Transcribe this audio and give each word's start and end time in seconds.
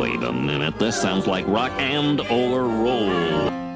Wait 0.00 0.22
a 0.22 0.32
minute, 0.32 0.78
this 0.78 0.98
sounds 0.98 1.26
like 1.26 1.46
rock 1.46 1.70
and 1.72 2.22
or 2.30 2.62
roll. 2.62 3.69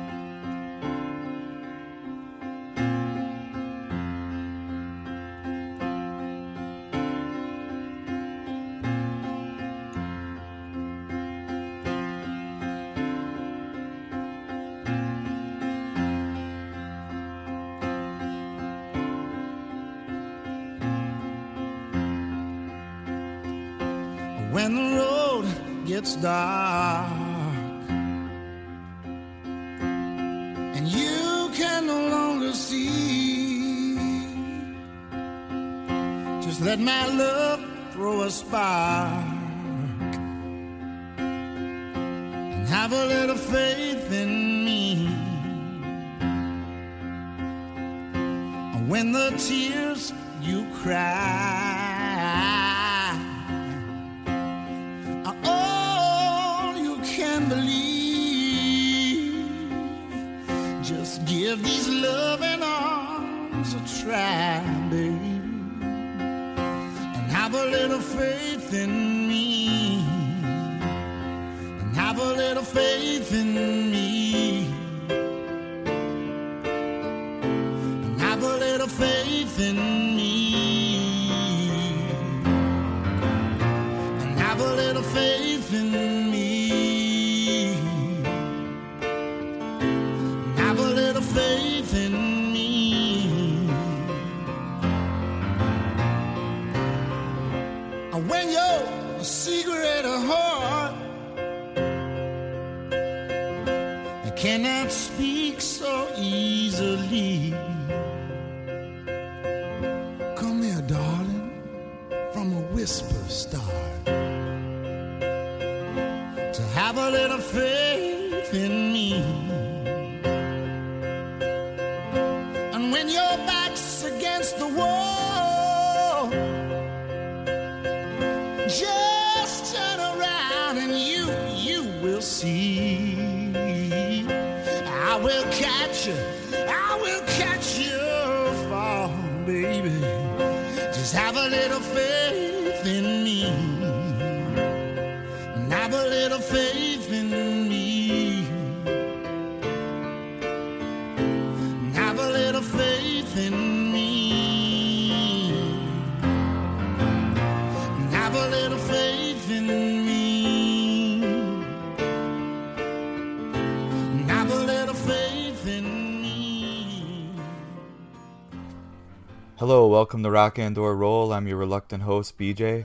Welcome 170.04 170.22
to 170.22 170.30
Rock 170.30 170.58
and 170.58 170.76
or 170.76 170.94
Roll. 170.94 171.32
I'm 171.32 171.48
your 171.48 171.56
reluctant 171.56 172.02
host, 172.02 172.36
BJ. 172.36 172.84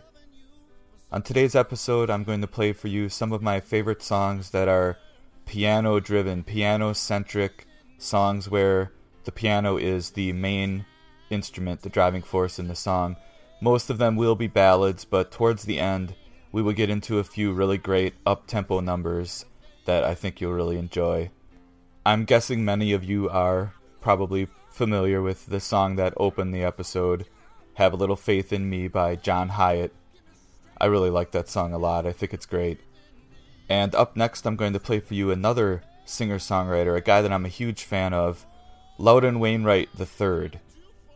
On 1.12 1.22
today's 1.22 1.54
episode, 1.54 2.10
I'm 2.10 2.24
going 2.24 2.40
to 2.40 2.48
play 2.48 2.72
for 2.72 2.88
you 2.88 3.10
some 3.10 3.34
of 3.34 3.42
my 3.42 3.60
favorite 3.60 4.02
songs 4.02 4.52
that 4.52 4.70
are 4.70 4.98
piano 5.46 6.00
driven, 6.00 6.44
piano 6.46 6.94
centric 6.94 7.68
songs 7.98 8.50
where 8.50 8.94
the 9.26 9.34
piano 9.34 9.76
is 9.76 10.12
the 10.12 10.32
main 10.32 10.86
instrument, 11.30 11.82
the 11.82 11.90
driving 11.90 12.22
force 12.22 12.58
in 12.58 12.70
the 12.70 12.74
song. 12.74 13.18
Most 13.60 13.90
of 13.90 13.98
them 13.98 14.16
will 14.16 14.36
be 14.36 14.48
ballads, 14.48 15.04
but 15.04 15.30
towards 15.30 15.66
the 15.66 15.78
end, 15.78 16.16
we 16.54 16.62
will 16.62 16.72
get 16.72 16.90
into 16.90 17.20
a 17.20 17.26
few 17.26 17.52
really 17.52 17.78
great 17.78 18.14
up 18.26 18.48
tempo 18.48 18.80
numbers 18.80 19.44
that 19.84 20.06
I 20.06 20.16
think 20.16 20.40
you'll 20.40 20.54
really 20.54 20.78
enjoy. 20.78 21.32
I'm 22.06 22.24
guessing 22.24 22.64
many 22.64 22.94
of 22.94 23.04
you 23.04 23.30
are 23.30 23.74
probably 24.00 24.48
familiar 24.80 25.22
with 25.22 25.48
the 25.48 25.60
song 25.60 25.98
that 25.98 26.14
opened 26.16 26.54
the 26.54 26.64
episode, 26.64 27.26
Have 27.74 27.92
a 27.92 27.98
Little 27.98 28.16
Faith 28.16 28.54
in 28.54 28.70
Me 28.70 28.88
by 28.88 29.18
John 29.18 29.50
Hiatt. 29.50 29.92
I 30.80 30.86
really 30.86 31.10
like 31.10 31.32
that 31.32 31.50
song 31.50 31.74
a 31.74 31.78
lot. 31.78 32.08
I 32.08 32.14
think 32.14 32.34
it's 32.34 32.46
great. 32.46 32.80
And 33.68 33.94
up 33.94 34.16
next, 34.16 34.48
I'm 34.48 34.56
going 34.56 34.72
to 34.72 34.80
play 34.80 35.02
for 35.02 35.16
you 35.16 35.32
another 35.32 35.84
singer 36.06 36.38
songwriter, 36.38 36.96
a 36.96 37.02
guy 37.02 37.22
that 37.22 37.34
I'm 37.34 37.44
a 37.44 37.50
huge 37.50 37.84
fan 37.84 38.14
of, 38.14 38.46
Loudon 38.98 39.42
Wainwright 39.42 39.90
III. 40.00 40.52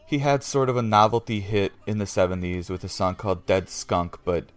He 0.07 0.19
had 0.19 0.43
sort 0.43 0.67
of 0.67 0.75
a 0.75 0.81
novelty 0.81 1.39
hit 1.39 1.71
in 1.87 1.99
the 1.99 2.03
70s 2.03 2.69
with 2.69 2.83
a 2.83 2.89
song 2.89 3.15
called 3.15 3.45
Dead 3.45 3.69
Skunk, 3.69 4.19
but 4.25 4.47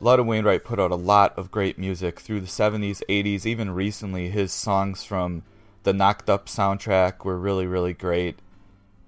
Loudon 0.00 0.26
Wainwright 0.26 0.64
put 0.64 0.80
out 0.80 0.90
a 0.90 0.96
lot 0.96 1.36
of 1.36 1.50
great 1.50 1.78
music 1.78 2.20
through 2.20 2.40
the 2.40 2.46
70s, 2.46 3.02
80s, 3.06 3.44
even 3.44 3.72
recently. 3.72 4.30
His 4.30 4.50
songs 4.50 5.04
from 5.04 5.42
the 5.82 5.92
Knocked 5.92 6.30
Up 6.30 6.46
soundtrack 6.46 7.22
were 7.22 7.36
really, 7.36 7.66
really 7.66 7.92
great. 7.92 8.38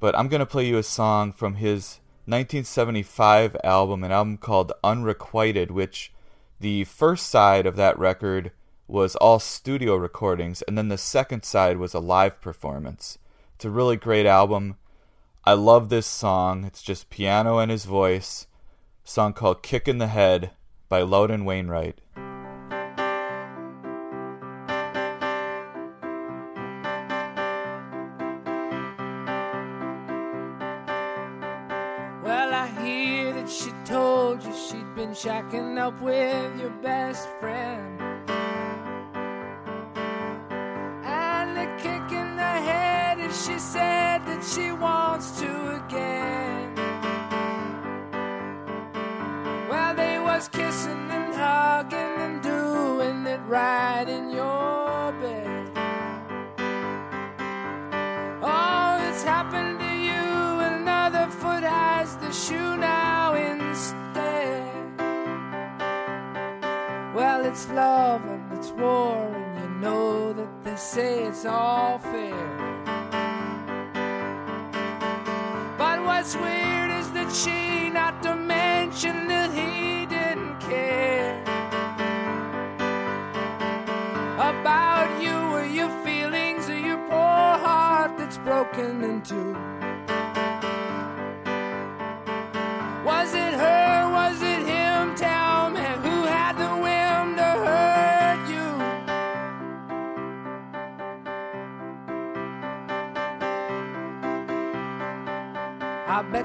But 0.01 0.17
I'm 0.17 0.29
going 0.29 0.41
to 0.41 0.47
play 0.47 0.67
you 0.67 0.79
a 0.79 0.83
song 0.83 1.33
from 1.33 1.57
his 1.57 2.01
1975 2.27 3.57
album, 3.65 4.05
an 4.05 4.13
album 4.13 4.37
called 4.37 4.73
Unrequited, 4.85 5.71
which 5.71 6.13
the 6.61 6.85
first 6.85 7.29
side 7.29 7.67
of 7.67 7.77
that 7.77 7.99
record 7.99 8.53
was 8.87 9.17
all 9.17 9.39
studio 9.39 9.97
recordings, 9.97 10.63
and 10.63 10.79
then 10.79 10.89
the 10.89 10.99
second 10.99 11.45
side 11.45 11.79
was 11.79 11.95
a 11.95 12.01
live 12.01 12.41
performance. 12.41 13.19
It's 13.55 13.65
a 13.65 13.71
really 13.71 13.97
great 13.97 14.27
album. 14.27 14.77
I 15.45 15.55
love 15.55 15.89
this 15.89 16.07
song. 16.07 16.65
It's 16.65 16.83
just 16.83 17.11
piano 17.11 17.59
and 17.59 17.71
his 17.71 17.85
voice. 17.85 18.47
A 19.05 19.09
song 19.09 19.33
called 19.33 19.63
Kick 19.63 19.89
in 19.89 19.99
the 19.99 20.07
Head 20.07 20.51
by 20.89 21.03
Loudon 21.03 21.45
Wainwright. 21.45 22.01
Shacking 35.19 35.77
up 35.77 36.01
with 36.01 36.61
your 36.61 36.71
best 36.81 37.29
friend. 37.41 38.01
And 41.05 41.57
the 41.57 41.67
kick 41.83 42.13
in 42.13 42.37
the 42.37 42.55
head 42.69 43.19
is 43.19 43.35
she 43.45 43.59
said 43.59 44.25
that 44.27 44.45
she 44.45 44.71
wants 44.71 44.98
love 67.79 68.27
and 68.27 68.59
it's 68.59 68.73
war, 68.73 69.17
and 69.37 69.57
you 69.63 69.71
know 69.81 70.33
that 70.33 70.53
they 70.65 70.75
say 70.75 71.13
it's 71.29 71.45
all 71.47 71.99
fair. 71.99 72.47
But 75.83 76.03
what's 76.09 76.35
weird 76.35 76.91
is 77.01 77.09
that 77.17 77.31
she, 77.41 77.89
not 77.91 78.15
to 78.25 78.35
mention 78.35 79.29
that 79.29 79.51
he 79.61 80.07
didn't 80.17 80.59
care 80.59 81.41
about 84.53 85.11
you 85.25 85.37
or 85.57 85.65
your 85.79 85.93
feelings 86.05 86.69
or 86.69 86.81
your 86.89 87.01
poor 87.09 87.51
heart 87.67 88.13
that's 88.19 88.39
broken 88.39 89.05
in 89.05 89.23
two. 89.23 89.55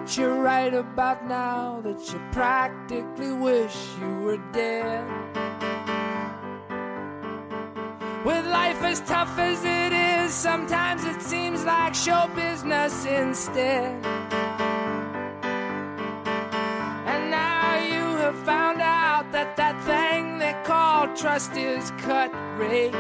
Bet 0.04 0.18
you're 0.18 0.42
right 0.42 0.74
about 0.74 1.26
now 1.26 1.80
that 1.82 2.12
you 2.12 2.20
practically 2.34 3.32
wish 3.32 3.74
you 4.02 4.20
were 4.20 4.38
dead. 4.52 5.08
With 8.26 8.46
life 8.46 8.84
as 8.84 9.00
tough 9.02 9.40
as 9.40 9.64
it 9.64 9.94
is, 9.94 10.34
sometimes 10.34 11.06
it 11.06 11.22
seems 11.22 11.64
like 11.64 11.96
show 11.96 12.30
business 12.36 13.06
instead. 13.06 14.06
And 17.06 17.32
now 17.32 17.80
you 17.80 18.04
have 18.24 18.38
found 18.44 18.82
out 18.82 19.32
that 19.32 19.56
that 19.56 19.82
thing 19.86 20.38
they 20.38 20.56
call 20.66 21.16
trust 21.16 21.56
is 21.56 21.92
cut 21.92 22.34
rate. 22.58 22.94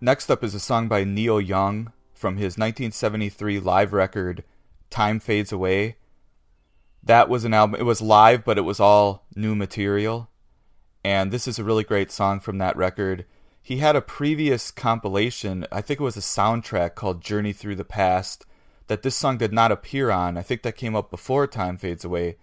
Next 0.00 0.30
up 0.30 0.44
is 0.44 0.54
a 0.54 0.60
song 0.60 0.88
by 0.88 1.04
Neil 1.04 1.40
Young 1.40 1.90
from 2.12 2.36
his 2.36 2.58
1973 2.58 3.58
live 3.58 3.94
record 3.94 4.44
Time 4.90 5.18
Fades 5.18 5.52
Away. 5.52 5.96
That 7.02 7.30
was 7.30 7.46
an 7.46 7.54
album, 7.54 7.80
it 7.80 7.84
was 7.84 8.02
live, 8.02 8.44
but 8.44 8.58
it 8.58 8.62
was 8.62 8.78
all 8.78 9.24
new 9.34 9.54
material. 9.54 10.28
And 11.02 11.30
this 11.30 11.48
is 11.48 11.58
a 11.58 11.64
really 11.64 11.82
great 11.82 12.12
song 12.12 12.40
from 12.40 12.58
that 12.58 12.76
record. 12.76 13.24
He 13.62 13.78
had 13.78 13.96
a 13.96 14.02
previous 14.02 14.70
compilation, 14.70 15.66
I 15.72 15.80
think 15.80 15.98
it 15.98 16.04
was 16.04 16.18
a 16.18 16.20
soundtrack 16.20 16.94
called 16.94 17.22
Journey 17.22 17.54
Through 17.54 17.76
the 17.76 17.84
Past, 17.84 18.44
that 18.88 19.02
this 19.02 19.16
song 19.16 19.38
did 19.38 19.52
not 19.52 19.72
appear 19.72 20.10
on. 20.10 20.36
I 20.36 20.42
think 20.42 20.60
that 20.60 20.76
came 20.76 20.94
up 20.94 21.10
before 21.10 21.46
Time 21.46 21.78
Fades 21.78 22.04
Away. 22.04 22.36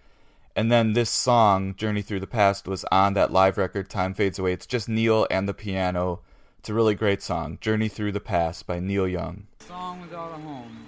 And 0.56 0.72
then 0.72 0.94
this 0.94 1.12
song, 1.12 1.76
Journey 1.76 2.02
Through 2.02 2.22
the 2.22 2.28
Past, 2.28 2.68
was 2.68 2.84
on 2.86 3.14
that 3.14 3.32
live 3.32 3.60
record, 3.60 3.92
Time 3.92 4.16
Fades 4.16 4.40
Away. 4.40 4.54
It's 4.54 4.66
just 4.66 4.90
Neil 4.90 5.28
and 5.30 5.48
the 5.48 5.54
piano. 5.54 6.22
It's 6.64 6.70
a 6.70 6.74
really 6.74 6.96
great 6.96 7.22
song, 7.22 7.58
Journey 7.60 7.90
Through 7.90 8.14
the 8.14 8.22
Past 8.22 8.66
by 8.66 8.80
Neil 8.80 9.06
Young. 9.06 9.48
Song 9.60 10.00
without 10.00 10.32
a 10.32 10.42
home. 10.42 10.86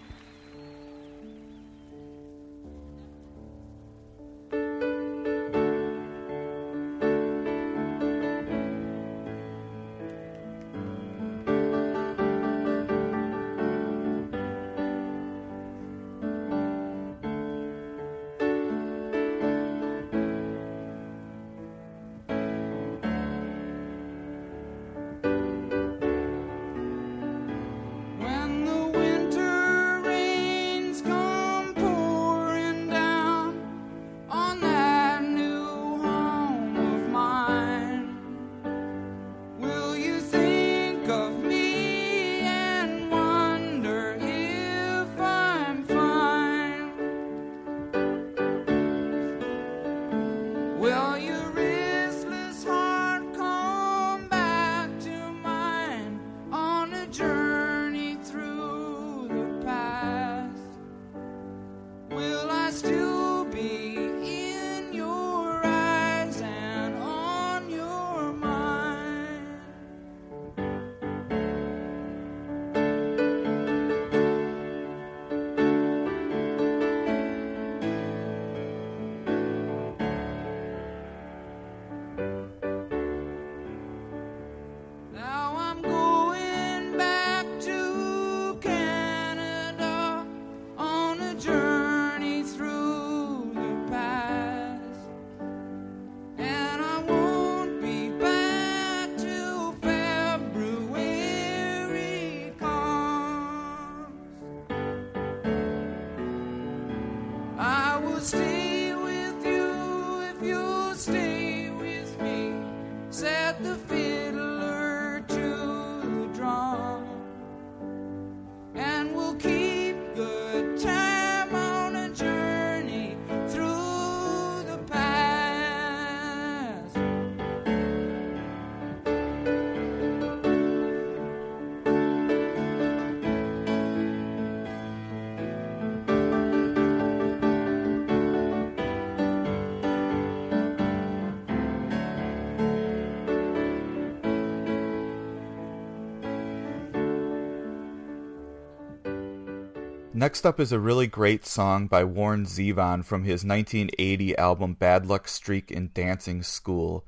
Next 150.25 150.43
up 150.43 150.59
is 150.59 150.71
a 150.71 150.79
really 150.79 151.05
great 151.05 151.45
song 151.45 151.85
by 151.85 152.03
Warren 152.03 152.47
Zevon 152.47 153.05
from 153.05 153.25
his 153.25 153.45
1980 153.45 154.35
album 154.39 154.73
Bad 154.73 155.05
Luck 155.05 155.27
Streak 155.27 155.69
in 155.69 155.91
Dancing 155.93 156.41
School. 156.41 157.05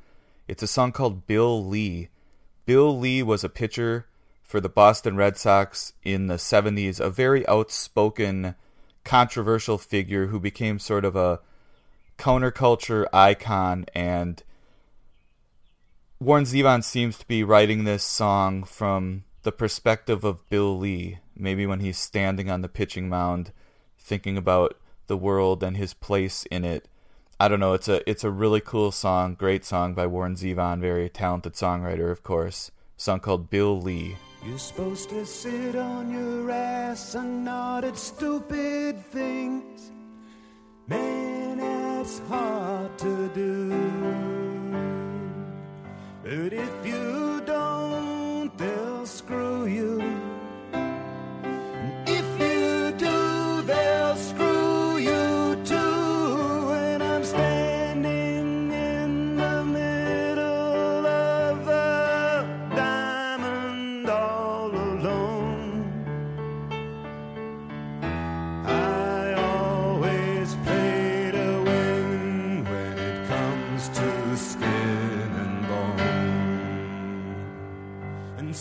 It's 0.48 0.62
a 0.62 0.68
song 0.68 0.92
called 0.92 1.26
Bill 1.26 1.66
Lee. 1.66 2.10
Bill 2.68 2.96
Lee 2.96 3.24
was 3.24 3.44
a 3.44 3.50
pitcher 3.50 4.06
for 4.44 4.62
the 4.62 4.70
Boston 4.70 5.16
Red 5.16 5.36
Sox 5.36 5.94
in 6.04 6.28
the 6.28 6.36
70s, 6.36 7.00
a 7.00 7.10
very 7.10 7.44
outspoken, 7.48 8.54
controversial 9.04 9.80
figure 9.80 10.28
who 10.28 10.40
became 10.40 10.78
sort 10.78 11.04
of 11.04 11.16
a 11.16 11.40
counterculture 12.20 13.08
icon 13.12 13.88
and 13.96 14.44
Warren 16.20 16.46
Zevon 16.46 16.84
seems 16.84 17.18
to 17.18 17.28
be 17.28 17.44
writing 17.44 17.84
this 17.84 18.04
song 18.04 18.64
from 18.64 19.24
the 19.48 19.52
perspective 19.54 20.26
of 20.26 20.46
Bill 20.50 20.78
Lee, 20.78 21.20
maybe 21.34 21.66
when 21.66 21.80
he's 21.80 21.98
standing 21.98 22.52
on 22.52 22.62
the 22.62 22.68
pitching 22.68 23.08
mound 23.08 23.54
thinking 23.98 24.36
about 24.36 24.78
the 25.08 25.16
world 25.16 25.64
and 25.64 25.78
his 25.78 25.94
place 25.94 26.44
in 26.52 26.66
it. 26.66 26.90
I 27.40 27.48
don't 27.48 27.62
know, 27.62 27.72
it's 27.72 27.88
a 27.88 28.02
it's 28.10 28.26
a 28.26 28.30
really 28.30 28.60
cool 28.60 28.92
song, 28.92 29.36
great 29.36 29.64
song 29.64 29.94
by 29.94 30.06
Warren 30.06 30.36
Zevon, 30.36 30.82
very 30.82 31.08
talented 31.08 31.54
songwriter, 31.54 32.12
of 32.12 32.24
course. 32.24 32.72
A 32.98 33.02
song 33.02 33.22
called 33.22 33.50
Bill 33.50 33.80
Lee. 33.80 34.18
You're 34.46 34.60
supposed 34.60 35.08
to 35.12 35.26
sit 35.26 35.78
on 35.78 36.12
your 36.12 36.52
ass 36.52 37.16
and 37.16 37.46
nod 37.46 37.86
at 37.86 37.96
stupid 37.96 39.00
things. 39.06 39.94
Man, 40.88 41.60
that's 41.60 42.20
hard 42.28 42.98
to 42.98 43.30
do. 43.30 43.70
But 46.22 46.52
if 46.52 46.86
you 46.86 47.42
don't, 47.46 48.07
screw 49.08 49.66
you. 49.68 50.17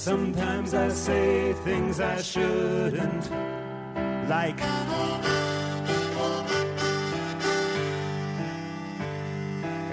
Sometimes 0.06 0.72
I 0.72 0.88
say 0.90 1.52
things 1.64 1.98
I 1.98 2.22
shouldn't, 2.22 3.28
like. 4.28 4.60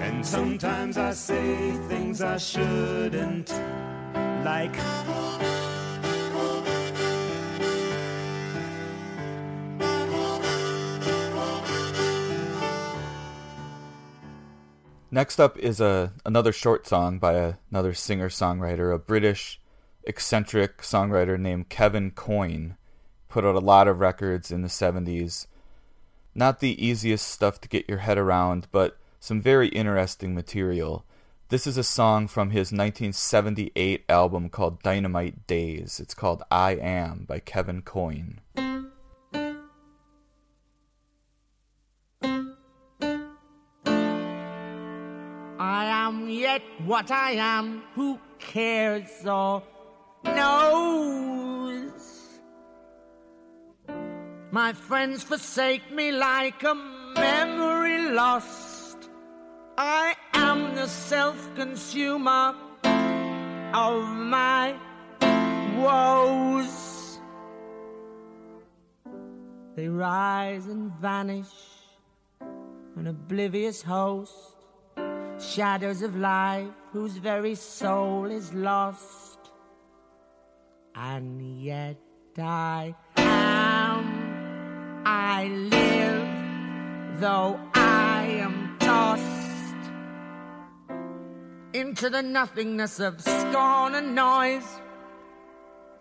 And 0.06 0.24
sometimes 0.24 0.96
I 0.98 1.10
say 1.10 1.72
things 1.88 2.22
I 2.22 2.36
shouldn't, 2.36 3.50
like. 4.44 4.76
Next 15.10 15.40
up 15.40 15.58
is 15.58 15.80
a 15.80 16.12
another 16.24 16.52
short 16.52 16.86
song 16.86 17.18
by 17.18 17.32
a, 17.32 17.54
another 17.72 17.94
singer-songwriter, 17.94 18.94
a 18.94 18.98
British 18.98 19.60
eccentric 20.06 20.78
songwriter 20.78 21.38
named 21.38 21.68
Kevin 21.68 22.10
Coyne. 22.10 22.76
Put 23.28 23.44
out 23.44 23.54
a 23.54 23.60
lot 23.60 23.88
of 23.88 24.00
records 24.00 24.50
in 24.50 24.62
the 24.62 24.68
70s. 24.68 25.46
Not 26.34 26.60
the 26.60 26.84
easiest 26.84 27.28
stuff 27.28 27.60
to 27.60 27.68
get 27.68 27.88
your 27.88 27.98
head 27.98 28.18
around, 28.18 28.68
but 28.72 28.96
some 29.20 29.40
very 29.40 29.68
interesting 29.68 30.34
material. 30.34 31.04
This 31.48 31.66
is 31.66 31.76
a 31.76 31.84
song 31.84 32.26
from 32.26 32.50
his 32.50 32.72
1978 32.72 34.04
album 34.08 34.48
called 34.48 34.82
Dynamite 34.82 35.46
Daze. 35.46 36.00
It's 36.00 36.14
called 36.14 36.42
I 36.50 36.72
Am 36.72 37.24
by 37.28 37.38
Kevin 37.38 37.82
Coyne. 37.82 38.40
I 45.58 45.84
am 45.86 46.28
yet 46.28 46.62
what 46.84 47.10
I 47.10 47.32
am. 47.32 47.82
Who 47.94 48.18
cares 48.38 49.26
or 49.26 49.62
knows? 50.24 51.92
My 54.50 54.72
friends 54.72 55.22
forsake 55.22 55.90
me 55.92 56.12
like 56.12 56.62
a 56.62 56.74
memory 56.74 58.10
lost. 58.10 59.10
I 59.76 60.14
am 60.32 60.74
the 60.74 60.86
self 60.86 61.54
consumer 61.54 62.54
of 63.74 64.08
my 64.08 64.74
woes. 65.76 67.18
They 69.76 69.88
rise 69.88 70.66
and 70.66 70.92
vanish, 71.00 71.52
an 72.96 73.08
oblivious 73.08 73.82
host 73.82 74.54
shadows 75.40 76.02
of 76.02 76.16
life 76.16 76.68
whose 76.92 77.16
very 77.16 77.54
soul 77.54 78.26
is 78.26 78.52
lost. 78.54 79.23
And 80.96 81.60
yet 81.60 81.96
I 82.38 82.94
am, 83.16 85.02
I 85.04 85.46
live, 85.48 87.20
though 87.20 87.58
I 87.74 88.22
am 88.40 88.76
tossed 88.78 89.24
into 91.72 92.08
the 92.10 92.22
nothingness 92.22 93.00
of 93.00 93.20
scorn 93.20 93.96
and 93.96 94.14
noise, 94.14 94.68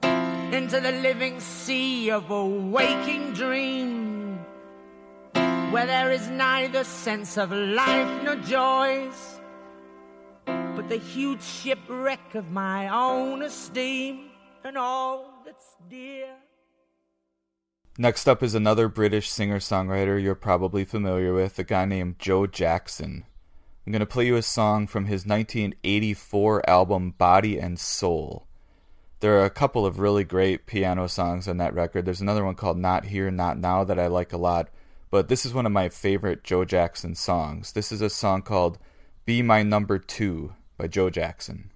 into 0.03 0.79
the 0.79 0.91
living 1.01 1.39
sea 1.39 2.11
of 2.11 2.29
a 2.29 2.45
waking 2.45 3.33
dream 3.33 4.37
where 5.71 5.87
there 5.87 6.11
is 6.11 6.29
neither 6.29 6.83
sense 6.83 7.35
of 7.37 7.51
life 7.51 8.23
nor 8.23 8.35
joys, 8.35 9.39
but 10.45 10.87
the 10.87 10.97
huge 10.97 11.41
shipwreck 11.41 12.35
of 12.35 12.51
my 12.51 12.89
own 12.89 13.41
esteem 13.41 14.29
and 14.63 14.77
all 14.77 15.43
that's 15.45 15.75
dear. 15.89 16.27
Next 17.97 18.27
up 18.27 18.41
is 18.41 18.55
another 18.55 18.87
British 18.87 19.29
singer 19.29 19.59
songwriter 19.59 20.21
you're 20.21 20.33
probably 20.33 20.83
familiar 20.83 21.33
with, 21.33 21.59
a 21.59 21.63
guy 21.63 21.85
named 21.85 22.17
Joe 22.17 22.47
Jackson. 22.47 23.25
I'm 23.85 23.91
going 23.91 23.99
to 23.99 24.05
play 24.05 24.25
you 24.25 24.35
a 24.35 24.41
song 24.41 24.87
from 24.87 25.05
his 25.05 25.25
1984 25.25 26.67
album 26.67 27.11
Body 27.17 27.59
and 27.59 27.77
Soul. 27.77 28.47
There 29.19 29.39
are 29.39 29.45
a 29.45 29.49
couple 29.51 29.85
of 29.85 29.99
really 29.99 30.23
great 30.23 30.65
piano 30.65 31.07
songs 31.07 31.47
on 31.47 31.57
that 31.57 31.75
record. 31.75 32.05
There's 32.05 32.21
another 32.21 32.43
one 32.43 32.55
called 32.55 32.77
Not 32.77 33.05
Here, 33.05 33.29
Not 33.29 33.59
Now 33.59 33.83
that 33.83 33.99
I 33.99 34.07
like 34.07 34.33
a 34.33 34.37
lot, 34.37 34.69
but 35.11 35.27
this 35.27 35.45
is 35.45 35.53
one 35.53 35.65
of 35.65 35.71
my 35.71 35.89
favorite 35.89 36.43
Joe 36.43 36.65
Jackson 36.65 37.13
songs. 37.13 37.73
This 37.73 37.91
is 37.91 38.01
a 38.01 38.09
song 38.09 38.41
called 38.41 38.79
Be 39.25 39.41
My 39.41 39.61
Number 39.61 39.99
Two 39.99 40.53
by 40.77 40.87
Joe 40.87 41.09
Jackson. 41.09 41.69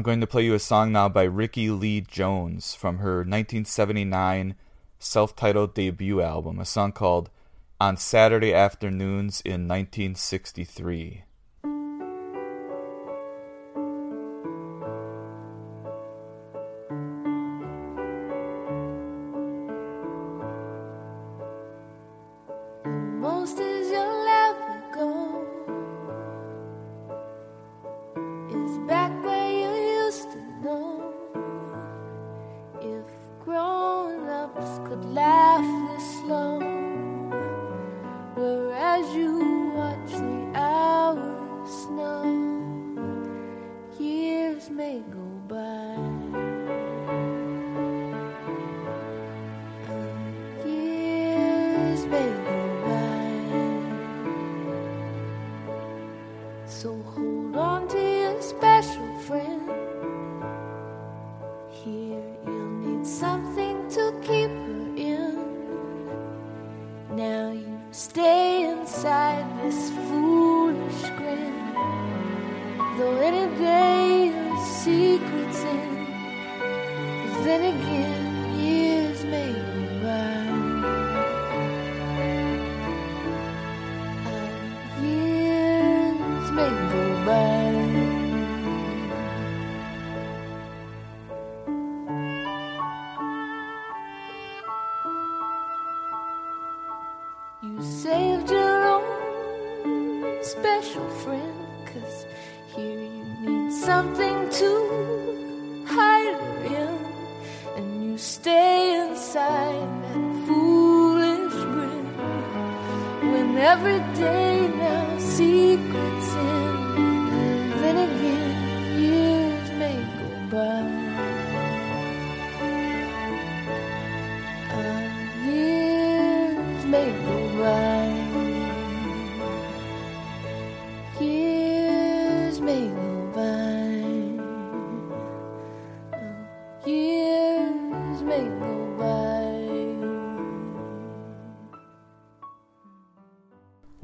I'm 0.00 0.04
going 0.04 0.22
to 0.22 0.26
play 0.26 0.46
you 0.46 0.54
a 0.54 0.58
song 0.58 0.92
now 0.92 1.10
by 1.10 1.24
Rickie 1.24 1.68
Lee 1.68 2.00
Jones 2.00 2.74
from 2.74 3.00
her 3.00 3.16
1979 3.16 4.54
self 4.98 5.36
titled 5.36 5.74
debut 5.74 6.22
album, 6.22 6.58
a 6.58 6.64
song 6.64 6.92
called 6.92 7.28
On 7.78 7.98
Saturday 7.98 8.54
Afternoons 8.54 9.42
in 9.42 9.68
1963. 9.68 11.24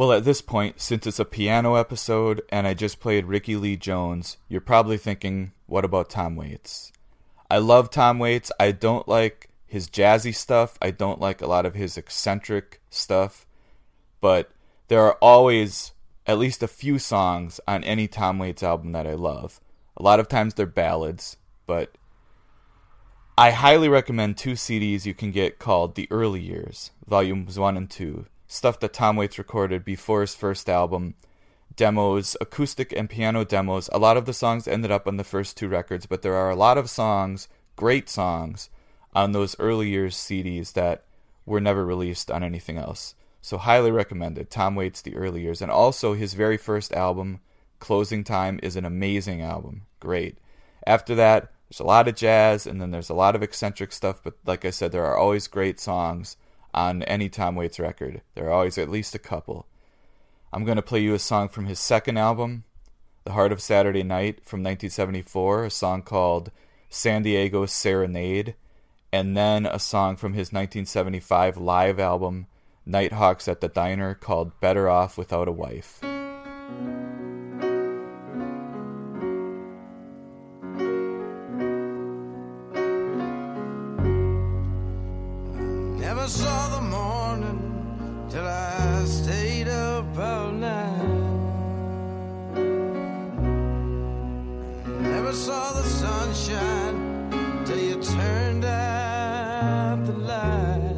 Well, 0.07 0.17
at 0.17 0.25
this 0.25 0.41
point, 0.41 0.81
since 0.81 1.05
it's 1.05 1.19
a 1.19 1.25
piano 1.25 1.75
episode 1.75 2.41
and 2.51 2.65
I 2.65 2.75
just 2.75 3.01
played 3.01 3.27
Rickie 3.27 3.57
Lee 3.57 3.75
Jones, 3.75 4.37
you're 4.49 4.61
probably 4.61 4.99
thinking, 4.99 5.51
what 5.67 5.85
about 5.85 6.11
Tom 6.11 6.37
Waits? 6.37 6.93
I 7.51 7.59
love 7.59 7.91
Tom 7.91 8.21
Waits. 8.21 8.53
I 8.61 8.71
don't 8.71 9.09
like 9.09 9.49
his 9.67 9.91
jazzy 9.91 10.33
stuff. 10.33 10.79
I 10.81 10.93
don't 10.93 11.21
like 11.21 11.43
a 11.43 11.49
lot 11.49 11.67
of 11.67 11.75
his 11.75 11.99
eccentric 11.99 12.81
stuff. 12.89 13.47
But 14.21 14.53
there 14.87 15.03
are 15.03 15.15
always 15.15 15.91
at 16.25 16.39
least 16.39 16.63
a 16.63 16.69
few 16.69 17.01
songs 17.01 17.59
on 17.67 17.83
any 17.83 18.07
Tom 18.07 18.39
Waits 18.39 18.63
album 18.63 18.93
that 18.93 19.09
I 19.09 19.15
love. 19.15 19.61
A 19.97 20.05
lot 20.05 20.21
of 20.21 20.29
times 20.29 20.55
they're 20.55 20.67
ballads, 20.67 21.37
but 21.67 21.99
I 23.37 23.51
highly 23.51 23.89
recommend 23.89 24.37
two 24.37 24.53
CDs 24.53 25.05
you 25.05 25.15
can 25.15 25.33
get 25.33 25.59
called 25.59 25.97
The 25.97 26.07
Early 26.13 26.43
Years, 26.43 26.93
Volumes 27.09 27.59
1 27.59 27.77
and 27.77 27.91
2. 27.91 28.27
Stuff 28.49 28.79
that 28.81 28.93
Tom 28.93 29.17
Waits 29.17 29.39
recorded 29.39 29.85
before 29.85 30.21
his 30.21 30.35
first 30.35 30.69
album, 30.69 31.15
demos, 31.75 32.37
acoustic 32.41 32.93
and 32.93 33.11
piano 33.11 33.45
demos. 33.45 33.91
A 33.93 33.99
lot 33.99 34.17
of 34.17 34.25
the 34.25 34.33
songs 34.33 34.69
ended 34.69 34.91
up 34.91 35.09
on 35.09 35.17
the 35.17 35.25
first 35.25 35.57
two 35.57 35.69
records, 35.69 36.07
but 36.07 36.23
there 36.23 36.35
are 36.35 36.51
a 36.51 36.57
lot 36.57 36.79
of 36.79 36.89
songs, 36.89 37.49
great 37.75 38.09
songs, 38.09 38.71
on 39.15 39.33
those 39.33 39.59
early 39.59 39.89
years 39.89 40.17
CDs 40.17 40.75
that 40.75 41.05
were 41.45 41.61
never 41.61 41.85
released 41.85 42.31
on 42.31 42.43
anything 42.43 42.79
else. 42.79 43.15
So 43.43 43.59
highly 43.59 43.91
recommended. 43.91 44.51
Tom 44.51 44.75
Waits 44.75 45.03
The 45.03 45.17
Early 45.17 45.43
Years. 45.43 45.63
And 45.63 45.71
also 45.71 46.15
his 46.15 46.35
very 46.35 46.57
first 46.57 46.93
album, 46.93 47.41
Closing 47.79 48.25
Time, 48.25 48.59
is 48.63 48.77
an 48.77 48.85
amazing 48.85 49.41
album. 49.43 49.83
Great. 50.01 50.39
After 50.87 51.15
that, 51.15 51.53
there's 51.69 51.81
a 51.81 51.85
lot 51.85 52.09
of 52.09 52.15
jazz 52.15 52.67
and 52.67 52.81
then 52.81 52.91
there's 52.91 53.11
a 53.11 53.15
lot 53.15 53.35
of 53.35 53.43
eccentric 53.43 53.93
stuff, 53.93 54.21
but 54.23 54.35
like 54.45 54.65
I 54.65 54.71
said, 54.71 54.93
there 54.93 55.05
are 55.05 55.17
always 55.17 55.47
great 55.47 55.81
songs 55.81 56.37
on 56.77 57.03
any 57.05 57.29
Tom 57.29 57.57
Waits 57.57 57.81
record. 57.81 58.21
There 58.35 58.49
are 58.49 58.53
always 58.53 58.77
at 58.77 58.91
least 58.91 59.15
a 59.15 59.19
couple. 59.19 59.67
I'm 60.53 60.65
going 60.65 60.77
to 60.77 60.83
play 60.83 61.01
you 61.01 61.15
a 61.15 61.19
song 61.19 61.49
from 61.49 61.67
his 61.67 61.81
second 61.81 62.19
album, 62.19 62.65
The 63.25 63.33
Heart 63.33 63.51
of 63.53 63.63
Saturday 63.63 64.03
Night 64.03 64.37
from 64.45 64.61
1974, 64.61 65.65
a 65.65 65.71
song 65.71 66.03
called 66.03 66.51
San 66.89 67.23
Diego 67.23 67.67
Serenade, 67.67 68.55
and 69.13 69.37
then 69.37 69.67
a 69.67 69.79
song 69.79 70.17
from 70.17 70.35
his 70.35 70.53
1975 70.53 71.57
live 71.57 71.99
album, 71.99 72.47
Nighthawks 72.85 73.49
at 73.49 73.61
the 73.61 73.69
Diner, 73.69 74.15
called 74.15 74.61
Better 74.61 74.89
Off 74.89 75.19
Without 75.19 75.49
a 75.49 75.53
Wife. 75.53 76.01
Never 86.09 86.29
saw 86.29 86.69
the 86.69 86.83
morning 86.83 87.59
till 88.31 88.47
I 88.47 89.05
stayed 89.07 89.67
up 89.67 90.17
all 90.17 90.53
night. 90.53 91.03
Never 95.01 95.33
saw 95.33 95.73
the 95.73 95.83
sunshine 95.83 97.65
till 97.65 97.81
you 97.81 97.97
turned 98.01 98.65
out 98.65 100.07
the 100.07 100.13
light. 100.13 100.97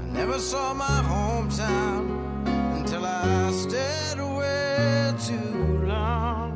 I 0.00 0.04
never 0.18 0.40
saw 0.40 0.74
my 0.74 0.98
hometown 1.12 2.02
until 2.80 3.04
I 3.06 3.52
stayed 3.52 4.18
away 4.18 5.14
too 5.24 5.84
long. 5.86 6.50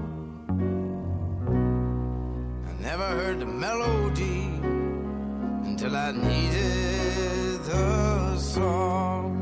I 2.68 2.82
never 2.82 3.06
heard 3.18 3.38
the 3.38 3.46
mellow 3.46 4.03
until 5.84 5.98
I 5.98 6.12
needed 6.12 7.62
the 7.64 8.38
song. 8.38 9.34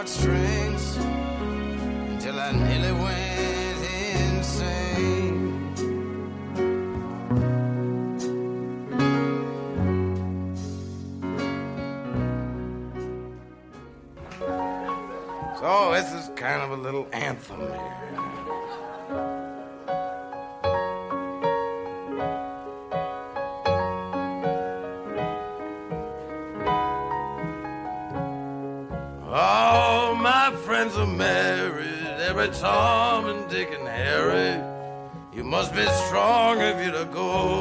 Heartstrings 0.00 0.49
married, 32.40 32.54
Tom 32.54 33.26
and 33.26 33.50
Dick 33.50 33.70
and 33.78 33.86
Harry. 33.86 34.64
You 35.30 35.44
must 35.44 35.74
be 35.74 35.84
strong 36.06 36.60
if 36.60 36.82
you're 36.82 37.04
to 37.04 37.10
go 37.12 37.59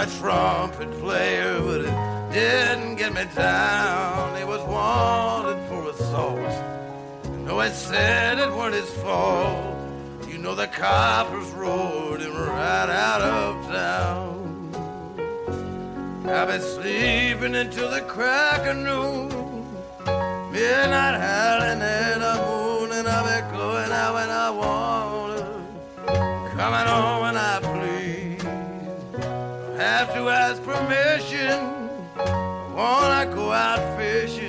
a 0.00 0.06
trumpet 0.18 0.90
player, 0.98 1.60
but 1.60 1.80
it 1.82 2.32
didn't 2.32 2.96
get 2.96 3.12
me 3.12 3.24
down. 3.34 4.34
He 4.38 4.44
was 4.44 4.62
wanted 4.62 5.60
for 5.68 5.90
assault. 5.90 6.38
No, 7.44 7.60
it 7.60 7.74
said 7.74 8.38
it 8.38 8.50
weren't 8.50 8.74
his 8.74 8.88
fault. 9.02 9.76
You 10.26 10.38
know 10.38 10.54
the 10.54 10.68
coppers 10.68 11.50
roared 11.50 12.22
him 12.22 12.34
right 12.34 12.88
out 12.88 13.20
of 13.20 13.66
town. 13.66 14.72
I've 16.26 16.48
been 16.48 16.62
sleeping 16.62 17.54
until 17.54 17.90
the 17.90 18.00
crack 18.00 18.66
of 18.66 18.78
noon. 18.78 19.28
Midnight 20.50 21.20
howling 21.20 21.82
at 21.82 22.18
the 22.24 22.34
moon, 22.46 22.92
and 22.92 23.06
I've 23.06 23.26
been 23.26 23.52
going 23.52 23.92
out 23.92 24.14
when 24.14 24.30
I 24.30 24.50
want 24.50 24.89
Have 30.00 30.14
to 30.14 30.30
ask 30.30 30.62
permission. 30.62 31.90
Go 33.34 33.52
out 33.52 33.98
fishing. 33.98 34.48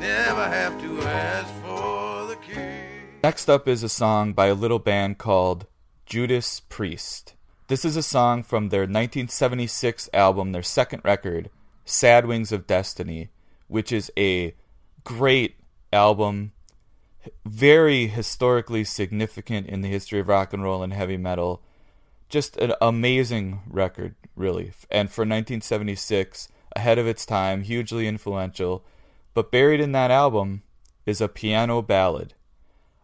Never 0.00 0.48
have 0.48 0.80
to 0.80 1.00
ask 1.02 1.54
for 1.62 2.26
the 2.26 2.34
key. 2.34 3.06
Next 3.22 3.48
up 3.48 3.68
is 3.68 3.84
a 3.84 3.88
song 3.88 4.32
by 4.32 4.46
a 4.46 4.54
little 4.54 4.80
band 4.80 5.18
called 5.18 5.66
Judas 6.06 6.58
Priest. 6.58 7.34
This 7.68 7.84
is 7.84 7.96
a 7.96 8.02
song 8.02 8.42
from 8.42 8.70
their 8.70 8.80
1976 8.80 10.10
album, 10.12 10.50
their 10.50 10.60
second 10.60 11.02
record, 11.04 11.48
Sad 11.84 12.26
Wings 12.26 12.50
of 12.50 12.66
Destiny, 12.66 13.28
which 13.68 13.92
is 13.92 14.10
a 14.18 14.56
great 15.04 15.54
album, 15.92 16.50
very 17.44 18.08
historically 18.08 18.82
significant 18.82 19.68
in 19.68 19.82
the 19.82 19.88
history 19.88 20.18
of 20.18 20.26
rock 20.26 20.52
and 20.52 20.64
roll 20.64 20.82
and 20.82 20.92
heavy 20.92 21.16
metal. 21.16 21.62
Just 22.28 22.56
an 22.56 22.72
amazing 22.80 23.60
record, 23.68 24.14
really. 24.34 24.72
And 24.90 25.10
for 25.10 25.22
1976, 25.22 26.48
ahead 26.74 26.98
of 26.98 27.06
its 27.06 27.24
time, 27.24 27.62
hugely 27.62 28.08
influential. 28.08 28.84
But 29.34 29.52
buried 29.52 29.80
in 29.80 29.92
that 29.92 30.10
album 30.10 30.62
is 31.04 31.20
a 31.20 31.28
piano 31.28 31.82
ballad, 31.82 32.34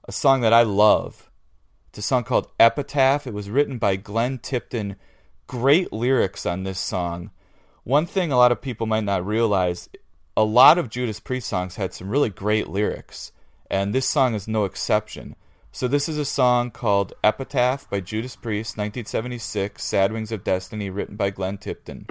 a 0.04 0.12
song 0.12 0.40
that 0.40 0.52
I 0.52 0.62
love. 0.62 1.30
It's 1.88 1.98
a 1.98 2.02
song 2.02 2.24
called 2.24 2.50
Epitaph. 2.58 3.26
It 3.26 3.34
was 3.34 3.50
written 3.50 3.78
by 3.78 3.96
Glenn 3.96 4.38
Tipton. 4.38 4.96
Great 5.46 5.92
lyrics 5.92 6.46
on 6.46 6.64
this 6.64 6.78
song. 6.78 7.30
One 7.84 8.06
thing 8.06 8.32
a 8.32 8.36
lot 8.36 8.52
of 8.52 8.62
people 8.62 8.86
might 8.86 9.04
not 9.04 9.26
realize 9.26 9.88
a 10.36 10.44
lot 10.44 10.78
of 10.78 10.88
Judas 10.88 11.20
Priest 11.20 11.48
songs 11.48 11.76
had 11.76 11.92
some 11.92 12.08
really 12.08 12.30
great 12.30 12.68
lyrics, 12.68 13.32
and 13.70 13.94
this 13.94 14.08
song 14.08 14.34
is 14.34 14.48
no 14.48 14.64
exception. 14.64 15.36
So, 15.74 15.88
this 15.88 16.06
is 16.06 16.18
a 16.18 16.26
song 16.26 16.70
called 16.70 17.14
Epitaph 17.24 17.88
by 17.88 18.00
Judas 18.00 18.36
Priest, 18.36 18.76
1976, 18.76 19.82
Sad 19.82 20.12
Wings 20.12 20.30
of 20.30 20.44
Destiny, 20.44 20.90
written 20.90 21.16
by 21.16 21.30
Glenn 21.30 21.56
Tipton. 21.56 22.04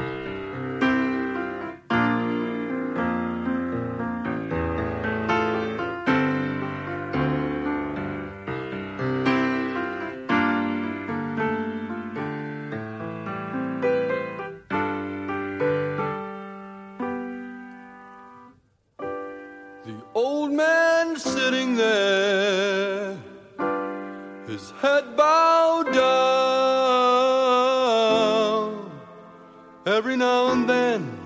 Every 29.85 30.15
now 30.15 30.51
and 30.51 30.69
then, 30.69 31.17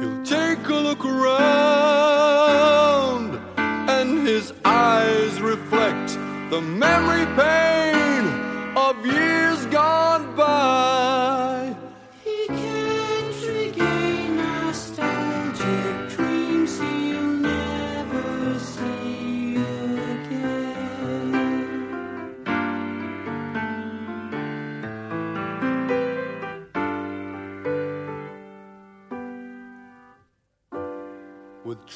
he'll 0.00 0.22
take 0.24 0.66
a 0.66 0.74
look 0.74 1.04
around, 1.04 1.38
and 3.58 4.26
his 4.26 4.54
eyes 4.64 5.38
reflect 5.38 6.16
the 6.48 6.62
memory 6.62 7.26
pain 7.36 8.24
of 8.74 9.04
years 9.04 9.66
gone 9.66 10.34
by. 10.36 11.47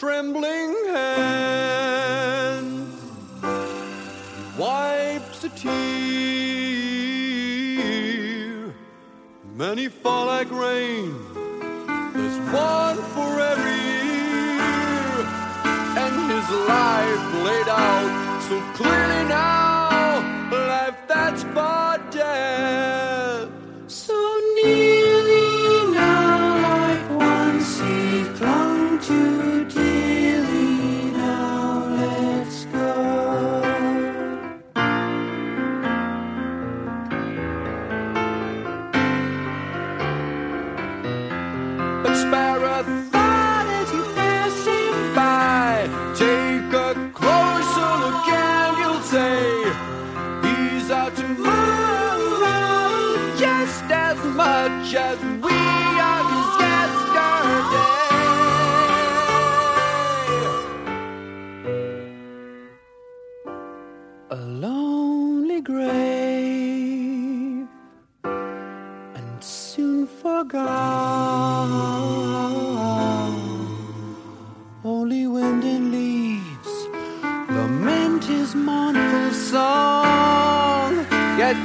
Trembling 0.03 0.75
hands 0.89 1.95
he 3.41 4.43
wipes 4.59 5.45
a 5.45 5.49
tear. 5.51 5.73
Many 9.55 9.87
fall 9.87 10.27
like 10.27 10.51
rain 10.51 11.15
there's 12.15 12.39
one 12.51 12.99
for 13.15 13.41
every 13.53 13.81
year, 13.95 15.25
and 16.03 16.15
his 16.33 16.47
life 16.75 17.25
laid 17.47 17.69
out 17.69 18.43
so 18.49 18.57
clearly 18.75 19.12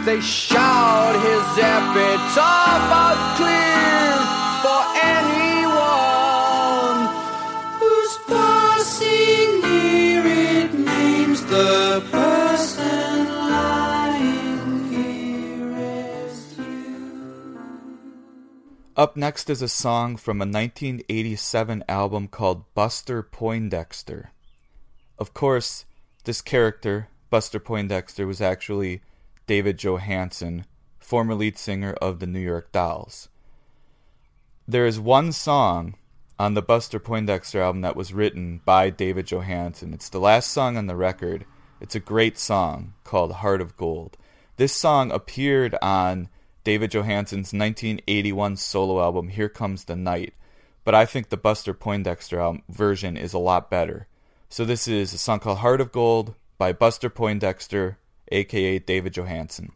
they 0.08 0.22
shout 0.22 1.16
his 1.16 1.58
epitaph 1.58 2.92
out 2.96 3.20
clear 3.36 4.16
for 4.64 4.82
anyone 5.04 5.82
Who's 7.78 8.16
passing 8.26 9.60
near 9.60 10.24
it 10.26 10.74
names 10.74 11.44
the 11.48 12.02
person 12.10 13.28
lying 13.28 14.90
here 14.94 15.76
you. 16.58 17.60
Up 18.96 19.18
next 19.18 19.50
is 19.50 19.62
a 19.62 19.68
song 19.68 20.16
from 20.16 20.38
a 20.38 20.48
1987 20.48 21.84
album 21.90 22.30
called 22.30 22.64
Buster 22.74 23.22
Poindexter. 23.22 24.32
Of 25.20 25.34
course, 25.34 25.84
this 26.24 26.42
character, 26.42 27.10
Buster 27.30 27.60
Poindexter, 27.60 28.26
was 28.26 28.40
actually 28.40 29.02
David 29.48 29.78
Johansen, 29.78 30.66
former 31.00 31.34
lead 31.34 31.58
singer 31.58 31.94
of 31.94 32.20
the 32.20 32.28
New 32.28 32.40
York 32.40 32.72
Dolls. 32.74 33.30
There 34.68 34.86
is 34.86 35.00
one 35.00 35.32
song 35.32 35.96
on 36.38 36.54
the 36.54 36.62
Buster 36.62 37.00
Poindexter 37.00 37.62
album 37.62 37.82
that 37.82 37.96
was 37.96 38.14
written 38.14 38.60
by 38.66 38.90
David 38.90 39.26
Johansen. 39.26 39.94
It's 39.94 40.10
the 40.10 40.20
last 40.20 40.52
song 40.52 40.76
on 40.76 40.88
the 40.88 40.98
record. 40.98 41.46
It's 41.80 41.96
a 41.96 42.02
great 42.02 42.38
song 42.38 42.94
called 43.06 43.32
Heart 43.32 43.62
of 43.62 43.78
Gold. 43.78 44.18
This 44.58 44.74
song 44.74 45.12
appeared 45.12 45.76
on 45.82 46.28
David 46.66 46.92
Johansen's 46.92 47.54
1981 47.54 48.58
solo 48.58 49.02
album 49.02 49.30
Here 49.30 49.48
Comes 49.48 49.86
the 49.86 49.96
Night, 49.96 50.34
but 50.84 50.94
I 50.94 51.06
think 51.06 51.30
the 51.30 51.38
Buster 51.38 51.74
Poindexter 51.74 52.40
album 52.40 52.64
version 52.68 53.16
is 53.16 53.34
a 53.34 53.40
lot 53.40 53.70
better. 53.72 54.08
So 54.50 54.66
this 54.66 54.90
is 54.90 55.14
a 55.14 55.18
song 55.18 55.40
called 55.40 55.60
Heart 55.60 55.80
of 55.80 55.94
Gold 55.94 56.36
by 56.58 56.74
Buster 56.74 57.10
Poindexter, 57.10 57.98
aka 58.32 58.80
David 58.80 59.14
Johansen. 59.14 59.72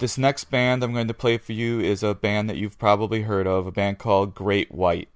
This 0.00 0.16
next 0.16 0.44
band 0.44 0.82
I'm 0.82 0.94
going 0.94 1.08
to 1.08 1.14
play 1.14 1.36
for 1.36 1.52
you 1.52 1.78
is 1.78 2.02
a 2.02 2.14
band 2.14 2.48
that 2.48 2.56
you've 2.56 2.78
probably 2.78 3.20
heard 3.24 3.46
of, 3.46 3.66
a 3.66 3.70
band 3.70 3.98
called 3.98 4.34
Great 4.34 4.72
White. 4.72 5.10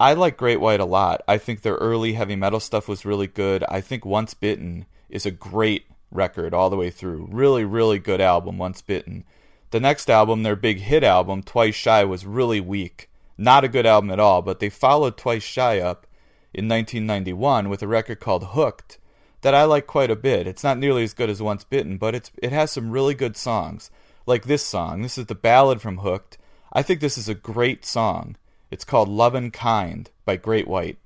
I 0.00 0.14
like 0.14 0.38
Great 0.38 0.58
White 0.58 0.80
a 0.80 0.86
lot. 0.86 1.20
I 1.28 1.36
think 1.36 1.60
their 1.60 1.74
early 1.74 2.14
heavy 2.14 2.34
metal 2.34 2.60
stuff 2.60 2.88
was 2.88 3.04
really 3.04 3.26
good. 3.26 3.62
I 3.68 3.82
think 3.82 4.06
Once 4.06 4.32
Bitten 4.32 4.86
is 5.10 5.26
a 5.26 5.30
great 5.30 5.84
record 6.10 6.54
all 6.54 6.70
the 6.70 6.78
way 6.78 6.88
through. 6.88 7.28
Really, 7.30 7.62
really 7.62 7.98
good 7.98 8.22
album, 8.22 8.56
Once 8.56 8.80
Bitten. 8.80 9.24
The 9.70 9.80
next 9.80 10.08
album, 10.08 10.44
their 10.44 10.56
big 10.56 10.80
hit 10.80 11.04
album, 11.04 11.42
Twice 11.42 11.74
Shy, 11.74 12.02
was 12.04 12.24
really 12.24 12.58
weak. 12.58 13.10
Not 13.36 13.64
a 13.64 13.68
good 13.68 13.84
album 13.84 14.10
at 14.10 14.18
all, 14.18 14.40
but 14.40 14.60
they 14.60 14.70
followed 14.70 15.18
Twice 15.18 15.42
Shy 15.42 15.78
up 15.78 16.06
in 16.54 16.66
1991 16.66 17.68
with 17.68 17.82
a 17.82 17.86
record 17.86 18.18
called 18.18 18.44
Hooked 18.52 18.96
that 19.42 19.54
I 19.54 19.64
like 19.64 19.86
quite 19.86 20.10
a 20.10 20.16
bit. 20.16 20.46
It's 20.46 20.64
not 20.64 20.78
nearly 20.78 21.02
as 21.02 21.14
good 21.14 21.30
as 21.30 21.42
Once 21.42 21.64
Bitten, 21.64 21.96
but 21.96 22.14
it's 22.14 22.30
it 22.42 22.52
has 22.52 22.70
some 22.70 22.90
really 22.90 23.14
good 23.14 23.36
songs. 23.36 23.90
Like 24.26 24.44
this 24.44 24.64
song. 24.64 25.02
This 25.02 25.18
is 25.18 25.26
the 25.26 25.34
ballad 25.34 25.80
from 25.80 25.98
Hooked. 25.98 26.38
I 26.72 26.82
think 26.82 27.00
this 27.00 27.18
is 27.18 27.28
a 27.28 27.34
great 27.34 27.84
song. 27.84 28.36
It's 28.70 28.84
called 28.84 29.08
Lovin' 29.08 29.50
Kind 29.50 30.10
by 30.24 30.36
Great 30.36 30.68
White. 30.68 30.98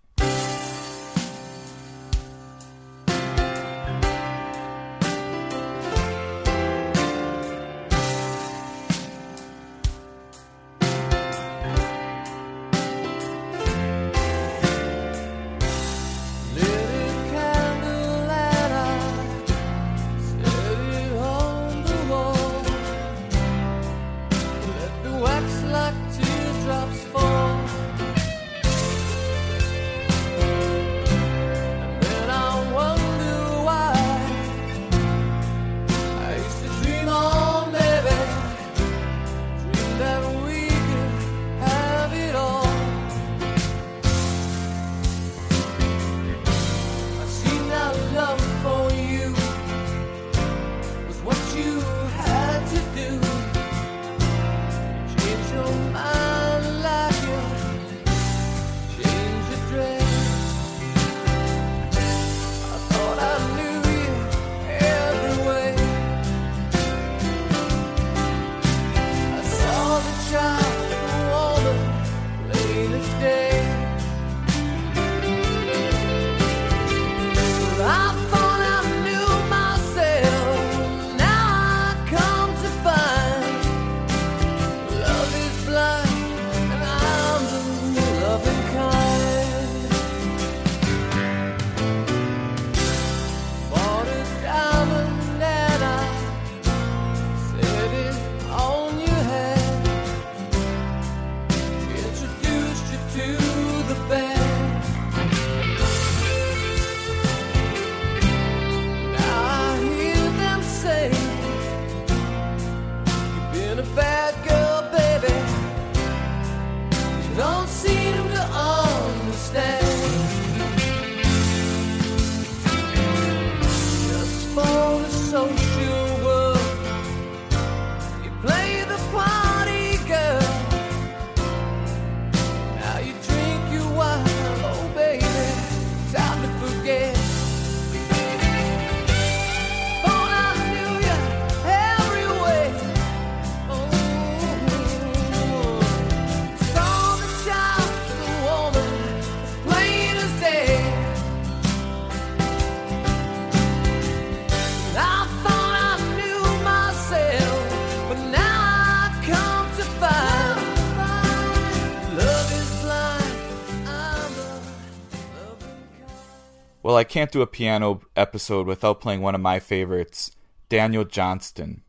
Well, 166.95 167.01
I 167.01 167.03
can't 167.03 167.33
do 167.33 167.43
a 167.43 167.47
piano 167.49 168.03
episode 168.15 168.69
without 168.69 169.01
playing 169.01 169.21
one 169.21 169.35
of 169.35 169.41
my 169.41 169.59
favorites, 169.59 170.31
Daniel 170.69 171.03
Johnston, 171.03 171.83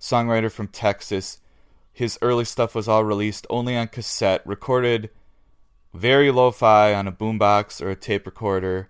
songwriter 0.00 0.50
from 0.50 0.66
Texas. 0.66 1.42
His 1.92 2.18
early 2.22 2.46
stuff 2.46 2.74
was 2.74 2.88
all 2.88 3.04
released 3.04 3.46
only 3.50 3.76
on 3.76 3.88
cassette, 3.88 4.40
recorded 4.46 5.10
very 5.92 6.30
lo 6.30 6.52
fi 6.52 6.94
on 6.94 7.06
a 7.06 7.12
boombox 7.12 7.82
or 7.82 7.90
a 7.90 7.94
tape 7.94 8.24
recorder, 8.24 8.88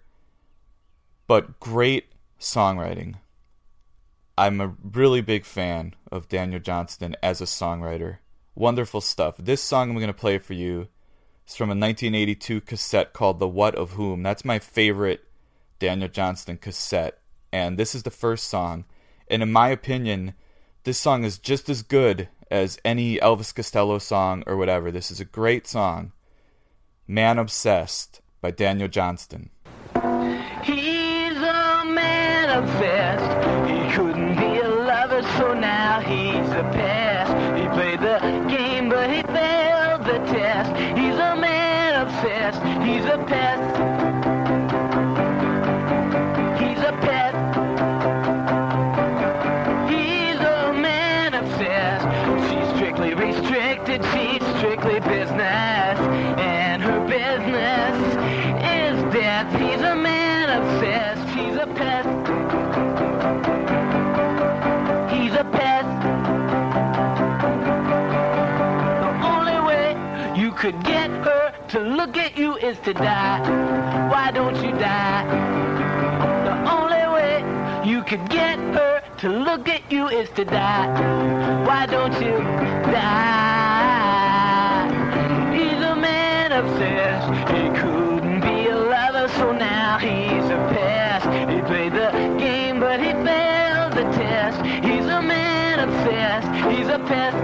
but 1.27 1.59
great 1.59 2.13
songwriting. 2.39 3.17
I'm 4.39 4.61
a 4.61 4.77
really 4.85 5.21
big 5.21 5.45
fan 5.45 5.97
of 6.13 6.29
Daniel 6.29 6.61
Johnston 6.61 7.17
as 7.25 7.41
a 7.41 7.45
songwriter. 7.45 8.19
Wonderful 8.55 9.01
stuff. 9.01 9.35
This 9.37 9.61
song 9.61 9.91
I'm 9.91 9.97
going 9.97 10.07
to 10.07 10.15
play 10.15 10.39
for 10.39 10.55
you 10.55 10.87
is 11.45 11.57
from 11.57 11.71
a 11.71 11.75
1982 11.75 12.61
cassette 12.61 13.13
called 13.13 13.41
The 13.41 13.49
What 13.49 13.75
of 13.75 13.95
Whom. 13.95 14.23
That's 14.23 14.45
my 14.45 14.61
favorite 14.61 15.25
Daniel 15.81 16.09
Johnston 16.09 16.59
cassette. 16.59 17.19
And 17.53 17.77
this 17.77 17.97
is 17.97 18.05
the 18.05 18.11
first 18.13 18.47
song. 18.47 18.85
And 19.27 19.43
in 19.43 19.51
my 19.51 19.71
opinion, 19.71 20.35
this 20.85 20.99
song 20.99 21.25
is 21.25 21.39
just 21.39 21.69
as 21.69 21.83
good 21.83 22.29
as 22.51 22.79
any 22.85 23.17
Elvis 23.19 23.53
Costello 23.53 23.99
song 23.99 24.45
or 24.47 24.57
whatever. 24.57 24.93
This 24.93 25.11
is 25.11 25.19
a 25.19 25.25
great 25.25 25.67
song. 25.67 26.13
Man 27.09 27.39
Obsessed 27.39 28.21
by 28.41 28.53
Daniel 28.53 28.89
Johnston. 28.89 29.51
He's 30.63 31.37
a 31.37 31.85
man 31.85 32.51
obsessed. 32.51 33.69
He 33.69 33.97
couldn't 33.97 34.37
be 34.37 34.61
a 34.61 34.69
lover, 34.69 35.23
so 35.39 35.55
now 35.55 36.01
he's 36.01 36.51
a 36.51 36.63
pest. 36.73 37.33
He 37.61 37.67
played 37.69 38.01
the 38.01 38.19
game, 38.49 38.89
but 38.89 39.11
he 39.11 39.23
failed 39.23 40.05
the 40.05 40.19
test. 40.33 40.71
He's 40.97 41.15
a 41.15 41.37
man 41.37 42.07
obsessed. 42.07 42.63
He's 42.83 43.05
a 43.07 43.19
pest. 43.27 44.00
Look 72.01 72.17
at 72.17 72.39
you 72.39 72.57
is 72.57 72.79
to 72.79 72.95
die. 72.95 73.41
Why 74.09 74.31
don't 74.31 74.57
you 74.65 74.73
die? 74.73 75.23
The 76.49 76.57
only 76.77 77.05
way 77.15 77.45
you 77.87 78.03
could 78.05 78.27
get 78.31 78.59
her 78.59 79.03
to 79.19 79.29
look 79.29 79.69
at 79.69 79.93
you 79.93 80.09
is 80.09 80.31
to 80.31 80.47
die. 80.47 80.89
Why 81.67 81.85
don't 81.85 82.15
you 82.15 82.39
die? 82.97 83.21
He's 85.53 85.83
a 85.93 85.95
man 85.95 86.53
obsessed. 86.53 87.29
He 87.53 87.69
couldn't 87.79 88.41
be 88.41 88.69
a 88.69 88.77
lover, 88.77 89.29
so 89.37 89.53
now 89.53 89.99
he's 89.99 90.47
a 90.59 90.61
pest. 90.73 91.27
He 91.51 91.61
played 91.61 91.93
the 91.93 92.11
game, 92.39 92.81
but 92.81 92.99
he 92.99 93.13
failed 93.29 93.93
the 93.93 94.07
test. 94.17 94.59
He's 94.65 95.05
a 95.05 95.21
man 95.21 95.81
obsessed. 95.81 96.49
He's 96.73 96.89
a 96.89 96.99
pest. 97.01 97.37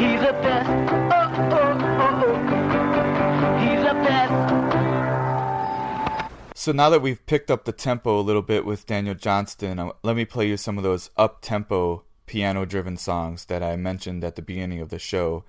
He's 0.00 0.22
a 0.22 0.39
So 6.60 6.72
now 6.72 6.90
that 6.90 7.00
we've 7.00 7.24
picked 7.24 7.50
up 7.50 7.64
the 7.64 7.72
tempo 7.72 8.20
a 8.20 8.20
little 8.20 8.42
bit 8.42 8.66
with 8.66 8.84
Daniel 8.84 9.14
Johnston, 9.14 9.78
uh, 9.78 9.92
let 10.02 10.14
me 10.14 10.26
play 10.26 10.46
you 10.46 10.58
some 10.58 10.76
of 10.76 10.84
those 10.84 11.08
up 11.16 11.40
tempo 11.40 12.04
piano 12.26 12.66
driven 12.66 12.98
songs 12.98 13.46
that 13.46 13.62
I 13.62 13.76
mentioned 13.76 14.22
at 14.24 14.36
the 14.36 14.42
beginning 14.42 14.78
of 14.82 14.90
the 14.90 14.98
show. 14.98 15.42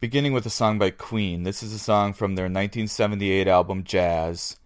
Beginning 0.00 0.32
with 0.32 0.46
a 0.46 0.48
song 0.48 0.78
by 0.78 0.88
Queen. 0.88 1.42
This 1.42 1.62
is 1.62 1.74
a 1.74 1.78
song 1.78 2.14
from 2.14 2.34
their 2.34 2.44
1978 2.44 3.46
album 3.46 3.84
Jazz. 3.84 4.56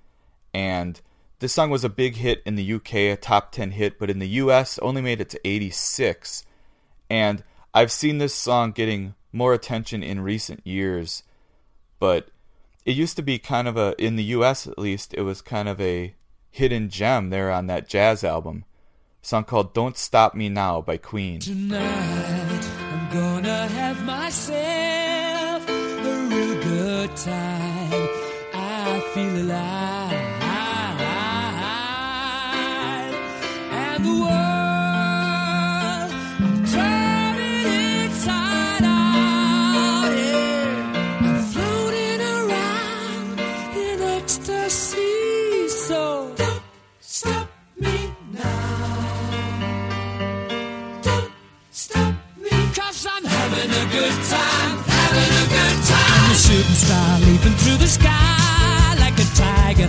And 0.55 1.01
this 1.40 1.53
song 1.53 1.68
was 1.68 1.82
a 1.82 1.88
big 1.88 2.14
hit 2.14 2.44
in 2.46 2.55
the 2.55 2.74
UK, 2.74 2.94
a 2.94 3.16
top 3.16 3.51
10 3.51 3.72
hit, 3.72 3.98
but 3.98 4.09
in 4.09 4.20
the 4.20 4.28
US 4.28 4.78
only 4.78 5.03
made 5.03 5.20
it 5.20 5.30
to 5.30 5.40
86. 5.44 6.44
And 7.11 7.42
I've 7.74 7.90
seen 7.90 8.18
this 8.18 8.34
song 8.34 8.70
getting 8.70 9.16
more 9.32 9.53
attention 9.53 10.05
in 10.05 10.20
recent 10.20 10.64
years, 10.64 11.24
but 11.98 12.28
it 12.91 12.97
used 12.97 13.14
to 13.14 13.22
be 13.22 13.38
kind 13.38 13.68
of 13.68 13.76
a 13.76 13.95
in 14.05 14.16
the 14.16 14.24
US 14.36 14.66
at 14.66 14.76
least 14.78 15.14
it 15.14 15.22
was 15.22 15.41
kind 15.41 15.68
of 15.68 15.80
a 15.80 16.14
hidden 16.51 16.88
gem 16.88 17.30
there 17.30 17.51
on 17.51 17.68
that 17.68 17.88
jazz 17.88 18.24
album 18.24 18.64
a 19.22 19.26
song 19.26 19.45
called 19.45 19.72
Don't 19.72 19.97
Stop 19.97 20.34
Me 20.34 20.49
Now 20.49 20.80
by 20.80 20.97
Queen 20.97 21.38
Tonight 21.38 22.68
I'm 22.93 23.12
gonna 23.12 23.68
have 23.68 24.05
myself 24.05 25.68
a 25.68 26.26
real 26.30 26.62
good 26.62 27.16
time. 27.16 28.09
I 28.53 29.01
feel 29.14 29.36
alive. 29.45 30.41
And 33.72 34.05
the 34.05 34.20
world 34.22 34.49
star 56.91 57.20
leaping 57.20 57.57
through 57.62 57.76
the 57.76 57.86
sky 57.86 58.95
like 58.99 59.16
a 59.18 59.28
tiger, 59.38 59.88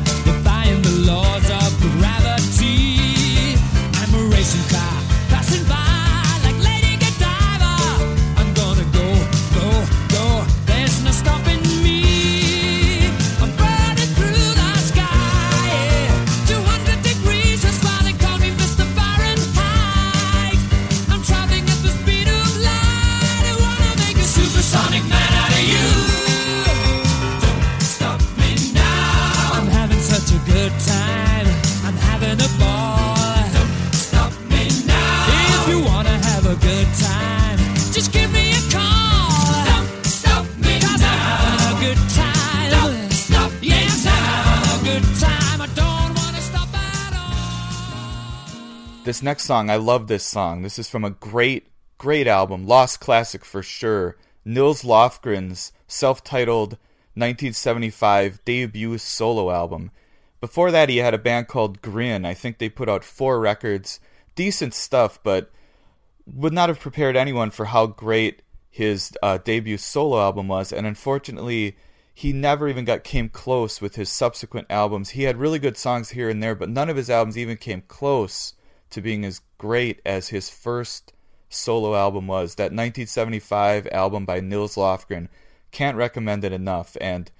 This 49.12 49.22
next 49.22 49.43
song 49.43 49.70
I 49.70 49.76
love 49.76 50.07
this 50.07 50.24
song. 50.24 50.62
This 50.62 50.80
is 50.80 50.88
from 50.88 51.03
a 51.03 51.09
great 51.09 51.68
great 51.97 52.28
album 52.28 52.66
Lost 52.66 53.01
Classic 53.01 53.43
for 53.43 53.62
sure. 53.62 54.16
Nils 54.45 54.84
Lofgren's 54.84 55.74
self-titled 55.86 56.78
1975 57.16 58.39
debut 58.45 58.97
solo 58.97 59.51
album. 59.51 59.91
Before 60.39 60.72
that 60.72 60.88
he 60.88 60.99
had 60.99 61.14
a 61.14 61.18
band 61.18 61.49
called 61.49 61.82
Grin. 61.82 62.24
I 62.24 62.34
think 62.34 62.57
they 62.57 62.70
put 62.70 62.88
out 62.88 63.03
four 63.03 63.41
records. 63.41 63.99
Decent 64.36 64.74
stuff 64.74 65.20
but 65.22 65.51
would 66.26 66.53
not 66.53 66.70
have 66.70 66.80
prepared 66.80 67.18
anyone 67.18 67.51
for 67.51 67.66
how 67.66 67.88
great 67.88 68.43
his 68.70 69.12
uh, 69.22 69.39
debut 69.39 69.78
solo 69.78 70.22
album 70.22 70.47
was, 70.47 70.72
and 70.72 70.88
unfortunately, 70.88 71.76
he 72.14 72.32
never 72.32 72.70
even 72.70 72.86
got 72.86 73.03
came 73.03 73.28
close 73.28 73.82
with 73.82 73.95
his 73.95 74.07
subsequent 74.07 74.68
albums. 74.70 75.09
He 75.09 75.24
had 75.24 75.36
really 75.36 75.59
good 75.59 75.76
songs 75.76 76.12
here 76.12 76.30
and 76.30 76.41
there, 76.41 76.55
but 76.55 76.70
none 76.70 76.89
of 76.89 76.95
his 76.95 77.09
albums 77.09 77.38
even 77.38 77.57
came 77.57 77.84
close 77.89 78.53
to 78.92 79.02
being 79.02 79.26
as 79.26 79.42
great 79.58 80.02
as 80.06 80.30
his 80.30 80.50
first 80.50 81.14
solo 81.50 81.96
album 81.96 82.28
was. 82.28 82.56
That 82.56 82.72
1975 82.72 83.88
album 83.92 84.26
by 84.26 84.39
Nils 84.39 84.76
Lofgren. 84.76 85.28
Can't 85.72 85.98
recommend 85.98 86.44
it 86.44 86.54
enough. 86.54 86.96
And 87.02 87.32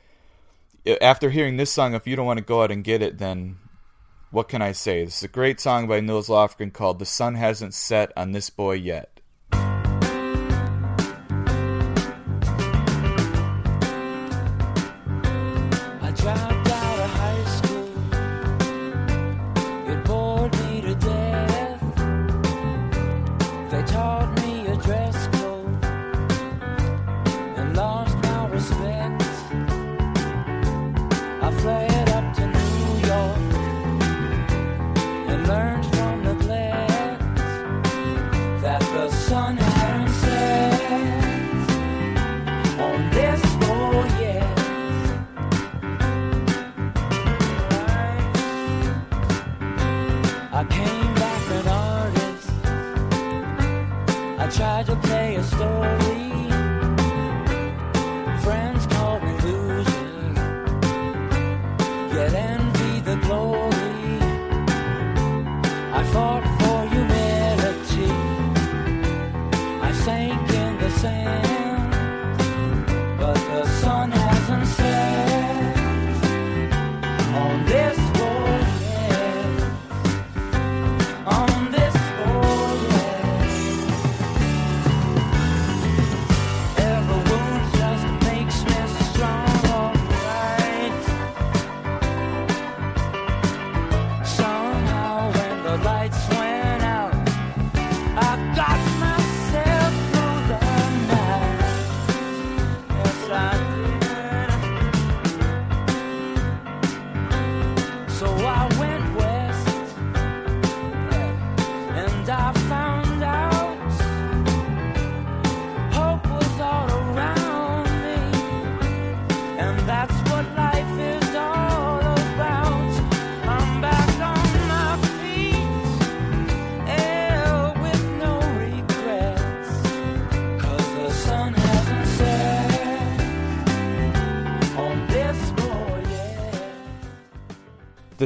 after 1.02 1.30
hearing 1.30 1.58
this 1.58 1.72
song, 1.72 1.94
if 1.94 2.08
you 2.08 2.16
don't 2.16 2.26
want 2.26 2.40
to 2.40 2.46
go 2.46 2.64
out 2.64 2.72
and 2.72 2.84
get 2.84 3.02
it, 3.02 3.18
then 3.18 3.58
what 4.32 4.50
can 4.50 4.62
I 4.62 4.72
say? 4.72 5.06
This 5.06 5.18
is 5.18 5.24
a 5.24 5.28
great 5.28 5.60
song 5.60 5.88
by 5.88 6.00
Nils 6.00 6.30
Lofgren 6.30 6.74
called 6.74 7.00
The 7.00 7.06
Sun 7.06 7.36
Hasn't 7.36 7.74
Set 7.74 8.12
on 8.18 8.32
This 8.32 8.50
Boy 8.50 8.74
Yet. 8.74 9.21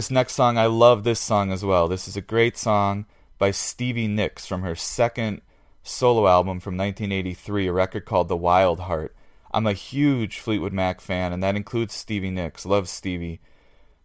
This 0.06 0.12
next 0.12 0.34
song, 0.34 0.60
I 0.60 0.68
love 0.68 1.04
this 1.04 1.20
song 1.20 1.52
as 1.52 1.66
well. 1.66 1.88
This 1.88 2.08
is 2.08 2.16
a 2.16 2.22
great 2.22 2.60
song 2.60 3.08
by 3.40 3.50
Stevie 3.50 4.08
Nicks 4.08 4.46
from 4.46 4.62
her 4.62 4.76
second 4.76 5.42
solo 5.82 6.28
album 6.28 6.60
from 6.60 6.78
1983, 6.78 7.66
a 7.66 7.74
record 7.74 8.06
called 8.06 8.28
The 8.28 8.38
Wild 8.38 8.82
Heart. 8.82 9.16
I'm 9.52 9.66
a 9.66 9.74
huge 9.74 10.38
Fleetwood 10.38 10.74
Mac 10.74 11.02
fan, 11.02 11.34
and 11.34 11.42
that 11.42 11.56
includes 11.56 11.96
Stevie 11.96 12.30
Nicks. 12.30 12.68
Love 12.68 12.88
Stevie. 12.88 13.42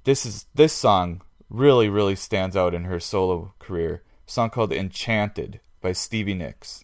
This 0.05 0.25
is 0.25 0.47
this 0.55 0.73
song 0.73 1.21
really, 1.51 1.91
really 1.91 2.17
stands 2.17 2.57
out 2.57 2.73
in 2.73 2.85
her 2.85 2.99
solo 2.99 3.53
career. 3.59 4.03
A 4.27 4.31
song 4.31 4.49
called 4.49 4.73
Enchanted 4.73 5.61
by 5.83 5.93
Stevie 5.93 6.33
Nicks. 6.33 6.83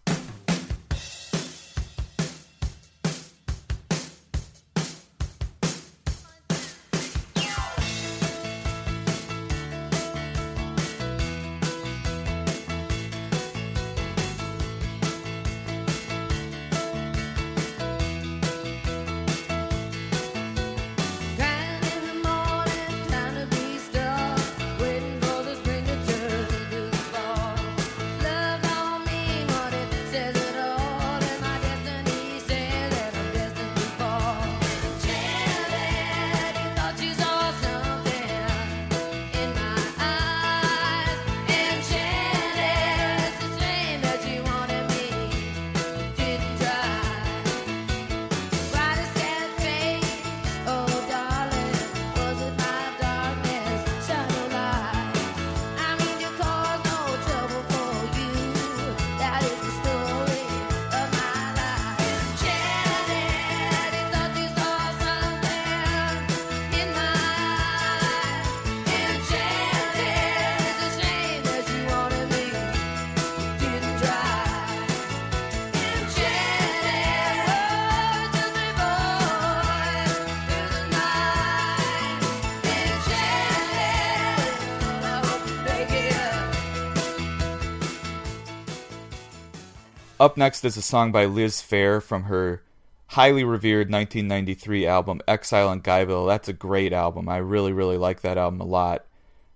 Up 90.26 90.36
next 90.36 90.64
is 90.64 90.76
a 90.76 90.82
song 90.82 91.12
by 91.12 91.24
Liz 91.24 91.62
Phair 91.62 92.02
from 92.02 92.24
her 92.24 92.64
highly 93.10 93.44
revered 93.44 93.92
1993 93.92 94.84
album 94.84 95.20
Exile 95.28 95.70
in 95.70 95.80
Guyville. 95.80 96.26
That's 96.26 96.48
a 96.48 96.52
great 96.52 96.92
album. 96.92 97.28
I 97.28 97.36
really, 97.36 97.72
really 97.72 97.96
like 97.96 98.22
that 98.22 98.36
album 98.36 98.60
a 98.60 98.64
lot. 98.64 99.06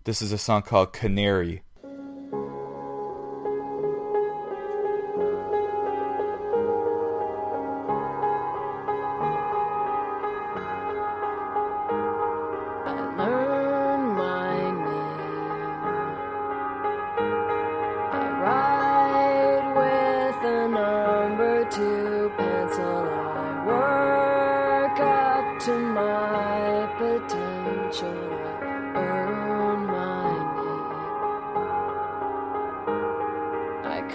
This 0.04 0.22
is 0.22 0.30
a 0.30 0.38
song 0.38 0.62
called 0.62 0.92
Canary. 0.92 1.62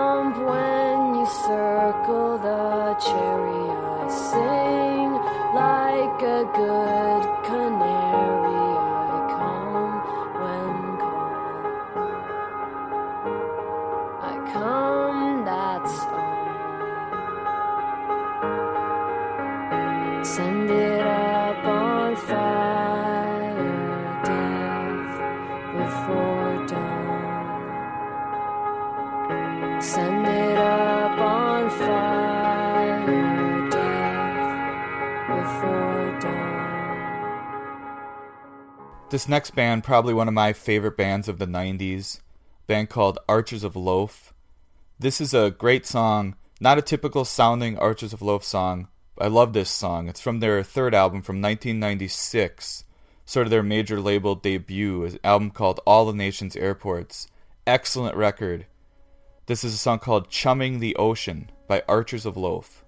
This 39.14 39.28
next 39.28 39.54
band, 39.54 39.84
probably 39.84 40.12
one 40.12 40.26
of 40.26 40.34
my 40.34 40.52
favorite 40.52 40.96
bands 40.96 41.28
of 41.28 41.38
the 41.38 41.46
90s, 41.46 42.18
band 42.66 42.90
called 42.90 43.20
Archers 43.28 43.62
of 43.62 43.76
Loaf. 43.76 44.34
This 44.98 45.20
is 45.20 45.32
a 45.32 45.52
great 45.52 45.86
song, 45.86 46.34
not 46.58 46.78
a 46.78 46.82
typical 46.82 47.24
sounding 47.24 47.78
Archers 47.78 48.12
of 48.12 48.22
Loaf 48.22 48.42
song. 48.42 48.88
I 49.16 49.28
love 49.28 49.52
this 49.52 49.70
song. 49.70 50.08
It's 50.08 50.20
from 50.20 50.40
their 50.40 50.64
third 50.64 50.96
album 50.96 51.22
from 51.22 51.40
1996, 51.40 52.86
sort 53.24 53.46
of 53.46 53.52
their 53.52 53.62
major 53.62 54.00
label 54.00 54.34
debut, 54.34 55.04
an 55.04 55.20
album 55.22 55.52
called 55.52 55.78
All 55.86 56.06
the 56.06 56.12
Nation's 56.12 56.56
Airports. 56.56 57.28
Excellent 57.68 58.16
record. 58.16 58.66
This 59.46 59.62
is 59.62 59.74
a 59.74 59.78
song 59.78 60.00
called 60.00 60.28
Chumming 60.28 60.80
the 60.80 60.96
Ocean 60.96 61.52
by 61.68 61.84
Archers 61.86 62.26
of 62.26 62.36
Loaf. 62.36 62.83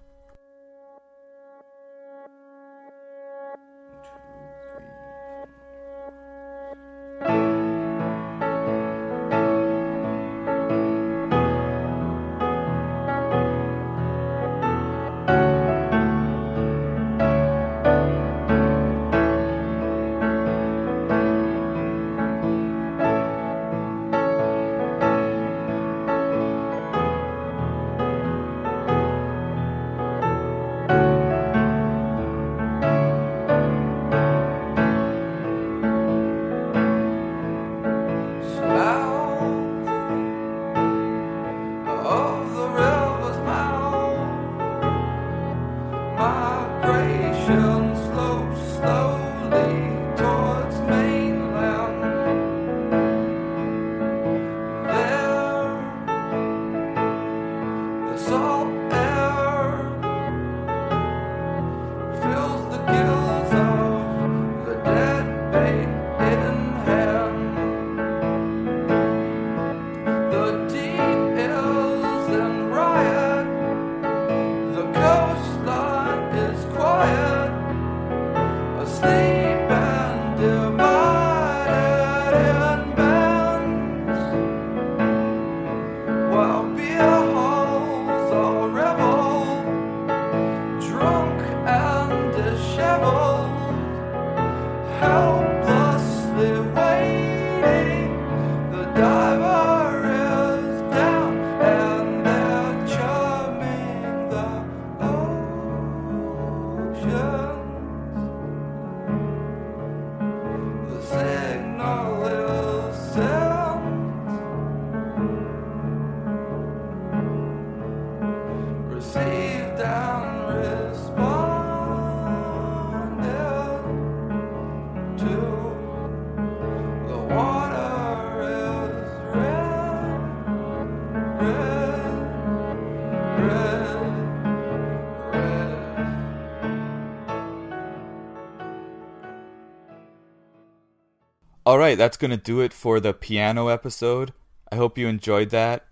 All 141.67 141.77
right, 141.77 141.97
that's 141.97 142.15
going 142.15 142.31
to 142.31 142.37
do 142.37 142.61
it 142.61 142.71
for 142.71 143.01
the 143.01 143.13
piano 143.13 143.67
episode. 143.67 144.31
I 144.71 144.77
hope 144.77 144.97
you 144.97 145.09
enjoyed 145.09 145.49
that. 145.49 145.85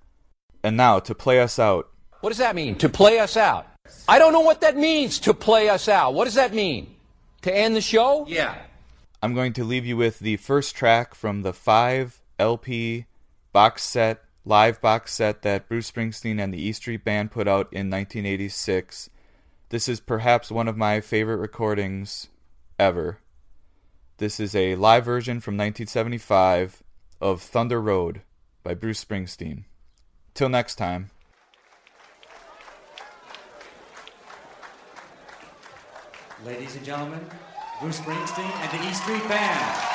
And 0.64 0.78
now, 0.78 1.00
to 1.00 1.14
play 1.14 1.42
us 1.42 1.60
out, 1.60 1.90
What 2.22 2.30
does 2.30 2.38
that 2.38 2.56
mean? 2.56 2.78
To 2.78 2.88
play 2.88 3.20
us 3.20 3.36
out? 3.36 3.68
I 4.08 4.18
don't 4.18 4.32
know 4.32 4.40
what 4.40 4.62
that 4.62 4.78
means, 4.78 5.20
to 5.20 5.34
play 5.34 5.68
us 5.68 5.90
out. 5.90 6.14
What 6.14 6.24
does 6.24 6.36
that 6.36 6.54
mean? 6.54 6.96
To 7.42 7.54
end 7.54 7.76
the 7.76 7.82
show? 7.82 8.26
Yeah. 8.26 8.56
I'm 9.22 9.34
going 9.34 9.52
to 9.52 9.66
leave 9.66 9.86
you 9.86 9.98
with 9.98 10.20
the 10.20 10.38
first 10.38 10.78
track 10.78 11.14
from 11.14 11.42
the 11.42 11.52
5 11.52 12.22
LP 12.40 13.06
box 13.52 13.84
set, 13.84 14.24
live 14.46 14.80
box 14.80 15.14
set 15.14 15.42
that 15.42 15.68
Bruce 15.68 15.92
Springsteen 15.92 16.42
and 16.42 16.54
the 16.54 16.62
E 16.70 16.72
Street 16.72 17.04
Band 17.04 17.32
put 17.32 17.50
out 17.50 17.68
in 17.74 17.90
1986. 17.90 19.10
This 19.68 19.90
is 19.90 20.00
perhaps 20.00 20.50
one 20.50 20.70
of 20.70 20.78
my 20.78 21.02
favorite 21.02 21.36
recordings 21.36 22.30
ever. 22.80 23.20
This 24.18 24.40
is 24.40 24.56
a 24.56 24.76
live 24.76 25.04
version 25.04 25.42
from 25.42 25.56
1975 25.56 26.82
of 27.20 27.42
Thunder 27.42 27.82
Road 27.82 28.22
by 28.64 28.74
Bruce 28.74 29.04
Springsteen. 29.04 29.66
Till 30.34 30.48
next 30.48 30.76
time. 30.76 31.10
Ladies 36.46 36.78
and 36.78 36.86
gentlemen, 36.86 37.20
Bruce 37.82 38.00
Springsteen 38.00 38.52
and 38.62 38.80
the 38.80 38.90
E 38.90 38.94
Street 38.94 39.28
Band. 39.28 39.95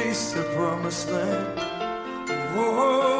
To 0.00 0.06
case 0.06 0.32
the 0.32 0.42
promised 0.54 1.10
land. 1.10 1.58
Whoa, 2.54 3.19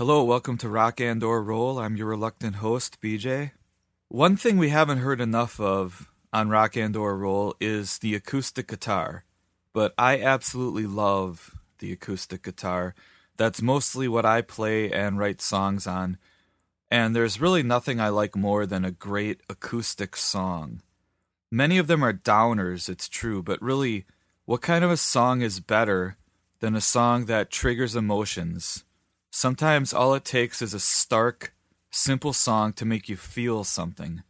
Hello, 0.00 0.24
welcome 0.24 0.56
to 0.56 0.68
Rock 0.70 0.98
and 0.98 1.22
or 1.22 1.42
Roll. 1.42 1.78
I'm 1.78 1.94
your 1.94 2.06
reluctant 2.06 2.54
host, 2.56 3.02
BJ. 3.02 3.50
One 4.08 4.34
thing 4.34 4.56
we 4.56 4.70
haven't 4.70 5.00
heard 5.00 5.20
enough 5.20 5.60
of 5.60 6.10
on 6.32 6.48
Rock 6.48 6.74
and 6.74 6.96
or 6.96 7.18
Roll 7.18 7.54
is 7.60 7.98
the 7.98 8.14
acoustic 8.14 8.68
guitar, 8.68 9.24
but 9.74 9.92
I 9.98 10.18
absolutely 10.18 10.86
love 10.86 11.54
the 11.80 11.92
acoustic 11.92 12.42
guitar. 12.42 12.94
That's 13.36 13.60
mostly 13.60 14.08
what 14.08 14.24
I 14.24 14.40
play 14.40 14.90
and 14.90 15.18
write 15.18 15.42
songs 15.42 15.86
on, 15.86 16.16
and 16.90 17.14
there's 17.14 17.38
really 17.38 17.62
nothing 17.62 18.00
I 18.00 18.08
like 18.08 18.34
more 18.34 18.64
than 18.64 18.86
a 18.86 18.90
great 18.90 19.42
acoustic 19.50 20.16
song. 20.16 20.80
Many 21.52 21.76
of 21.76 21.88
them 21.88 22.02
are 22.02 22.14
downers, 22.14 22.88
it's 22.88 23.06
true, 23.06 23.42
but 23.42 23.60
really, 23.60 24.06
what 24.46 24.62
kind 24.62 24.82
of 24.82 24.90
a 24.90 24.96
song 24.96 25.42
is 25.42 25.60
better 25.60 26.16
than 26.60 26.74
a 26.74 26.80
song 26.80 27.26
that 27.26 27.50
triggers 27.50 27.94
emotions? 27.94 28.84
Sometimes 29.30 29.92
all 29.92 30.14
it 30.14 30.24
takes 30.24 30.60
is 30.60 30.74
a 30.74 30.80
stark, 30.80 31.54
simple 31.90 32.32
song 32.32 32.72
to 32.74 32.84
make 32.84 33.08
you 33.08 33.16
feel 33.16 33.62
something. 33.62 34.24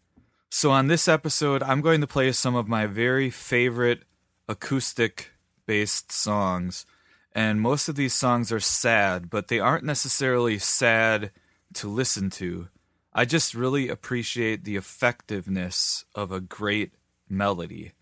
So, 0.51 0.70
on 0.70 0.88
this 0.88 1.09
episode, 1.09 1.62
I'm 1.62 1.80
going 1.80 2.03
to 2.03 2.07
play 2.07 2.32
some 2.32 2.55
of 2.55 2.68
my 2.68 2.86
very 2.86 3.30
favorite 3.30 4.03
acoustic 4.46 5.30
based 5.64 6.12
songs. 6.12 6.84
And 7.32 7.61
most 7.61 7.88
of 7.88 7.94
these 7.94 8.12
songs 8.12 8.53
are 8.53 8.61
sad, 8.61 9.30
but 9.30 9.48
they 9.48 9.59
aren't 9.59 9.84
necessarily 9.84 10.59
sad 10.59 11.30
to 11.74 11.88
listen 11.88 12.28
to. 12.30 12.68
I 13.14 13.24
just 13.24 13.55
really 13.55 13.88
appreciate 13.88 14.64
the 14.64 14.76
effectiveness 14.76 16.05
of 16.14 16.30
a 16.30 16.40
great 16.40 16.92
melody 17.28 17.92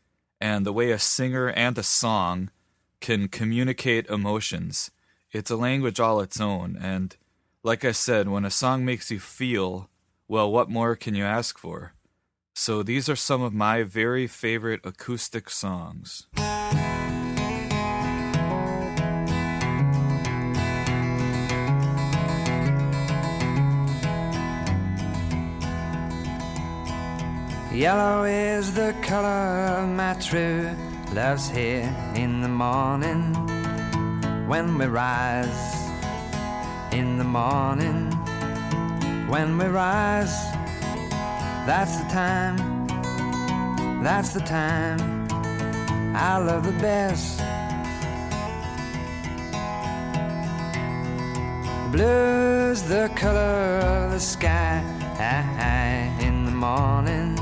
and 0.40 0.66
the 0.66 0.72
way 0.72 0.90
a 0.90 0.98
singer 0.98 1.48
and 1.48 1.76
a 1.78 1.82
song 1.82 2.50
can 3.00 3.28
communicate 3.28 4.06
emotions 4.06 4.90
it's 5.32 5.50
a 5.50 5.56
language 5.56 6.00
all 6.00 6.20
its 6.20 6.40
own. 6.40 6.78
And 6.80 7.16
like 7.62 7.84
I 7.84 7.92
said, 7.92 8.28
when 8.28 8.44
a 8.44 8.50
song 8.50 8.84
makes 8.84 9.10
you 9.10 9.20
feel, 9.20 9.90
well, 10.26 10.50
what 10.50 10.70
more 10.70 10.96
can 10.96 11.14
you 11.14 11.24
ask 11.24 11.58
for? 11.58 11.92
So 12.54 12.82
these 12.82 13.08
are 13.08 13.16
some 13.16 13.42
of 13.42 13.54
my 13.54 13.82
very 13.82 14.26
favorite 14.26 14.80
acoustic 14.84 15.48
songs. 15.50 16.26
Yellow 27.72 28.24
is 28.24 28.74
the 28.74 28.92
color 29.02 29.28
of 29.28 29.88
my 29.88 30.14
true 30.14 30.68
love's 31.12 31.48
here 31.48 31.94
in 32.16 32.40
the 32.40 32.48
morning 32.48 33.57
when 34.48 34.78
we 34.78 34.86
rise. 34.86 35.76
In 36.90 37.18
the 37.18 37.24
morning 37.24 38.10
when 39.28 39.58
we 39.58 39.66
rise. 39.66 40.34
That's 41.66 41.98
the 41.98 42.08
time, 42.08 42.86
that's 44.02 44.32
the 44.32 44.40
time 44.40 45.28
I 46.16 46.38
love 46.38 46.64
the 46.64 46.72
best. 46.80 47.38
Blue's 51.92 52.82
the 52.84 53.10
color 53.14 53.80
of 53.92 54.12
the 54.12 54.20
sky 54.20 54.82
in 56.20 56.46
the 56.46 56.50
morning 56.50 57.36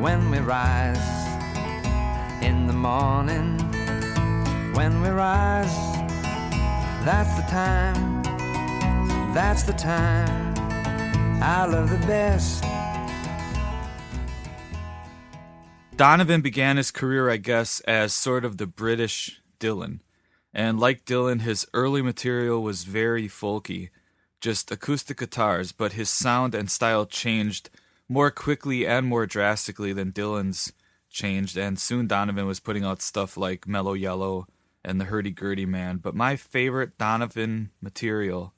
when 0.00 0.30
we 0.30 0.38
rise. 0.40 0.98
In 2.42 2.66
the 2.66 2.72
morning 2.72 3.56
when 4.74 5.00
we 5.00 5.10
rise. 5.10 5.91
That's 7.04 7.34
the 7.34 7.42
time. 7.50 8.22
That's 9.34 9.64
the 9.64 9.72
time. 9.72 10.54
I 11.42 11.66
love 11.66 11.90
the 11.90 12.06
best. 12.06 12.62
Donovan 15.96 16.42
began 16.42 16.76
his 16.76 16.92
career, 16.92 17.28
I 17.28 17.38
guess, 17.38 17.80
as 17.80 18.14
sort 18.14 18.44
of 18.44 18.58
the 18.58 18.68
British 18.68 19.40
Dylan. 19.58 19.98
And 20.54 20.78
like 20.78 21.04
Dylan, 21.04 21.40
his 21.40 21.66
early 21.74 22.02
material 22.02 22.62
was 22.62 22.84
very 22.84 23.28
folky, 23.28 23.90
just 24.40 24.70
acoustic 24.70 25.18
guitars, 25.18 25.72
but 25.72 25.94
his 25.94 26.08
sound 26.08 26.54
and 26.54 26.70
style 26.70 27.04
changed 27.04 27.68
more 28.08 28.30
quickly 28.30 28.86
and 28.86 29.08
more 29.08 29.26
drastically 29.26 29.92
than 29.92 30.12
Dylan's 30.12 30.72
changed. 31.10 31.56
And 31.56 31.80
soon 31.80 32.06
Donovan 32.06 32.46
was 32.46 32.60
putting 32.60 32.84
out 32.84 33.02
stuff 33.02 33.36
like 33.36 33.66
Mellow 33.66 33.94
Yellow 33.94 34.46
and 34.84 35.00
The 35.00 35.06
Hurdy 35.06 35.30
Gurdy 35.30 35.66
Man. 35.66 35.98
But 35.98 36.14
my 36.14 36.36
favorite 36.36 36.98
Donovan 36.98 37.70
material 37.80 38.52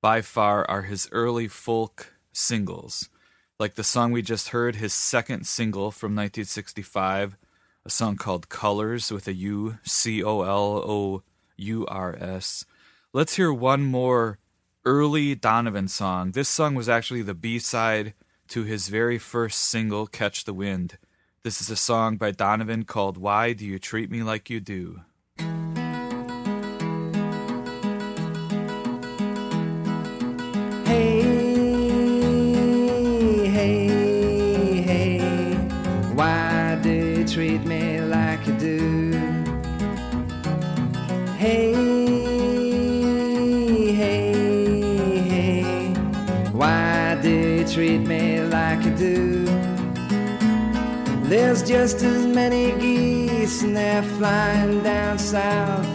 by 0.00 0.22
far 0.22 0.68
are 0.70 0.82
his 0.82 1.08
early 1.12 1.48
folk 1.48 2.14
singles. 2.32 3.08
Like 3.58 3.74
the 3.74 3.84
song 3.84 4.12
we 4.12 4.22
just 4.22 4.48
heard, 4.48 4.76
his 4.76 4.94
second 4.94 5.46
single 5.46 5.90
from 5.90 6.12
1965, 6.12 7.36
a 7.84 7.90
song 7.90 8.16
called 8.16 8.48
Colors 8.48 9.10
with 9.10 9.28
a 9.28 9.34
U, 9.34 9.78
C 9.82 10.22
O 10.22 10.42
L 10.42 10.82
O 10.84 11.22
U 11.56 11.86
R 11.86 12.16
S. 12.18 12.64
Let's 13.12 13.36
hear 13.36 13.52
one 13.52 13.82
more 13.82 14.38
early 14.84 15.34
Donovan 15.34 15.88
song. 15.88 16.32
This 16.32 16.48
song 16.48 16.74
was 16.74 16.88
actually 16.88 17.22
the 17.22 17.34
B 17.34 17.58
side 17.58 18.14
to 18.48 18.64
his 18.64 18.88
very 18.88 19.18
first 19.18 19.60
single, 19.60 20.06
Catch 20.06 20.44
the 20.44 20.54
Wind. 20.54 20.96
This 21.42 21.60
is 21.60 21.70
a 21.70 21.76
song 21.76 22.16
by 22.16 22.30
Donovan 22.30 22.84
called 22.84 23.16
Why 23.16 23.52
Do 23.52 23.64
You 23.64 23.78
Treat 23.78 24.10
Me 24.10 24.22
Like 24.22 24.50
You 24.50 24.60
Do? 24.60 25.02
Just 51.70 52.02
as 52.02 52.26
many 52.26 52.72
geese 52.80 53.62
and 53.62 53.76
they're 53.76 54.02
flying 54.18 54.82
down 54.82 55.16
south 55.16 55.86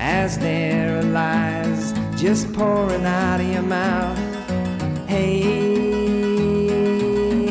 as 0.00 0.38
there 0.38 0.98
are 0.98 1.02
lies 1.02 1.92
just 2.16 2.50
pouring 2.54 3.04
out 3.04 3.38
of 3.38 3.46
your 3.46 3.60
mouth. 3.60 4.18
Hey, 5.06 5.42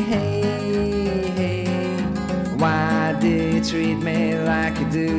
hey, 0.00 0.40
hey, 1.38 1.96
why 2.58 3.16
do 3.20 3.28
you 3.28 3.64
treat 3.64 3.98
me 4.02 4.36
like 4.36 4.76
you 4.80 4.90
do? 4.90 5.12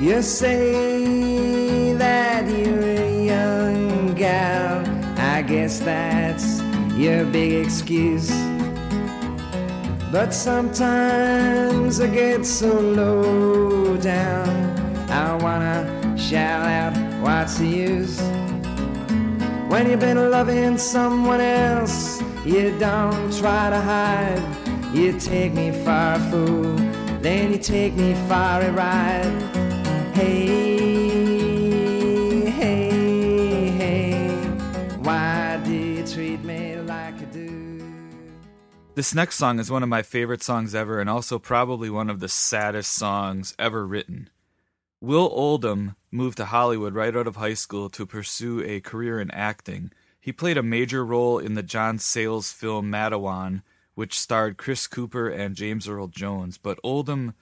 You 0.00 0.22
say 0.22 1.94
that 1.94 2.48
you're 2.48 2.80
a 2.80 3.24
young 3.26 4.14
gal, 4.14 4.86
I 5.18 5.42
guess 5.42 5.80
that's 5.80 6.51
your 7.02 7.24
big 7.24 7.66
excuse. 7.66 8.30
But 10.12 10.32
sometimes 10.32 12.00
I 12.00 12.06
get 12.06 12.46
so 12.46 12.80
low 12.80 13.96
down, 13.96 14.48
I 15.10 15.34
wanna 15.42 16.16
shout 16.16 16.64
out, 16.64 16.94
what's 17.20 17.58
the 17.58 17.66
use? 17.66 18.20
When 19.68 19.90
you've 19.90 19.98
been 19.98 20.30
loving 20.30 20.78
someone 20.78 21.40
else, 21.40 22.22
you 22.44 22.78
don't 22.78 23.32
try 23.36 23.70
to 23.70 23.80
hide. 23.80 24.42
You 24.94 25.18
take 25.18 25.54
me 25.54 25.72
for 25.72 25.90
a 25.90 26.20
fool, 26.30 26.76
then 27.20 27.52
you 27.52 27.58
take 27.58 27.94
me 27.94 28.14
for 28.28 28.60
a 28.62 28.70
ride. 28.70 29.32
Hey, 30.14 30.71
This 38.94 39.14
next 39.14 39.36
song 39.36 39.58
is 39.58 39.70
one 39.70 39.82
of 39.82 39.88
my 39.88 40.02
favorite 40.02 40.42
songs 40.42 40.74
ever, 40.74 41.00
and 41.00 41.08
also 41.08 41.38
probably 41.38 41.88
one 41.88 42.10
of 42.10 42.20
the 42.20 42.28
saddest 42.28 42.92
songs 42.92 43.54
ever 43.58 43.86
written. 43.86 44.28
Will 45.00 45.30
Oldham 45.32 45.96
moved 46.10 46.36
to 46.36 46.44
Hollywood 46.44 46.94
right 46.94 47.16
out 47.16 47.26
of 47.26 47.36
high 47.36 47.54
school 47.54 47.88
to 47.88 48.04
pursue 48.04 48.62
a 48.62 48.80
career 48.80 49.18
in 49.18 49.30
acting. 49.30 49.92
He 50.20 50.30
played 50.30 50.58
a 50.58 50.62
major 50.62 51.06
role 51.06 51.38
in 51.38 51.54
the 51.54 51.62
John 51.62 51.98
Sayles 51.98 52.52
film 52.52 52.92
Matewan, 52.92 53.62
which 53.94 54.20
starred 54.20 54.58
Chris 54.58 54.86
Cooper 54.86 55.26
and 55.26 55.56
James 55.56 55.88
Earl 55.88 56.08
Jones, 56.08 56.58
but 56.58 56.78
Oldham 56.84 57.32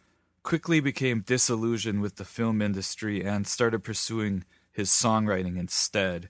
quickly 0.45 0.79
became 0.79 1.21
disillusioned 1.21 2.01
with 2.01 2.15
the 2.15 2.25
film 2.25 2.63
industry 2.63 3.25
and 3.25 3.45
started 3.45 3.81
pursuing 3.81 4.45
his 4.71 4.89
songwriting 4.89 5.59
instead. 5.59 6.29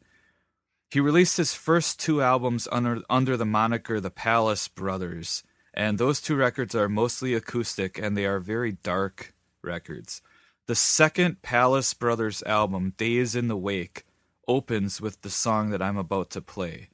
He 0.90 0.98
released 0.98 1.36
his 1.36 1.54
first 1.54 2.00
two 2.00 2.20
albums 2.20 2.66
under, 2.72 3.00
under 3.08 3.36
the 3.36 3.46
moniker 3.46 4.00
The 4.00 4.10
Palace 4.10 4.66
Brothers, 4.66 5.44
and 5.72 5.98
those 5.98 6.20
two 6.20 6.34
records 6.34 6.74
are 6.74 6.88
mostly 6.88 7.32
acoustic 7.32 7.96
and 7.96 8.16
they 8.16 8.26
are 8.26 8.40
very 8.40 8.72
dark 8.72 9.32
records. 9.62 10.20
The 10.66 10.74
second 10.74 11.42
Palace 11.42 11.94
Brothers 11.94 12.42
album, 12.42 12.94
Days 12.96 13.36
in 13.36 13.46
the 13.46 13.56
Wake, 13.56 14.04
opens 14.48 15.00
with 15.00 15.22
the 15.22 15.30
song 15.30 15.70
that 15.70 15.80
I'm 15.80 15.96
about 15.96 16.28
to 16.30 16.40
play. 16.40 16.88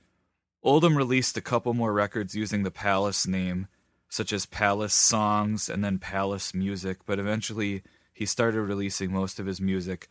Oldham 0.63 0.99
released 0.99 1.39
a 1.39 1.43
couple 1.43 1.73
more 1.73 1.95
records 1.95 2.35
using 2.35 2.65
the 2.65 2.71
Palace 2.71 3.27
name, 3.27 3.67
such 4.11 4.31
as 4.31 4.45
Palace 4.45 4.95
Songs 4.95 5.71
and 5.71 5.83
then 5.83 5.99
Palace 5.99 6.53
Music, 6.53 6.99
but 7.07 7.19
eventually 7.19 7.83
he 8.13 8.27
started 8.27 8.61
releasing 8.61 9.11
most 9.11 9.41
of 9.41 9.47
his 9.47 9.61
music 9.61 10.09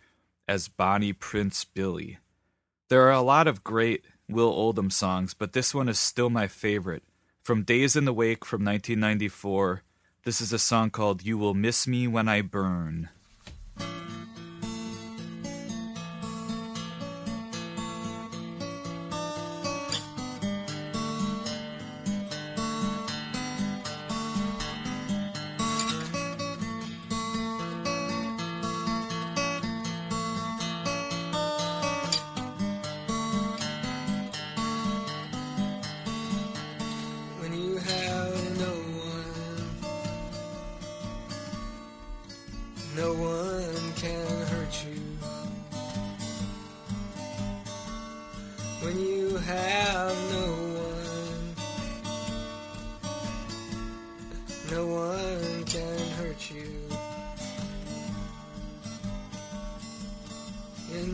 as 0.48 0.70
Bonnie 0.70 1.14
Prince 1.14 1.66
Billy. 1.66 2.18
There 2.88 3.08
are 3.08 3.14
a 3.14 3.22
lot 3.22 3.48
of 3.48 3.64
great 3.64 4.06
Will 4.30 4.50
Oldham 4.50 4.92
songs, 4.92 5.34
but 5.34 5.54
this 5.54 5.74
one 5.74 5.90
is 5.90 5.98
still 5.98 6.30
my 6.30 6.48
favorite. 6.48 7.02
From 7.42 7.64
Days 7.64 7.96
in 7.96 8.06
the 8.06 8.14
Wake 8.14 8.46
from 8.46 8.64
1994, 8.64 9.82
this 10.24 10.40
is 10.40 10.54
a 10.54 10.60
song 10.60 10.92
called 10.92 11.26
You 11.26 11.36
Will 11.40 11.56
Miss 11.56 11.88
Me 11.88 12.08
When 12.08 12.28
I 12.28 12.42
Burn. 12.42 13.10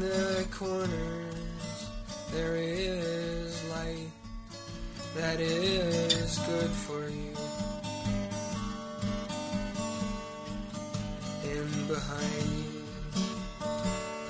The 0.01 0.47
corners, 0.49 1.87
there 2.31 2.55
is 2.55 3.63
light 3.69 4.09
that 5.15 5.39
is 5.39 6.39
good 6.39 6.71
for 6.71 7.07
you. 7.07 7.35
And 11.53 11.87
behind 11.87 12.47
you, 12.73 12.83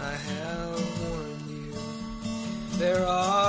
I 0.01 0.13
have 0.30 1.01
warned 1.03 1.49
you. 1.49 1.74
There 2.78 3.05
are 3.05 3.41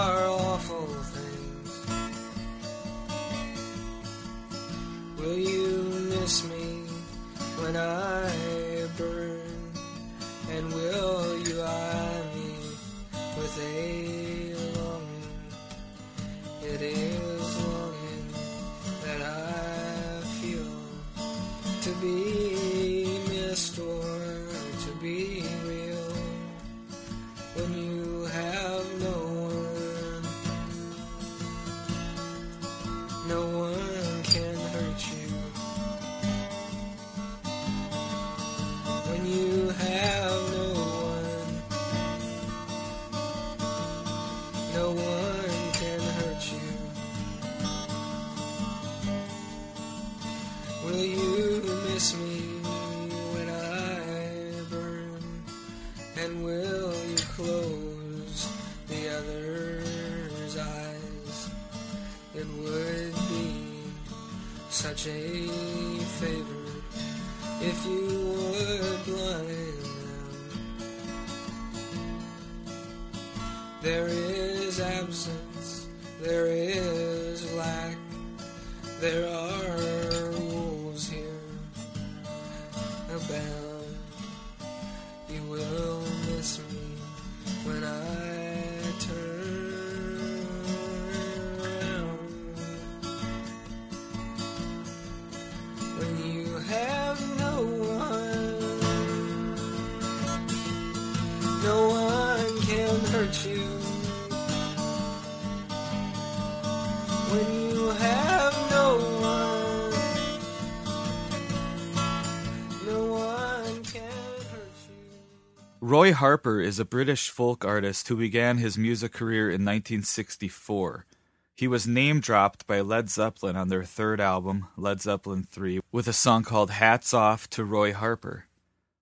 Roy 116.02 116.12
Harper 116.12 116.60
is 116.60 116.80
a 116.80 116.84
British 116.84 117.30
folk 117.30 117.64
artist 117.64 118.08
who 118.08 118.16
began 118.16 118.58
his 118.58 118.76
music 118.76 119.12
career 119.12 119.46
in 119.46 119.64
1964. 119.64 121.06
He 121.54 121.68
was 121.68 121.86
name 121.86 122.18
dropped 122.18 122.66
by 122.66 122.80
Led 122.80 123.08
Zeppelin 123.08 123.54
on 123.54 123.68
their 123.68 123.84
third 123.84 124.20
album, 124.20 124.66
Led 124.76 125.00
Zeppelin 125.00 125.44
3, 125.44 125.78
with 125.92 126.08
a 126.08 126.12
song 126.12 126.42
called 126.42 126.72
Hats 126.72 127.14
Off 127.14 127.48
to 127.50 127.64
Roy 127.64 127.92
Harper. 127.92 128.46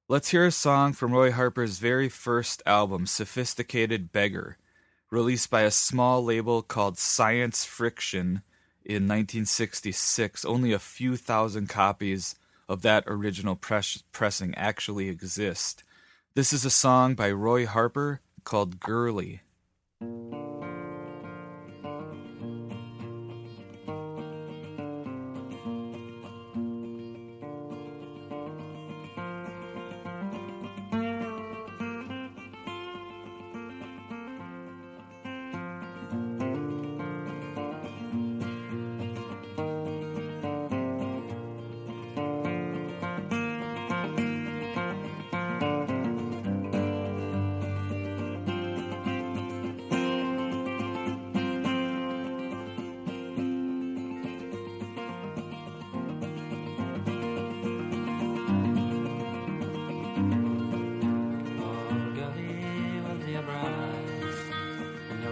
Let's 0.08 0.28
hear 0.28 0.44
a 0.44 0.52
song 0.52 0.92
from 0.92 1.12
Roy 1.12 1.32
Harper's 1.32 1.78
very 1.78 2.10
first 2.10 2.62
album, 2.66 3.06
Sophisticated 3.06 4.12
Beggar, 4.12 4.58
released 5.10 5.48
by 5.48 5.62
a 5.62 5.70
small 5.70 6.22
label 6.22 6.60
called 6.60 6.98
Science 6.98 7.64
Friction 7.64 8.42
in 8.84 9.08
1966. 9.08 10.44
Only 10.44 10.74
a 10.74 10.78
few 10.78 11.16
thousand 11.16 11.70
copies 11.70 12.34
of 12.68 12.82
that 12.82 13.04
original 13.06 13.56
press- 13.56 14.04
pressing 14.12 14.54
actually 14.54 15.08
exist. 15.08 15.82
This 16.36 16.52
is 16.52 16.64
a 16.64 16.70
song 16.70 17.16
by 17.16 17.32
Roy 17.32 17.66
Harper 17.66 18.20
called 18.44 18.78
Girly. 18.78 19.40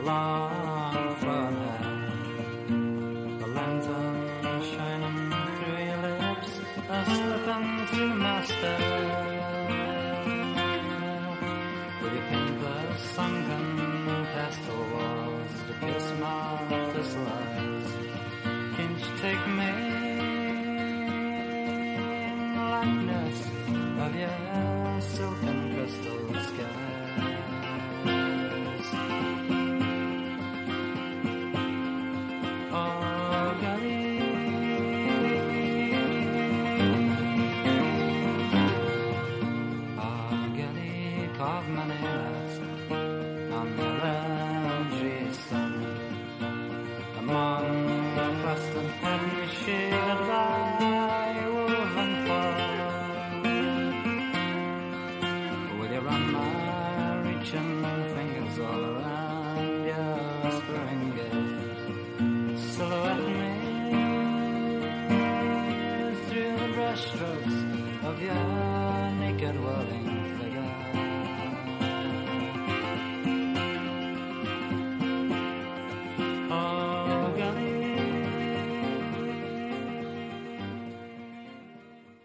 And 0.08 0.57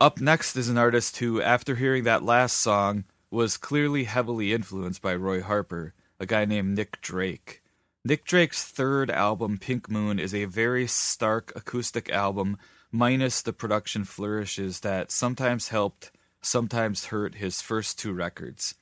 Up 0.04 0.20
next 0.20 0.58
is 0.58 0.68
an 0.68 0.78
artist 0.78 1.16
who, 1.20 1.42
after 1.42 1.76
hearing 1.76 2.04
that 2.04 2.26
last 2.26 2.58
song, 2.58 3.06
was 3.32 3.56
clearly 3.56 4.04
heavily 4.04 4.52
influenced 4.52 5.02
by 5.02 5.16
Roy 5.16 5.42
Harper, 5.42 5.94
a 6.20 6.26
guy 6.26 6.44
named 6.44 6.76
Nick 6.76 7.00
Drake. 7.00 7.64
Nick 8.04 8.26
Drake's 8.26 8.66
third 8.66 9.10
album, 9.10 9.58
Pink 9.58 9.90
Moon, 9.90 10.20
is 10.20 10.36
a 10.36 10.44
very 10.44 10.88
stark 10.88 11.54
acoustic 11.56 12.12
album, 12.12 12.58
minus 12.92 13.42
the 13.42 13.54
production 13.54 14.04
flourishes 14.04 14.82
that 14.82 15.10
sometimes 15.10 15.70
helped, 15.70 16.12
sometimes 16.42 17.06
hurt 17.06 17.36
his 17.36 17.62
first 17.62 17.98
two 17.98 18.12
records. 18.12 18.76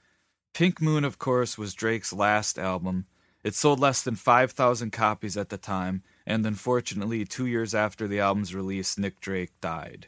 Pink 0.55 0.81
Moon, 0.81 1.05
of 1.05 1.19
course, 1.19 1.55
was 1.55 1.75
Drake's 1.75 2.11
last 2.11 2.57
album. 2.57 3.05
It 3.43 3.53
sold 3.53 3.79
less 3.79 4.01
than 4.01 4.15
5,000 4.15 4.89
copies 4.89 5.37
at 5.37 5.49
the 5.49 5.59
time, 5.59 6.01
and 6.25 6.43
unfortunately, 6.47 7.25
two 7.25 7.45
years 7.45 7.75
after 7.75 8.07
the 8.07 8.19
album's 8.19 8.55
release, 8.55 8.97
Nick 8.97 9.19
Drake 9.19 9.51
died. 9.61 10.07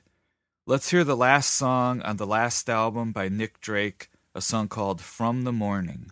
Let's 0.65 0.91
hear 0.91 1.03
the 1.03 1.17
last 1.17 1.55
song 1.55 2.01
on 2.03 2.15
the 2.15 2.25
last 2.25 2.69
album 2.69 3.11
by 3.11 3.27
Nick 3.27 3.59
Drake, 3.59 4.09
a 4.33 4.39
song 4.39 4.69
called 4.69 5.01
From 5.01 5.43
the 5.43 5.51
Morning. 5.51 6.11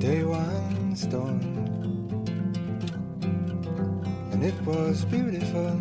Day 0.00 0.24
one 0.24 0.96
storm 0.96 1.40
and 4.32 4.42
it 4.42 4.60
was 4.62 5.04
beautiful. 5.04 5.76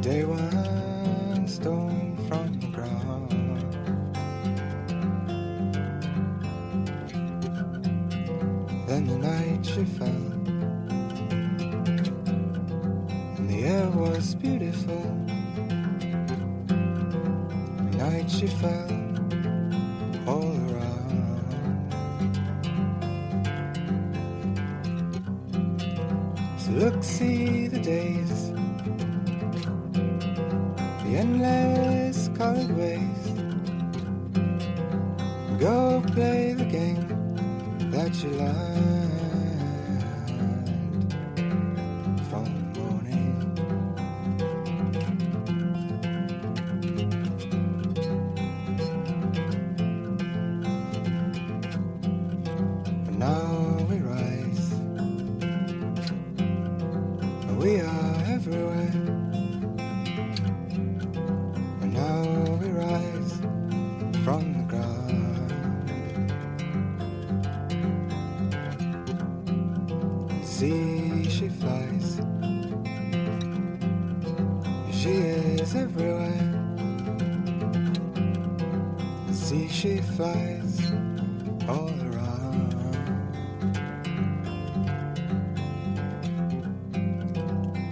Day 0.00 0.24
one 0.24 1.46
stone 1.46 2.16
from 2.26 2.59
Then 8.90 9.06
the 9.06 9.18
night 9.18 9.64
she 9.64 9.84
fell, 9.84 10.08
and 13.38 13.48
the 13.48 13.62
air 13.62 13.88
was 13.88 14.34
beautiful. 14.34 15.02
The 16.66 17.96
night 17.98 18.28
she 18.28 18.48
fell 18.48 18.90
all 20.26 20.56
around. 20.72 21.92
So 26.58 26.72
look, 26.72 27.04
see 27.04 27.68
the 27.68 27.78
days, 27.78 28.49
she 71.40 71.48
flies. 71.48 72.20
She 74.92 75.08
is 75.08 75.74
everywhere. 75.74 76.44
See, 79.32 79.66
she 79.68 80.02
flies 80.02 80.92
all 81.66 81.94
around. 82.08 82.72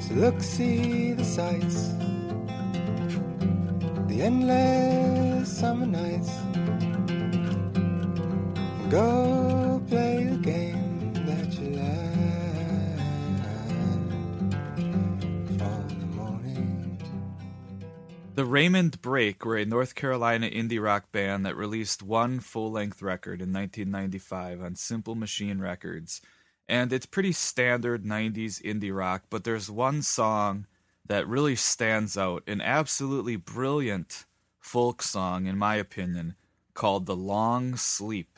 So 0.02 0.14
look, 0.14 0.42
see 0.42 1.14
the 1.14 1.24
sights, 1.24 1.94
the 4.08 4.20
endless 4.20 5.48
summer 5.58 5.86
nights. 5.86 6.32
Go 8.90 9.57
The 18.38 18.44
Raymond 18.44 19.02
Brake 19.02 19.44
were 19.44 19.56
a 19.56 19.64
North 19.64 19.96
Carolina 19.96 20.48
indie 20.48 20.80
rock 20.80 21.10
band 21.10 21.44
that 21.44 21.56
released 21.56 22.04
one 22.04 22.38
full 22.38 22.70
length 22.70 23.02
record 23.02 23.42
in 23.42 23.52
1995 23.52 24.62
on 24.62 24.76
Simple 24.76 25.16
Machine 25.16 25.58
Records. 25.58 26.20
And 26.68 26.92
it's 26.92 27.04
pretty 27.04 27.32
standard 27.32 28.04
90s 28.04 28.62
indie 28.62 28.96
rock, 28.96 29.24
but 29.28 29.42
there's 29.42 29.68
one 29.68 30.02
song 30.02 30.68
that 31.04 31.26
really 31.26 31.56
stands 31.56 32.16
out 32.16 32.44
an 32.46 32.60
absolutely 32.60 33.34
brilliant 33.34 34.24
folk 34.60 35.02
song, 35.02 35.46
in 35.46 35.58
my 35.58 35.74
opinion, 35.74 36.36
called 36.74 37.06
The 37.06 37.16
Long 37.16 37.74
Sleep. 37.74 38.37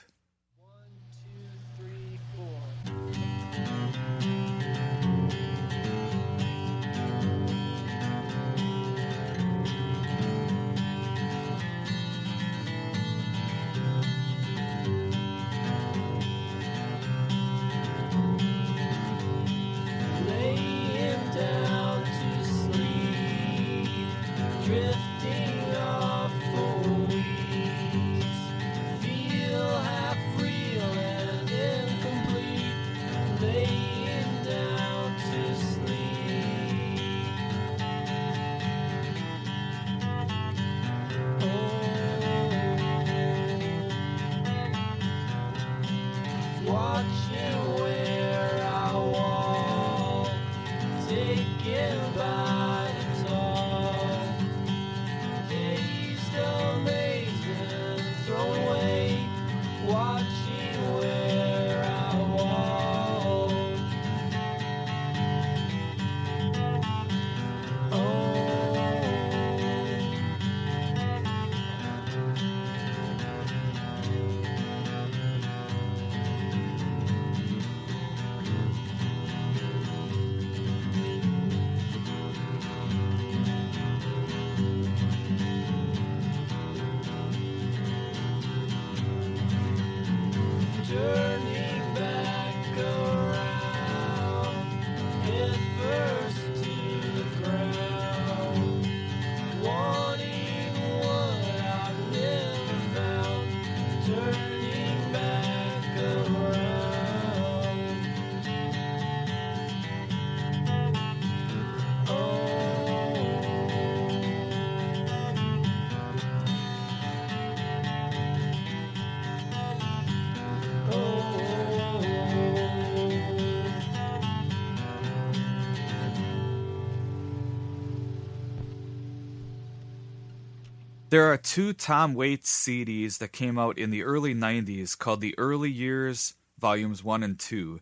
There 131.11 131.33
are 131.33 131.37
two 131.37 131.73
Tom 131.73 132.15
Waits 132.15 132.65
CDs 132.65 133.19
that 133.19 133.33
came 133.33 133.59
out 133.59 133.79
in 133.79 133.91
the 133.91 134.05
early 134.05 134.33
90s 134.33 134.97
called 134.97 135.21
The 135.21 135.37
Early 135.37 135.69
Years 135.69 136.35
Volumes 136.61 137.03
1 137.03 137.25
and 137.25 137.37
2, 137.37 137.81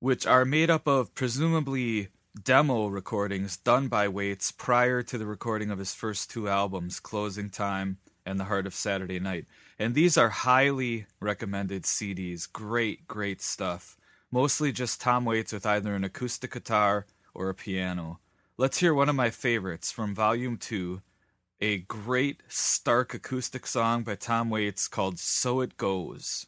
which 0.00 0.26
are 0.26 0.44
made 0.44 0.68
up 0.68 0.88
of 0.88 1.14
presumably 1.14 2.08
demo 2.42 2.88
recordings 2.88 3.56
done 3.58 3.86
by 3.86 4.08
Waits 4.08 4.50
prior 4.50 5.04
to 5.04 5.16
the 5.16 5.24
recording 5.24 5.70
of 5.70 5.78
his 5.78 5.94
first 5.94 6.32
two 6.32 6.48
albums, 6.48 6.98
Closing 6.98 7.48
Time 7.48 7.98
and 8.26 8.40
The 8.40 8.46
Heart 8.46 8.66
of 8.66 8.74
Saturday 8.74 9.20
Night. 9.20 9.46
And 9.78 9.94
these 9.94 10.18
are 10.18 10.30
highly 10.30 11.06
recommended 11.20 11.84
CDs. 11.84 12.52
Great, 12.52 13.06
great 13.06 13.40
stuff. 13.40 13.96
Mostly 14.32 14.72
just 14.72 15.00
Tom 15.00 15.24
Waits 15.24 15.52
with 15.52 15.64
either 15.64 15.94
an 15.94 16.02
acoustic 16.02 16.54
guitar 16.54 17.06
or 17.34 17.50
a 17.50 17.54
piano. 17.54 18.18
Let's 18.56 18.78
hear 18.78 18.94
one 18.94 19.08
of 19.08 19.14
my 19.14 19.30
favorites 19.30 19.92
from 19.92 20.12
Volume 20.12 20.56
2 20.56 21.02
a 21.60 21.78
great 21.78 22.42
stark 22.46 23.14
acoustic 23.14 23.66
song 23.66 24.04
by 24.04 24.14
Tom 24.14 24.48
Waits 24.48 24.86
called 24.86 25.18
So 25.18 25.60
It 25.60 25.76
Goes. 25.76 26.46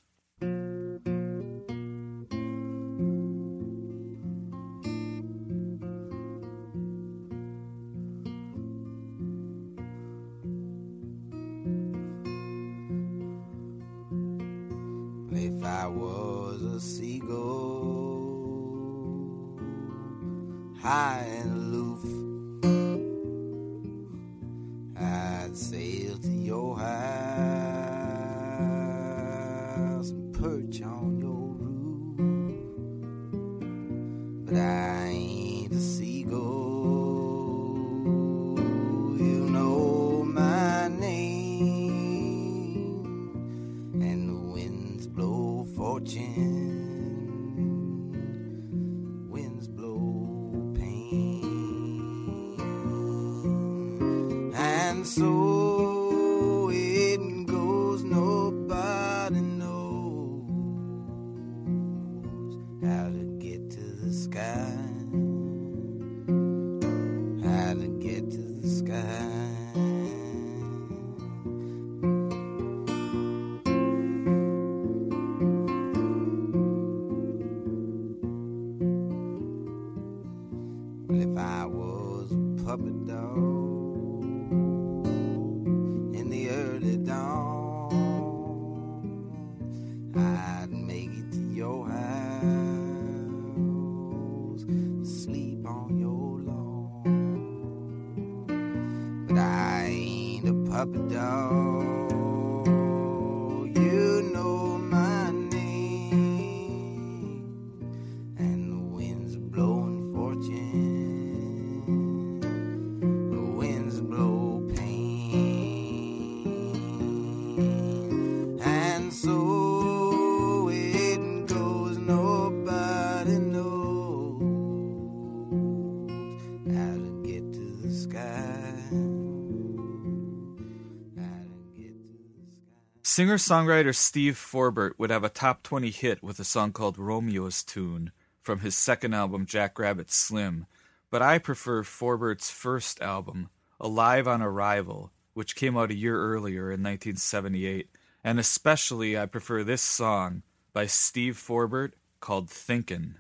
Singer 133.20 133.36
songwriter 133.36 133.94
Steve 133.94 134.38
Forbert 134.38 134.98
would 134.98 135.10
have 135.10 135.24
a 135.24 135.28
top 135.28 135.62
20 135.62 135.90
hit 135.90 136.22
with 136.22 136.40
a 136.40 136.42
song 136.42 136.72
called 136.72 136.96
Romeo's 136.96 137.62
Tune 137.62 138.12
from 138.40 138.60
his 138.60 138.74
second 138.74 139.12
album, 139.12 139.44
Jackrabbit 139.44 140.10
Slim, 140.10 140.64
but 141.10 141.20
I 141.20 141.36
prefer 141.36 141.82
Forbert's 141.82 142.50
first 142.50 143.02
album, 143.02 143.50
Alive 143.78 144.26
on 144.26 144.40
Arrival, 144.40 145.12
which 145.34 145.54
came 145.54 145.76
out 145.76 145.90
a 145.90 145.94
year 145.94 146.16
earlier 146.16 146.72
in 146.72 146.82
1978, 146.82 147.90
and 148.24 148.40
especially 148.40 149.18
I 149.18 149.26
prefer 149.26 149.64
this 149.64 149.82
song 149.82 150.42
by 150.72 150.86
Steve 150.86 151.36
Forbert 151.36 151.92
called 152.20 152.48
Thinkin'. 152.48 153.16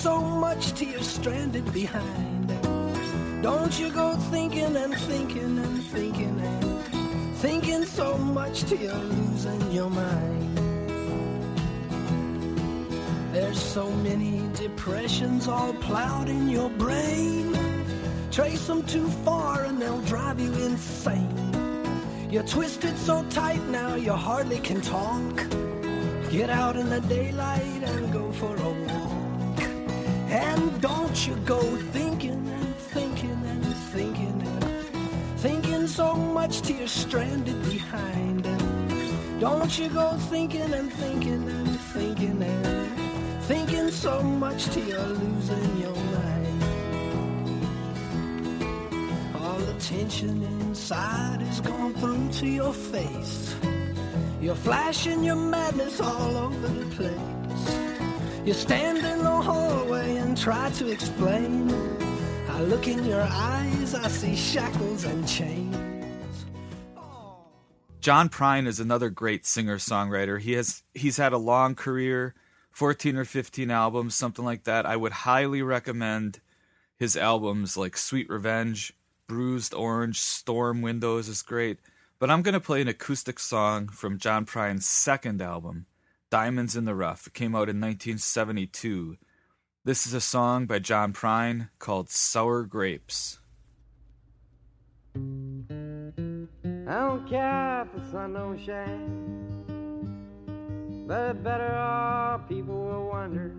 So 0.00 0.18
much 0.18 0.72
till 0.72 0.88
you're 0.88 1.02
stranded 1.02 1.70
behind. 1.74 2.48
Don't 3.42 3.78
you 3.78 3.90
go 3.90 4.16
thinking 4.30 4.74
and 4.74 4.94
thinking 4.94 5.58
and 5.58 5.82
thinking 5.92 6.40
and 6.40 7.36
thinking 7.36 7.84
so 7.84 8.16
much 8.16 8.62
till 8.62 8.78
you're 8.78 8.94
losing 8.94 9.70
your 9.70 9.90
mind. 9.90 10.56
There's 13.30 13.60
so 13.60 13.90
many 13.90 14.48
depressions 14.54 15.46
all 15.48 15.74
plowed 15.74 16.30
in 16.30 16.48
your 16.48 16.70
brain. 16.70 17.54
Trace 18.30 18.66
them 18.66 18.82
too 18.84 19.08
far 19.26 19.64
and 19.64 19.82
they'll 19.82 20.00
drive 20.02 20.40
you 20.40 20.50
insane. 20.64 21.52
You're 22.30 22.48
twisted 22.56 22.96
so 22.96 23.22
tight 23.24 23.62
now 23.68 23.96
you 23.96 24.12
hardly 24.12 24.60
can 24.60 24.80
talk. 24.80 25.36
Get 26.30 26.48
out 26.48 26.76
in 26.76 26.88
the 26.88 27.02
daylight 27.02 27.82
and 27.82 28.10
go 28.10 28.32
for 28.32 28.56
a 28.56 28.70
walk. 28.70 28.79
And 30.30 30.80
don't 30.80 31.26
you 31.26 31.34
go 31.44 31.60
thinking 31.90 32.48
and 32.48 32.76
thinking 32.76 33.42
and 33.44 33.66
thinking 33.92 34.42
and 34.46 35.40
thinking 35.40 35.88
so 35.88 36.14
much 36.14 36.62
till 36.62 36.76
you're 36.76 36.86
stranded 36.86 37.60
behind. 37.64 38.46
And 38.46 39.40
don't 39.40 39.76
you 39.76 39.88
go 39.88 40.16
thinking 40.30 40.72
and 40.72 40.92
thinking 40.92 41.48
and 41.48 41.80
thinking 41.94 42.40
and 42.42 43.42
thinking 43.42 43.90
so 43.90 44.22
much 44.22 44.66
till 44.66 44.86
you're 44.86 45.00
losing 45.00 45.78
your 45.78 45.96
mind. 45.96 46.62
All 49.34 49.58
the 49.58 49.74
tension 49.80 50.44
inside 50.44 51.42
is 51.42 51.60
gone 51.60 51.92
through 51.94 52.30
to 52.38 52.46
your 52.46 52.72
face. 52.72 53.56
You're 54.40 54.54
flashing 54.54 55.24
your 55.24 55.34
madness 55.34 56.00
all 56.00 56.36
over 56.36 56.68
the 56.68 56.86
place. 56.94 57.39
You 58.44 58.54
stand 58.54 58.98
in 58.98 59.18
the 59.18 59.30
hallway 59.30 60.16
and 60.16 60.36
try 60.36 60.70
to 60.70 60.88
explain. 60.88 61.70
I 62.48 62.62
look 62.62 62.88
in 62.88 63.04
your 63.04 63.20
eyes, 63.20 63.94
I 63.94 64.08
see 64.08 64.34
shackles 64.34 65.04
and 65.04 65.28
chains. 65.28 66.46
Oh. 66.96 67.36
John 68.00 68.30
Prine 68.30 68.66
is 68.66 68.80
another 68.80 69.10
great 69.10 69.44
singer-songwriter. 69.44 70.40
He 70.40 70.52
has 70.52 70.82
he's 70.94 71.18
had 71.18 71.34
a 71.34 71.38
long 71.38 71.74
career, 71.74 72.34
14 72.70 73.16
or 73.16 73.26
15 73.26 73.70
albums, 73.70 74.14
something 74.14 74.44
like 74.44 74.64
that. 74.64 74.86
I 74.86 74.96
would 74.96 75.12
highly 75.12 75.60
recommend 75.60 76.40
his 76.96 77.16
albums 77.16 77.76
like 77.76 77.94
Sweet 77.94 78.30
Revenge, 78.30 78.94
Bruised 79.26 79.74
Orange, 79.74 80.18
Storm 80.18 80.80
Windows 80.80 81.28
is 81.28 81.42
great. 81.42 81.78
But 82.18 82.30
I'm 82.30 82.40
going 82.40 82.54
to 82.54 82.60
play 82.60 82.80
an 82.80 82.88
acoustic 82.88 83.38
song 83.38 83.88
from 83.88 84.18
John 84.18 84.46
Prine's 84.46 84.86
second 84.86 85.42
album, 85.42 85.86
Diamonds 86.30 86.76
in 86.76 86.84
the 86.84 86.94
Rough. 86.94 87.26
It 87.26 87.34
came 87.34 87.56
out 87.56 87.68
in 87.68 87.80
1972. 87.80 89.16
This 89.84 90.06
is 90.06 90.14
a 90.14 90.20
song 90.20 90.66
by 90.66 90.78
John 90.78 91.12
Prine 91.12 91.70
called 91.80 92.08
Sour 92.08 92.62
Grapes. 92.64 93.40
I 95.16 95.18
don't 96.86 97.28
care 97.28 97.82
if 97.82 97.92
the 97.92 98.10
sun 98.12 98.34
don't 98.34 98.64
shine, 98.64 99.64
but 101.08 101.42
better 101.42 101.74
off 101.74 102.48
people 102.48 102.76
will 102.76 103.08
wonder. 103.08 103.52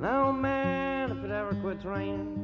No 0.00 0.32
man, 0.32 1.12
if 1.12 1.24
it 1.24 1.30
ever 1.30 1.54
quits 1.62 1.84
raining, 1.84 2.42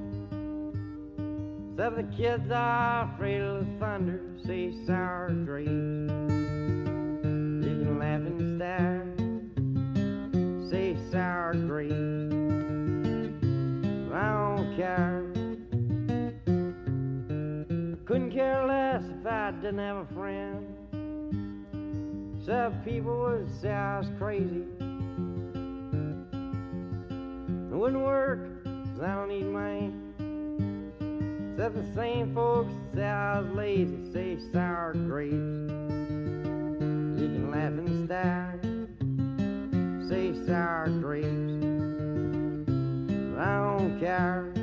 except 1.73 1.97
the 1.97 2.05
kids 2.17 2.49
are 2.53 3.13
afraid 3.13 3.41
of 3.41 3.67
the 3.67 3.73
thunder. 3.81 4.21
See 4.47 4.85
sour 4.87 5.31
grapes, 5.31 6.22
can 8.21 8.59
laugh. 8.59 9.07
Say 10.71 10.97
sour 11.11 11.55
grapes, 11.55 11.95
I 14.13 14.33
don't 14.37 14.77
care. 14.77 15.25
Couldn't 18.05 18.33
care 18.33 18.67
less 18.67 19.03
if 19.05 19.27
I 19.27 19.53
didn't 19.53 19.79
have 19.79 19.97
a 19.97 20.07
friend. 20.15 20.67
Except 22.39 22.85
people 22.85 23.19
would 23.21 23.49
say 23.61 23.71
I 23.71 23.99
was 24.01 24.11
crazy. 24.19 24.67
It 27.71 27.75
wouldn't 27.75 28.03
work, 28.03 28.41
'cause 28.65 29.01
I 29.01 29.15
don't 29.15 29.29
need 29.29 29.47
money. 29.47 29.91
Except 31.53 31.75
the 31.75 31.87
same 31.95 32.35
folks 32.35 32.75
that 32.93 32.97
say 32.97 33.09
I 33.09 33.41
was 33.41 33.49
lazy, 33.53 34.13
say 34.13 34.37
sour 34.53 34.93
grapes 34.93 35.82
you 37.23 37.29
can 37.29 37.51
laugh 37.53 37.73
and 37.79 38.07
stare. 38.07 38.59
Say 40.09 40.35
sour 40.45 40.89
grapes, 41.01 41.29
I 43.39 43.79
don't 43.79 44.01
care. 44.01 44.62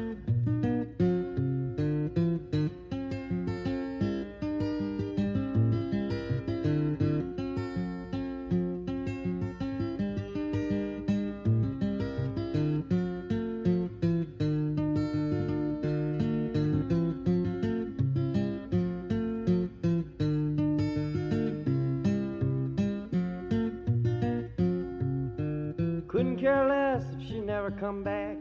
Come 27.80 28.04
back. 28.04 28.38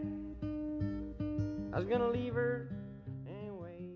I 1.72 1.78
was 1.78 1.88
gonna 1.88 2.10
leave 2.10 2.34
her 2.34 2.68
anyway. 3.28 3.86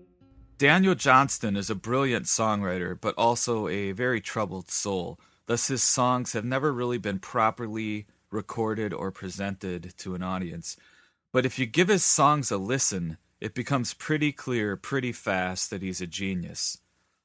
Daniel 0.57 0.95
Johnston 0.95 1.57
is 1.57 1.69
a 1.69 1.75
brilliant 1.75 2.25
songwriter, 2.25 2.99
but 2.99 3.13
also 3.17 3.67
a 3.67 3.91
very 3.91 4.21
troubled 4.21 4.71
soul. 4.71 5.19
Thus, 5.45 5.67
his 5.67 5.83
songs 5.83 6.31
have 6.31 6.45
never 6.45 6.71
really 6.71 6.97
been 6.97 7.19
properly 7.19 8.07
recorded 8.31 8.93
or 8.93 9.11
presented 9.11 9.93
to 9.97 10.15
an 10.15 10.23
audience. 10.23 10.77
But 11.33 11.45
if 11.45 11.59
you 11.59 11.65
give 11.65 11.89
his 11.89 12.05
songs 12.05 12.49
a 12.49 12.57
listen, 12.57 13.17
it 13.41 13.53
becomes 13.53 13.93
pretty 13.93 14.31
clear 14.31 14.77
pretty 14.77 15.11
fast 15.11 15.69
that 15.69 15.81
he's 15.81 15.99
a 15.99 16.07
genius. 16.07 16.77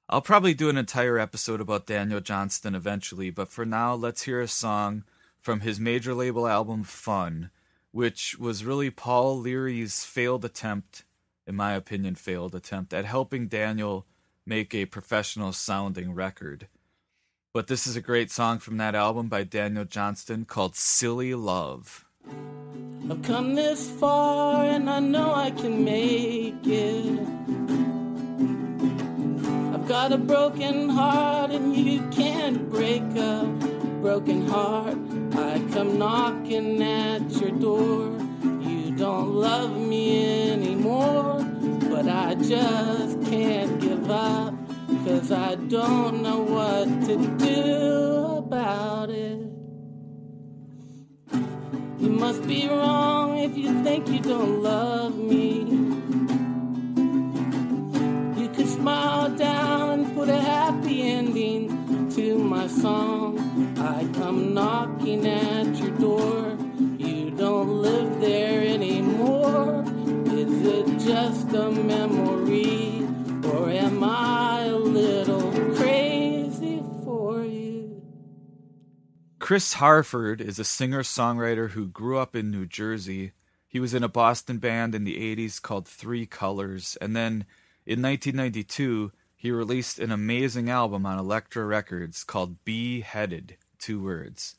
I'll 0.08 0.22
probably 0.22 0.54
do 0.54 0.68
an 0.68 0.78
entire 0.78 1.18
episode 1.18 1.60
about 1.60 1.86
Daniel 1.86 2.20
Johnston 2.20 2.74
eventually, 2.74 3.30
but 3.30 3.50
for 3.50 3.64
now, 3.64 3.94
let's 3.94 4.22
hear 4.22 4.40
a 4.40 4.48
song 4.48 5.04
from 5.40 5.60
his 5.60 5.78
major 5.78 6.14
label 6.14 6.48
album 6.48 6.82
Fun, 6.82 7.50
which 7.92 8.38
was 8.38 8.64
really 8.64 8.90
Paul 8.90 9.38
Leary's 9.38 10.04
failed 10.04 10.44
attempt, 10.44 11.04
in 11.46 11.54
my 11.56 11.72
opinion, 11.72 12.14
failed 12.14 12.54
attempt 12.54 12.92
at 12.92 13.04
helping 13.04 13.48
Daniel 13.48 14.06
make 14.46 14.74
a 14.74 14.86
professional 14.86 15.52
sounding 15.52 16.14
record. 16.14 16.68
But 17.54 17.66
this 17.66 17.86
is 17.86 17.96
a 17.96 18.00
great 18.00 18.30
song 18.30 18.58
from 18.58 18.76
that 18.76 18.94
album 18.94 19.28
by 19.28 19.44
Daniel 19.44 19.84
Johnston 19.84 20.44
called 20.44 20.76
Silly 20.76 21.34
Love. 21.34 22.04
I've 23.10 23.22
come 23.22 23.54
this 23.54 23.90
far 23.90 24.64
and 24.64 24.88
I 24.90 25.00
know 25.00 25.34
I 25.34 25.50
can 25.50 25.82
make 25.82 26.66
it. 26.66 27.18
I've 29.74 29.88
got 29.88 30.12
a 30.12 30.18
broken 30.18 30.90
heart 30.90 31.50
and 31.50 31.74
you 31.74 32.06
can't 32.10 32.68
break 32.68 33.02
a 33.16 33.67
broken 34.00 34.46
heart. 34.46 34.96
I 35.34 35.60
come 35.72 35.98
knocking 35.98 36.82
at 36.82 37.30
your 37.32 37.50
door. 37.50 38.16
You 38.60 38.92
don't 38.96 39.34
love 39.34 39.76
me 39.76 40.50
anymore, 40.52 41.44
but 41.90 42.08
I 42.08 42.34
just 42.34 43.20
can't 43.24 43.80
give 43.80 44.10
up. 44.10 44.54
Cause 45.04 45.32
I 45.32 45.56
don't 45.56 46.22
know 46.22 46.40
what 46.42 46.86
to 47.06 47.16
do 47.38 48.36
about 48.38 49.10
it. 49.10 49.40
You 51.98 52.10
must 52.10 52.46
be 52.46 52.68
wrong 52.68 53.38
if 53.38 53.56
you 53.56 53.82
think 53.82 54.08
you 54.08 54.20
don't 54.20 54.62
love 54.62 55.16
me. 55.16 55.64
You 58.40 58.48
could 58.50 58.68
smile 58.68 59.30
down 59.30 59.90
and 59.90 60.14
put 60.14 60.28
a 60.28 60.40
happy 60.40 61.02
ending 61.02 62.10
to 62.10 62.38
my 62.38 62.66
song. 62.68 63.17
I 64.28 64.30
come 64.30 64.52
knocking 64.52 65.26
at 65.26 65.74
your 65.76 65.90
door. 65.92 66.58
You 66.98 67.30
don't 67.30 67.80
live 67.80 68.20
there 68.20 68.60
anymore. 68.60 69.82
Is 70.26 70.66
it 70.66 70.98
just 70.98 71.48
a 71.54 71.70
memory? 71.70 73.08
Or 73.50 73.70
am 73.70 74.04
I 74.04 74.64
a 74.64 74.76
little 74.76 75.50
crazy 75.74 76.82
for 77.02 77.42
you? 77.42 78.02
Chris 79.38 79.72
Harford 79.72 80.42
is 80.42 80.58
a 80.58 80.64
singer 80.64 81.02
songwriter 81.02 81.70
who 81.70 81.86
grew 81.86 82.18
up 82.18 82.36
in 82.36 82.50
New 82.50 82.66
Jersey. 82.66 83.32
He 83.66 83.80
was 83.80 83.94
in 83.94 84.04
a 84.04 84.08
Boston 84.08 84.58
band 84.58 84.94
in 84.94 85.04
the 85.04 85.16
80s 85.16 85.62
called 85.62 85.88
Three 85.88 86.26
Colors, 86.26 86.98
and 87.00 87.16
then 87.16 87.46
in 87.86 88.02
1992, 88.02 89.10
he 89.34 89.50
released 89.50 89.98
an 89.98 90.12
amazing 90.12 90.68
album 90.68 91.06
on 91.06 91.18
Elektra 91.18 91.64
Records 91.64 92.24
called 92.24 92.62
Be 92.66 93.00
Headed, 93.00 93.56
two 93.78 94.02
words. 94.02 94.56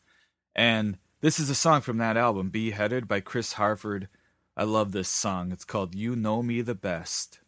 And 0.56 0.98
this 1.22 1.40
is 1.40 1.50
a 1.50 1.56
song 1.56 1.82
from 1.82 1.98
that 1.98 2.18
album, 2.18 2.50
Beheaded 2.50 3.08
by 3.08 3.20
Chris 3.20 3.54
Harford. 3.54 4.08
I 4.56 4.64
love 4.64 4.92
this 4.92 5.10
song. 5.10 5.52
It's 5.52 5.66
called 5.66 5.96
You 5.96 6.16
Know 6.16 6.42
Me 6.42 6.62
the 6.62 6.76
Best. 6.76 7.40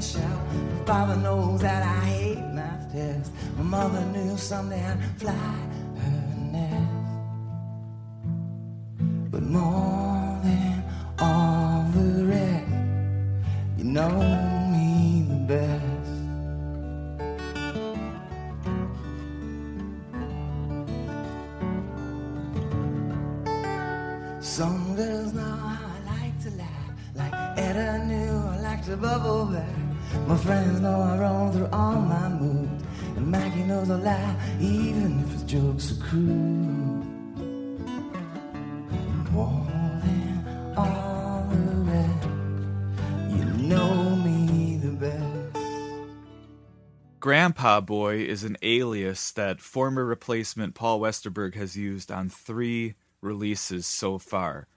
And 0.00 0.04
shout. 0.04 0.54
My 0.78 0.84
father 0.86 1.16
knows 1.16 1.60
that 1.60 1.82
I 1.82 2.04
hate 2.06 2.38
math 2.54 2.90
tests. 2.92 3.30
My 3.56 3.62
mother 3.62 4.04
knew 4.06 4.36
someday 4.36 4.82
I'd 4.82 4.98
fly 5.18 5.32
her 5.32 6.34
nest. 6.52 6.99
Boy 47.90 48.18
is 48.18 48.44
an 48.44 48.56
alias 48.62 49.32
that 49.32 49.60
former 49.60 50.04
replacement 50.04 50.76
Paul 50.76 51.00
Westerberg 51.00 51.56
has 51.56 51.76
used 51.76 52.12
on 52.12 52.28
three 52.28 52.94
releases 53.20 53.84
so 53.84 54.16
far, 54.16 54.68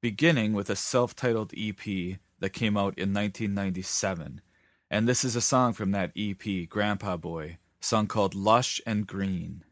beginning 0.00 0.52
with 0.52 0.70
a 0.70 0.76
self 0.76 1.16
titled 1.16 1.52
EP 1.58 2.20
that 2.38 2.52
came 2.52 2.76
out 2.76 2.96
in 2.96 3.12
1997. 3.12 4.40
And 4.88 5.08
this 5.08 5.24
is 5.24 5.34
a 5.34 5.40
song 5.40 5.72
from 5.72 5.90
that 5.90 6.12
EP, 6.16 6.38
Grandpaboy, 6.38 7.56
song 7.80 8.06
called 8.06 8.36
Lush 8.36 8.80
and 8.86 9.04
Green. 9.04 9.64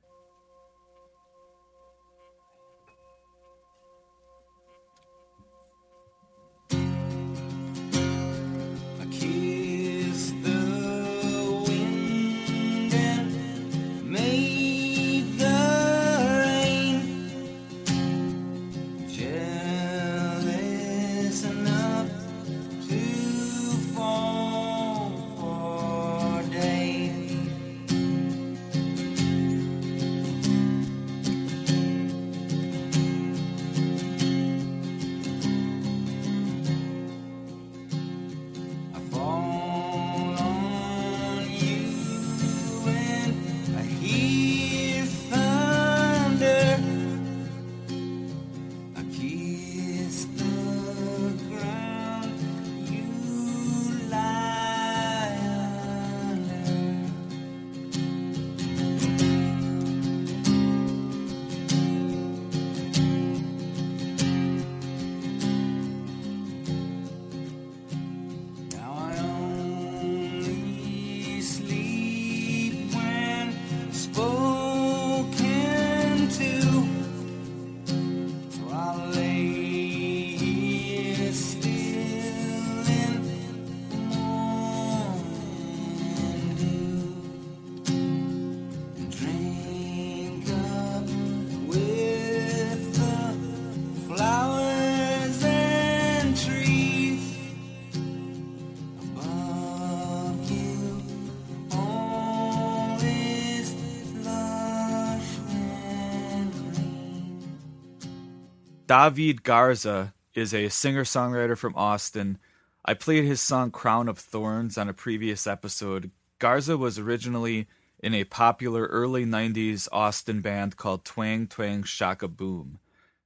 David 108.88 109.42
Garza 109.42 110.14
is 110.32 110.54
a 110.54 110.70
singer 110.70 111.04
songwriter 111.04 111.58
from 111.58 111.76
Austin. 111.76 112.38
I 112.86 112.94
played 112.94 113.26
his 113.26 113.38
song 113.38 113.70
Crown 113.70 114.08
of 114.08 114.18
Thorns 114.18 114.78
on 114.78 114.88
a 114.88 114.94
previous 114.94 115.46
episode. 115.46 116.10
Garza 116.38 116.78
was 116.78 116.98
originally 116.98 117.68
in 117.98 118.14
a 118.14 118.24
popular 118.24 118.86
early 118.86 119.26
90s 119.26 119.88
Austin 119.92 120.40
band 120.40 120.78
called 120.78 121.04
Twang 121.04 121.48
Twang 121.48 121.82
Shock-A-Boom. 121.82 122.78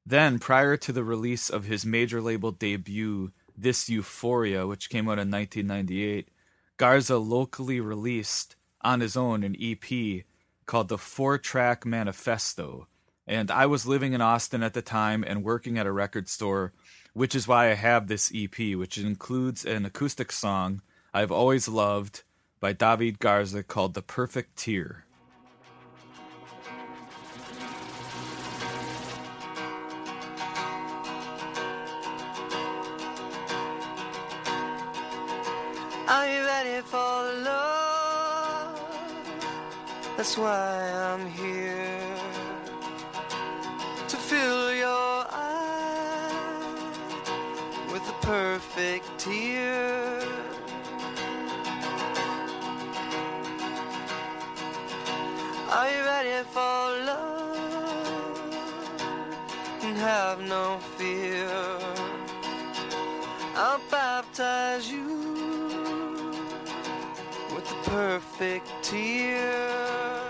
Then, 0.05 0.41
prior 0.41 0.77
to 0.79 0.91
the 0.91 1.05
release 1.05 1.49
of 1.49 1.67
his 1.67 1.87
major 1.87 2.21
label 2.21 2.51
debut, 2.51 3.31
This 3.57 3.89
Euphoria, 3.89 4.67
which 4.67 4.91
came 4.91 5.07
out 5.07 5.21
in 5.21 5.31
1998, 5.31 6.29
Garza 6.77 7.19
locally 7.19 7.79
released 7.79 8.57
on 8.81 8.99
his 8.99 9.17
own 9.17 9.45
an 9.45 9.55
EP 9.61 10.25
called 10.67 10.89
the 10.89 10.99
Four 10.99 11.39
Track 11.39 11.87
Manifesto. 11.87 12.89
And 13.27 13.51
I 13.51 13.67
was 13.67 13.87
living 13.87 14.15
in 14.15 14.21
Austin 14.21 14.63
at 14.63 14.75
the 14.75 14.83
time 14.83 15.25
and 15.27 15.45
working 15.45 15.79
at 15.79 15.87
a 15.87 15.93
record 15.93 16.29
store, 16.29 16.73
which 17.13 17.35
is 17.35 17.47
why 17.47 17.71
I 17.71 17.75
have 17.75 18.09
this 18.09 18.33
EP, 18.35 18.77
which 18.77 18.99
includes 18.99 19.65
an 19.65 19.85
acoustic 19.85 20.33
song 20.33 20.83
I've 21.15 21.31
always 21.31 21.69
loved 21.69 22.23
by 22.59 22.73
David 22.73 23.19
Garza 23.19 23.63
called 23.63 23.95
The 23.95 24.03
Perfect 24.03 24.57
Tear. 24.57 25.05
Are 36.09 36.27
you 36.27 36.45
ready 36.45 36.81
for 36.83 36.99
love? 36.99 38.81
That's 40.17 40.37
why 40.37 40.93
I'm 40.93 41.31
here 41.31 42.42
perfect 48.33 49.07
tear. 49.19 50.19
Are 55.71 55.89
you 55.95 56.01
ready 56.13 56.43
for 56.55 56.81
love? 57.11 58.41
And 59.83 59.99
have 59.99 60.41
no 60.41 60.79
fear. 60.97 61.47
I'll 63.55 63.83
baptize 63.91 64.91
you 64.91 65.09
with 67.55 67.67
the 67.69 67.79
perfect 67.91 68.67
tear. 68.83 70.22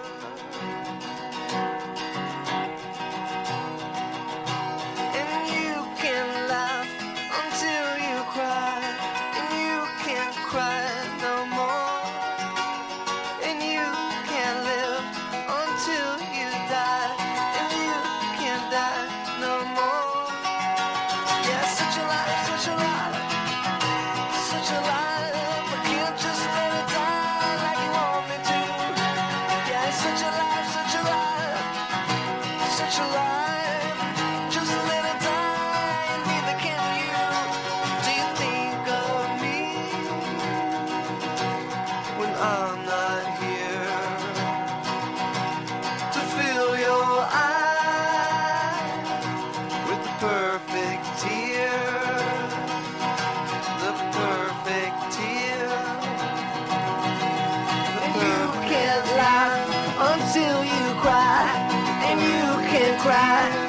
Cry 63.02 63.61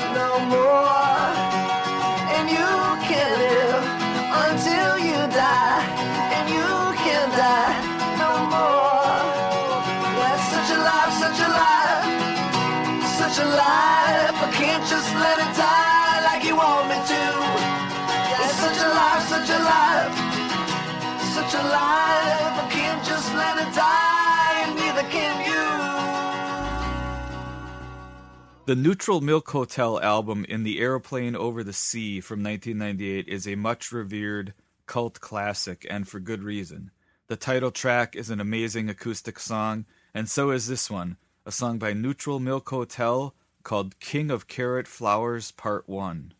The 28.66 28.76
Neutral 28.78 29.20
Milk 29.20 29.50
Hotel 29.50 30.02
album 30.02 30.46
In 30.48 30.64
the 30.64 30.80
Aeroplane 30.80 31.36
Over 31.36 31.66
the 31.66 31.74
Sea 31.74 32.22
from 32.22 32.42
1998 32.42 33.28
is 33.28 33.46
a 33.46 33.56
much 33.56 33.92
revered 33.92 34.54
cult 34.86 35.20
classic, 35.20 35.86
and 35.90 36.08
for 36.08 36.22
good 36.22 36.44
reason. 36.44 36.92
The 37.28 37.36
title 37.36 37.72
track 37.72 38.16
is 38.16 38.30
an 38.30 38.40
amazing 38.40 38.90
acoustic 38.90 39.38
song, 39.38 39.86
and 40.14 40.30
so 40.30 40.52
is 40.52 40.70
this 40.70 40.90
one, 40.90 41.18
a 41.46 41.52
song 41.52 41.78
by 41.78 41.92
Neutral 41.92 42.40
Milk 42.40 42.70
Hotel 42.70 43.36
called 43.64 44.00
King 44.00 44.32
of 44.32 44.48
Carrot 44.48 44.88
Flowers 44.88 45.52
Part 45.52 45.90
1. 45.90 46.34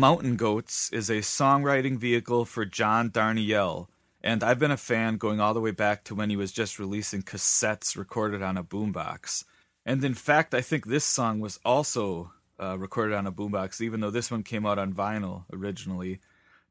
Mountain 0.00 0.36
Goats 0.36 0.88
is 0.94 1.10
a 1.10 1.18
songwriting 1.18 1.98
vehicle 1.98 2.46
for 2.46 2.64
John 2.64 3.10
Darnielle, 3.10 3.88
and 4.22 4.42
I've 4.42 4.58
been 4.58 4.70
a 4.70 4.78
fan 4.78 5.18
going 5.18 5.40
all 5.40 5.52
the 5.52 5.60
way 5.60 5.72
back 5.72 6.04
to 6.04 6.14
when 6.14 6.30
he 6.30 6.36
was 6.36 6.52
just 6.52 6.78
releasing 6.78 7.20
cassettes 7.20 7.98
recorded 7.98 8.40
on 8.40 8.56
a 8.56 8.64
boombox. 8.64 9.44
And 9.84 10.02
in 10.02 10.14
fact, 10.14 10.54
I 10.54 10.62
think 10.62 10.86
this 10.86 11.04
song 11.04 11.38
was 11.38 11.60
also 11.66 12.32
uh, 12.58 12.78
recorded 12.78 13.14
on 13.14 13.26
a 13.26 13.32
boombox, 13.32 13.82
even 13.82 14.00
though 14.00 14.10
this 14.10 14.30
one 14.30 14.42
came 14.42 14.64
out 14.64 14.78
on 14.78 14.94
vinyl 14.94 15.44
originally. 15.52 16.20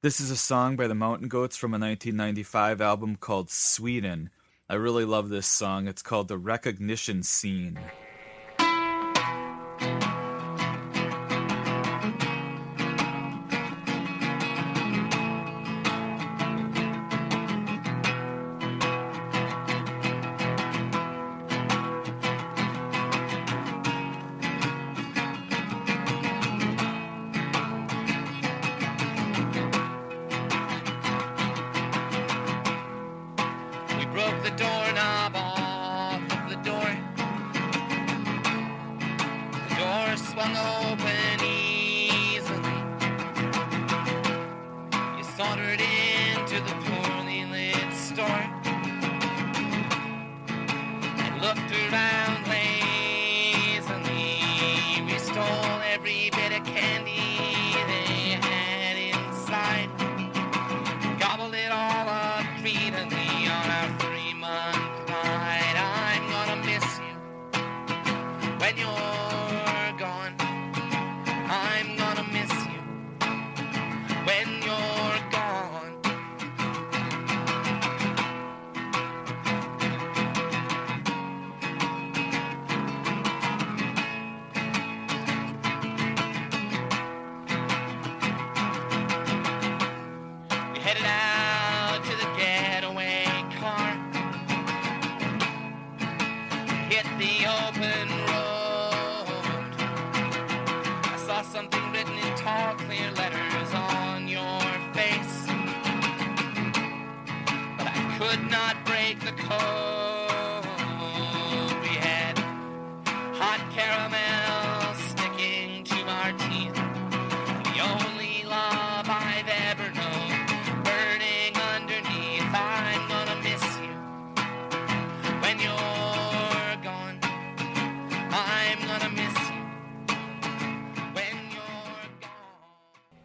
This 0.01 0.19
is 0.19 0.31
a 0.31 0.35
song 0.35 0.75
by 0.75 0.87
the 0.87 0.95
Mountain 0.95 1.27
Goats 1.27 1.55
from 1.55 1.75
a 1.75 1.77
1995 1.77 2.81
album 2.81 3.15
called 3.15 3.51
Sweden. 3.51 4.31
I 4.67 4.73
really 4.73 5.05
love 5.05 5.29
this 5.29 5.45
song. 5.45 5.87
It's 5.87 6.01
called 6.01 6.29
The 6.29 6.37
Recognition 6.39 7.21
Scene. 7.21 7.77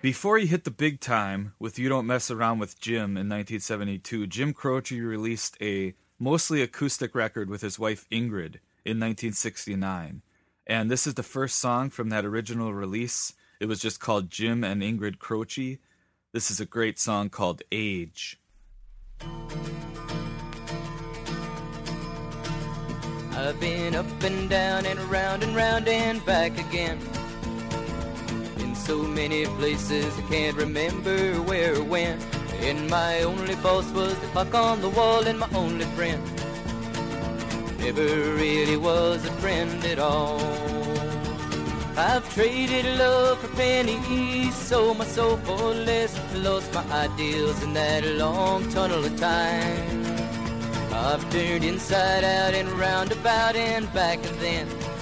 Before 0.04 0.36
he 0.36 0.44
hit 0.44 0.64
the 0.64 0.70
big 0.70 1.00
time 1.00 1.54
with 1.58 1.78
You 1.78 1.88
Don't 1.88 2.06
Mess 2.06 2.30
Around 2.30 2.58
with 2.58 2.78
Jim 2.78 3.16
in 3.16 3.26
1972, 3.26 4.26
Jim 4.26 4.52
Croce 4.52 5.00
released 5.00 5.56
a 5.62 5.94
mostly 6.18 6.60
acoustic 6.60 7.14
record 7.14 7.48
with 7.48 7.62
his 7.62 7.78
wife 7.78 8.06
Ingrid 8.12 8.60
in 8.84 9.00
1969. 9.00 10.20
And 10.66 10.90
this 10.90 11.06
is 11.06 11.14
the 11.14 11.22
first 11.22 11.58
song 11.58 11.88
from 11.88 12.10
that 12.10 12.26
original 12.26 12.74
release. 12.74 13.32
It 13.60 13.64
was 13.64 13.80
just 13.80 13.98
called 13.98 14.28
Jim 14.28 14.62
and 14.62 14.82
Ingrid 14.82 15.18
Croce. 15.18 15.78
This 16.32 16.50
is 16.50 16.60
a 16.60 16.66
great 16.66 16.98
song 16.98 17.30
called 17.30 17.62
Age. 17.72 18.38
I've 23.32 23.58
been 23.58 23.94
up 23.94 24.22
and 24.22 24.50
down 24.50 24.84
and 24.84 25.00
around 25.00 25.44
and 25.44 25.56
round 25.56 25.88
and 25.88 26.22
back 26.26 26.58
again. 26.58 27.00
So 28.84 28.98
many 28.98 29.46
places 29.46 30.12
I 30.18 30.22
can't 30.28 30.58
remember 30.58 31.40
where 31.48 31.74
or 31.74 31.82
when. 31.82 32.20
And 32.60 32.90
my 32.90 33.22
only 33.22 33.54
boss 33.56 33.90
was 33.92 34.14
the 34.18 34.26
clock 34.26 34.54
on 34.54 34.82
the 34.82 34.90
wall 34.90 35.26
and 35.26 35.38
my 35.38 35.48
only 35.54 35.86
friend. 35.96 36.22
Never 37.78 38.04
really 38.34 38.76
was 38.76 39.24
a 39.24 39.32
friend 39.40 39.82
at 39.86 39.98
all. 39.98 40.38
I've 41.96 42.28
traded 42.34 42.84
love 42.98 43.38
for 43.38 43.48
pennies, 43.56 44.54
sold 44.54 44.98
my 44.98 45.06
soul 45.06 45.38
for 45.38 45.72
less, 45.72 46.12
lost 46.34 46.74
my 46.74 46.84
ideals 46.92 47.62
in 47.62 47.72
that 47.72 48.04
long 48.04 48.68
tunnel 48.68 49.02
of 49.02 49.18
time. 49.18 50.04
I've 50.92 51.24
turned 51.32 51.64
inside 51.64 52.22
out 52.22 52.52
and 52.52 52.68
round 52.72 53.12
about 53.12 53.56
and 53.56 53.90
back 53.94 54.18
and 54.26 54.38
then 54.40 54.93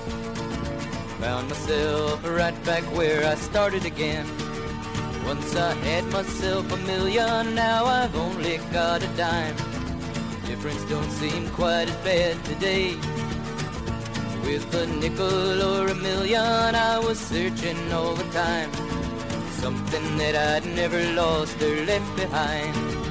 found 1.22 1.48
myself 1.48 2.20
right 2.28 2.64
back 2.64 2.82
where 2.96 3.24
I 3.24 3.36
started 3.36 3.86
again. 3.86 4.26
Once 5.24 5.54
I 5.54 5.72
had 5.86 6.04
myself 6.06 6.72
a 6.72 6.76
million, 6.78 7.54
now 7.54 7.84
I've 7.84 8.16
only 8.16 8.56
got 8.72 9.04
a 9.04 9.06
dime. 9.16 9.54
The 9.54 10.48
difference 10.48 10.82
don't 10.86 11.12
seem 11.12 11.48
quite 11.50 11.88
as 11.88 11.96
bad 11.98 12.44
today. 12.44 12.96
With 14.46 14.74
a 14.74 14.84
nickel 15.00 15.62
or 15.62 15.86
a 15.86 15.94
million, 15.94 16.74
I 16.74 16.98
was 16.98 17.20
searching 17.20 17.92
all 17.92 18.14
the 18.14 18.28
time. 18.32 18.72
Something 19.62 20.18
that 20.18 20.34
I'd 20.34 20.66
never 20.74 21.00
lost 21.12 21.62
or 21.62 21.84
left 21.84 22.16
behind. 22.16 23.01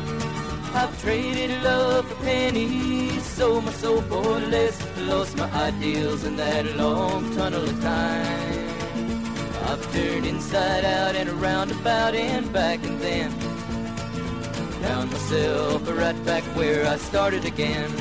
I've 0.73 1.01
traded 1.01 1.63
love 1.63 2.07
for 2.07 2.23
pennies, 2.23 3.23
sold 3.23 3.65
my 3.65 3.71
soul 3.71 4.01
for 4.03 4.39
less, 4.39 4.81
lost 4.99 5.35
my 5.35 5.51
ideals 5.51 6.23
in 6.23 6.37
that 6.37 6.77
long 6.77 7.35
tunnel 7.35 7.63
of 7.63 7.81
time. 7.81 8.69
I've 9.65 9.93
turned 9.93 10.25
inside 10.25 10.85
out 10.85 11.15
and 11.15 11.29
around 11.29 11.71
about 11.71 12.15
and 12.15 12.51
back 12.53 12.83
and 12.83 12.99
then 12.99 13.31
found 14.81 15.11
myself 15.11 15.87
right 15.89 16.25
back 16.25 16.43
where 16.55 16.87
I 16.87 16.97
started 16.97 17.45
again. 17.45 17.91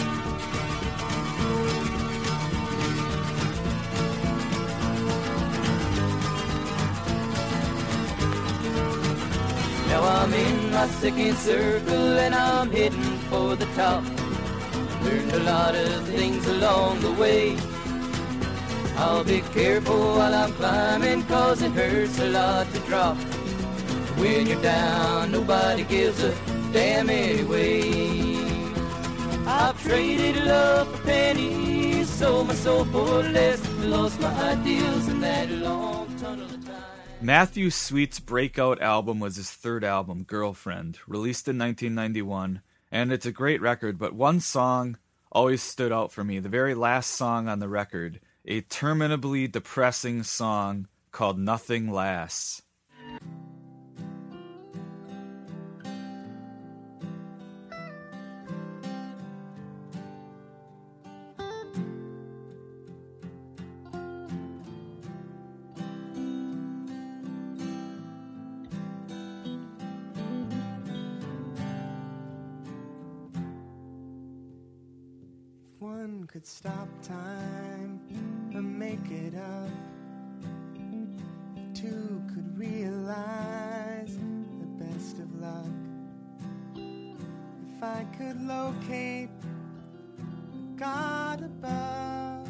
Now 9.91 10.05
I'm 10.05 10.33
in 10.33 10.71
my 10.71 10.87
second 10.87 11.37
circle 11.37 12.19
and 12.25 12.33
I'm 12.33 12.71
heading 12.71 13.19
for 13.29 13.57
the 13.57 13.67
top. 13.75 14.05
Learned 15.03 15.33
a 15.33 15.41
lot 15.41 15.75
of 15.75 16.05
things 16.05 16.47
along 16.47 17.01
the 17.01 17.13
way. 17.13 17.57
I'll 18.97 19.25
be 19.25 19.41
careful 19.53 19.99
while 20.17 20.33
I'm 20.33 20.53
climbing 20.53 21.25
cause 21.25 21.63
it 21.63 21.73
hurts 21.73 22.21
a 22.21 22.29
lot 22.31 22.73
to 22.73 22.79
drop. 22.81 23.17
When 24.21 24.47
you're 24.47 24.63
down, 24.63 25.33
nobody 25.33 25.83
gives 25.83 26.23
a 26.23 26.33
damn 26.73 27.11
anyway. 27.11 28.37
I've 29.45 29.83
traded 29.83 30.37
love 30.45 30.87
for 30.95 31.03
pennies, 31.03 32.09
sold 32.09 32.47
my 32.47 32.55
soul 32.55 32.85
for 32.85 33.25
less, 33.25 33.61
lost 33.81 34.21
my 34.21 34.33
ideals 34.53 35.09
in 35.09 35.21
that 35.21 35.51
long 35.51 36.07
tunnel. 36.21 36.60
Matthew 37.23 37.69
Sweet's 37.69 38.19
breakout 38.19 38.81
album 38.81 39.21
was 39.21 39.37
his 39.37 39.51
third 39.51 39.85
album, 39.85 40.23
Girlfriend, 40.23 41.01
released 41.07 41.49
in 41.49 41.59
1991, 41.59 42.63
and 42.91 43.13
it's 43.13 43.27
a 43.27 43.33
great 43.33 43.61
record, 43.61 43.99
but 43.99 44.15
one 44.15 44.41
song 44.41 44.97
always 45.31 45.63
stood 45.63 45.93
out 45.93 46.13
for 46.13 46.25
me. 46.25 46.39
The 46.39 46.49
very 46.49 46.73
last 46.73 47.11
song 47.11 47.47
on 47.47 47.59
the 47.59 47.69
record, 47.69 48.21
a 48.47 48.63
terminably 48.63 49.47
depressing 49.53 50.23
song 50.23 50.89
called 51.13 51.39
Nothing 51.39 51.93
Lasts. 51.93 52.63
One 75.81 76.25
could 76.31 76.47
stop 76.47 76.89
time 77.03 77.99
and 78.55 78.79
make 78.79 79.11
it 79.11 79.35
up, 79.35 79.71
two 81.73 82.23
could 82.35 82.59
realize 82.59 84.19
the 84.61 84.85
best 84.85 85.19
of 85.19 85.35
luck, 85.41 85.65
if 86.77 87.83
I 87.83 88.05
could 88.19 88.39
locate 88.43 89.31
God 90.77 91.43
above, 91.43 92.47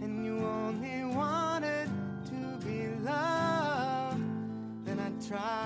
and 0.00 0.24
you 0.24 0.38
only 0.38 1.04
wanted 1.16 1.90
to 2.26 2.64
be 2.64 2.86
loved, 3.02 4.22
then 4.84 5.00
I'd 5.00 5.26
try 5.26 5.61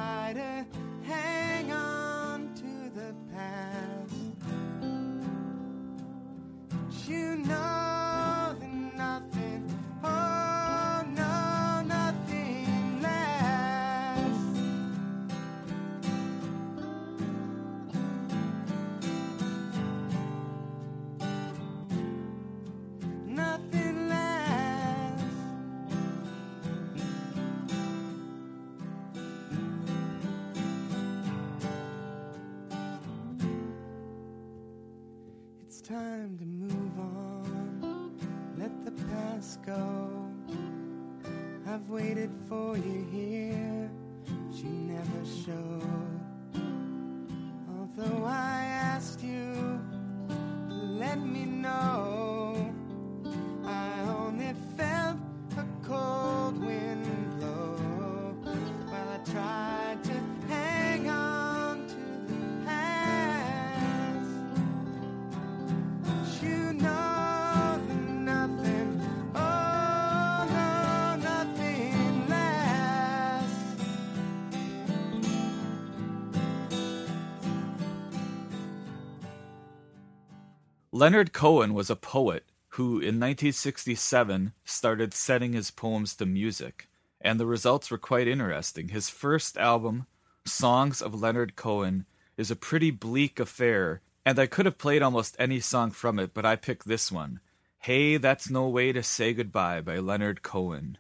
Leonard 80.97 81.35
Cohen 81.35 81.75
was 81.75 81.91
a 81.91 81.95
poet 81.95 82.43
who, 82.69 82.93
in 82.93 83.21
1967, 83.21 84.55
started 84.65 85.13
setting 85.13 85.53
his 85.53 85.71
poems 85.71 86.17
to 86.17 86.25
music, 86.25 86.89
and 87.21 87.39
the 87.39 87.45
results 87.45 87.91
were 87.91 87.99
quite 87.99 88.27
interesting. 88.27 88.89
His 88.89 89.11
first 89.11 89.59
album, 89.59 90.07
Songs 90.47 91.03
of 91.03 91.15
Leonard 91.15 91.55
Cohen, 91.55 92.07
is 92.39 92.51
a 92.51 92.57
pretty 92.57 92.91
bleak 92.91 93.39
affair, 93.39 94.01
and 94.25 94.39
I 94.39 94.47
could 94.47 94.65
have 94.65 94.79
played 94.79 95.03
almost 95.03 95.37
any 95.39 95.61
song 95.61 95.91
from 95.91 96.19
it, 96.19 96.33
but 96.33 96.47
I 96.47 96.57
picked 96.57 96.89
this 96.89 97.13
one 97.13 97.41
Hey, 97.81 98.17
That's 98.17 98.49
No 98.49 98.67
Way 98.67 98.93
to 98.93 99.03
Say 99.03 99.35
Goodbye 99.35 99.83
by 99.83 99.99
Leonard 99.99 100.43
Cohen. 100.43 100.97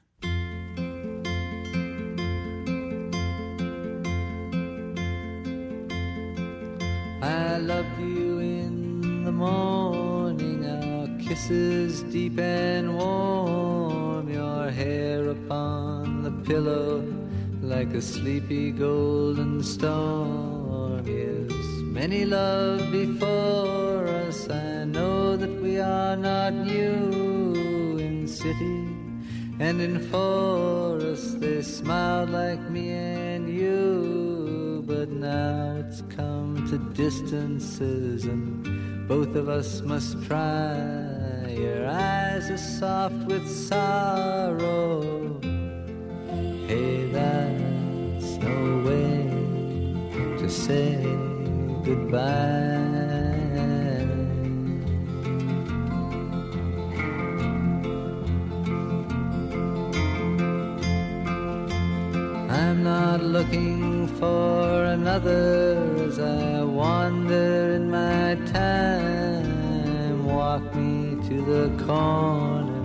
Morning, 9.36 10.64
our 10.64 11.08
kisses 11.18 12.02
deep 12.04 12.38
and 12.38 12.96
warm, 12.96 14.28
your 14.28 14.70
hair 14.70 15.28
upon 15.28 16.22
the 16.22 16.32
pillow 16.48 17.04
like 17.60 17.92
a 17.94 18.00
sleepy 18.00 18.70
golden 18.70 19.62
storm. 19.62 21.06
Yes, 21.06 21.52
many 21.82 22.24
love 22.24 22.90
before 22.90 24.06
us. 24.06 24.48
I 24.48 24.84
know 24.84 25.36
that 25.36 25.60
we 25.60 25.78
are 25.78 26.16
not 26.16 26.54
new 26.54 27.98
in 27.98 28.26
city 28.26 28.88
and 29.58 29.80
in 29.80 30.00
forest. 30.10 31.40
They 31.40 31.62
smiled 31.62 32.30
like 32.30 32.60
me 32.70 32.90
and 32.90 33.48
you, 33.48 34.82
but 34.86 35.10
now 35.10 35.76
it's 35.80 36.02
come 36.16 36.66
to 36.70 36.78
distances, 36.94 38.24
and 38.24 38.64
both 39.06 39.36
of 39.36 39.48
us 39.48 39.82
must 39.82 40.22
try. 40.26 40.74
Your 41.48 41.86
eyes 41.88 42.50
are 42.50 42.58
soft 42.58 43.14
with 43.26 43.48
sorrow. 43.48 45.40
Hey, 46.66 47.08
that's 47.12 48.36
no 48.38 48.82
way 48.84 49.30
to 50.38 50.48
say 50.48 51.02
goodbye. 51.84 53.15
Not 62.86 63.20
looking 63.20 64.06
for 64.20 64.84
another 64.84 65.74
as 66.06 66.20
I 66.20 66.62
wander 66.62 67.72
in 67.78 67.90
my 67.90 68.36
time. 68.60 70.24
Walk 70.24 70.64
me 70.74 71.16
to 71.28 71.36
the 71.52 71.66
corner, 71.84 72.82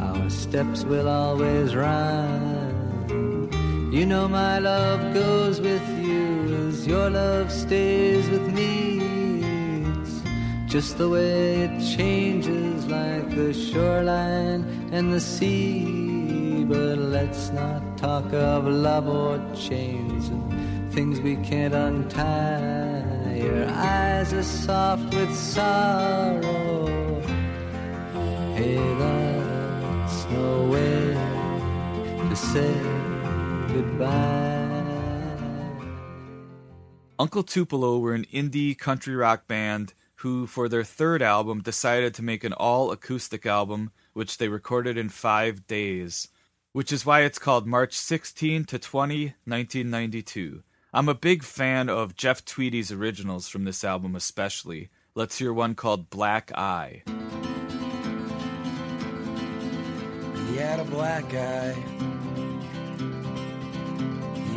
our 0.00 0.30
steps 0.30 0.84
will 0.84 1.08
always 1.08 1.74
rhyme. 1.74 3.50
You 3.96 4.06
know 4.06 4.28
my 4.28 4.60
love 4.60 5.02
goes 5.12 5.60
with 5.60 5.86
you 6.06 6.22
as 6.68 6.86
your 6.86 7.10
love 7.10 7.50
stays 7.50 8.24
with 8.34 8.46
me. 8.58 8.70
It's 10.02 10.16
just 10.74 10.98
the 10.98 11.08
way 11.08 11.62
it 11.66 11.74
changes 11.96 12.86
like 12.86 13.26
the 13.34 13.52
shoreline 13.52 14.62
and 14.92 15.12
the 15.12 15.20
sea. 15.20 16.11
But 16.64 16.98
let's 16.98 17.50
not 17.50 17.98
talk 17.98 18.32
of 18.32 18.66
love 18.66 19.08
or 19.08 19.40
chains 19.54 20.28
and 20.28 20.92
things 20.92 21.20
we 21.20 21.36
can't 21.36 21.74
untie. 21.74 23.36
Your 23.36 23.68
eyes 23.68 24.32
are 24.32 24.42
soft 24.42 25.12
with 25.14 25.34
sorrow. 25.34 27.20
Hey, 28.54 28.76
that's 28.98 30.24
no 30.30 30.66
way 30.66 31.14
to 32.28 32.36
say 32.36 32.74
goodbye. 33.68 34.42
Uncle 37.18 37.42
Tupelo 37.42 37.98
were 37.98 38.14
an 38.14 38.26
indie 38.32 38.76
country 38.78 39.14
rock 39.14 39.46
band 39.46 39.94
who, 40.16 40.46
for 40.46 40.68
their 40.68 40.84
third 40.84 41.20
album, 41.22 41.60
decided 41.60 42.14
to 42.14 42.22
make 42.22 42.44
an 42.44 42.52
all 42.52 42.92
acoustic 42.92 43.44
album, 43.44 43.90
which 44.12 44.38
they 44.38 44.48
recorded 44.48 44.96
in 44.96 45.08
five 45.08 45.66
days, 45.66 46.28
which 46.72 46.92
is 46.92 47.04
why 47.04 47.20
it's 47.20 47.38
called 47.38 47.66
March 47.66 47.92
16 47.94 48.64
to 48.64 48.78
20, 48.78 49.24
1992. 49.44 50.62
I'm 50.94 51.08
a 51.08 51.14
big 51.14 51.42
fan 51.42 51.88
of 51.88 52.16
Jeff 52.16 52.44
Tweedy's 52.44 52.90
originals 52.90 53.48
from 53.48 53.64
this 53.64 53.84
album, 53.84 54.14
especially. 54.16 54.88
Let's 55.14 55.38
hear 55.38 55.52
one 55.52 55.74
called 55.74 56.10
Black 56.10 56.50
Eye. 56.56 57.02
He 60.48 60.56
had 60.58 60.80
a 60.80 60.84
black 60.84 61.32
eye 61.34 61.76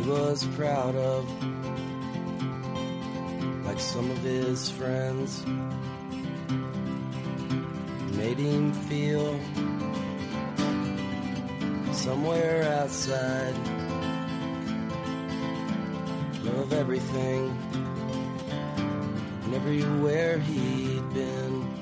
he 0.06 0.10
was 0.10 0.46
proud 0.56 0.94
of, 0.94 1.24
like 3.66 3.80
some 3.80 4.10
of 4.10 4.18
his 4.18 4.70
friends. 4.70 5.44
Made 8.16 8.38
him 8.38 8.72
feel 8.72 9.38
somewhere 11.92 12.62
outside 12.80 13.54
of 16.60 16.72
everything 16.72 17.56
and 19.44 19.54
everywhere 19.54 20.38
he'd 20.38 21.14
been. 21.14 21.76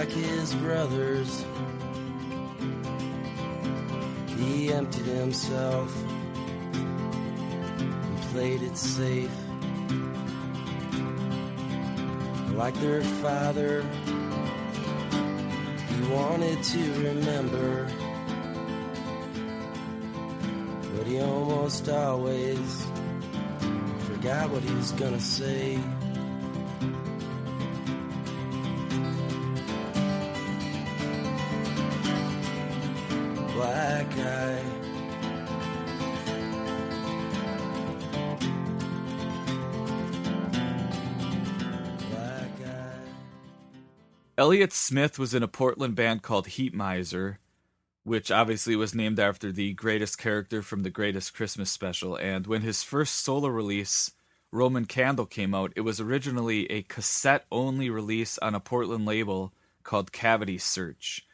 like 0.00 0.10
his 0.12 0.54
brothers. 0.54 1.44
He 4.38 4.72
emptied 4.72 5.04
himself 5.04 5.94
and 6.72 8.20
played 8.32 8.62
it 8.62 8.76
safe. 8.76 9.49
Like 12.60 12.78
their 12.78 13.00
father, 13.00 13.80
he 15.88 16.12
wanted 16.12 16.62
to 16.62 16.92
remember. 17.08 17.88
But 20.94 21.06
he 21.06 21.22
almost 21.22 21.88
always 21.88 22.86
forgot 24.00 24.50
what 24.50 24.62
he 24.62 24.74
was 24.74 24.92
gonna 24.92 25.20
say. 25.20 25.80
Elliott 44.40 44.72
Smith 44.72 45.18
was 45.18 45.34
in 45.34 45.42
a 45.42 45.48
Portland 45.48 45.94
band 45.94 46.22
called 46.22 46.46
Heatmiser, 46.46 47.36
which 48.04 48.30
obviously 48.30 48.74
was 48.74 48.94
named 48.94 49.20
after 49.20 49.52
the 49.52 49.74
greatest 49.74 50.16
character 50.16 50.62
from 50.62 50.82
the 50.82 50.88
Greatest 50.88 51.34
Christmas 51.34 51.70
Special. 51.70 52.16
And 52.16 52.46
when 52.46 52.62
his 52.62 52.82
first 52.82 53.16
solo 53.16 53.48
release, 53.48 54.12
Roman 54.50 54.86
Candle, 54.86 55.26
came 55.26 55.54
out, 55.54 55.74
it 55.76 55.82
was 55.82 56.00
originally 56.00 56.64
a 56.70 56.80
cassette 56.84 57.44
only 57.52 57.90
release 57.90 58.38
on 58.38 58.54
a 58.54 58.60
Portland 58.60 59.04
label 59.04 59.52
called 59.82 60.10
Cavity 60.10 60.56
Search. 60.56 61.26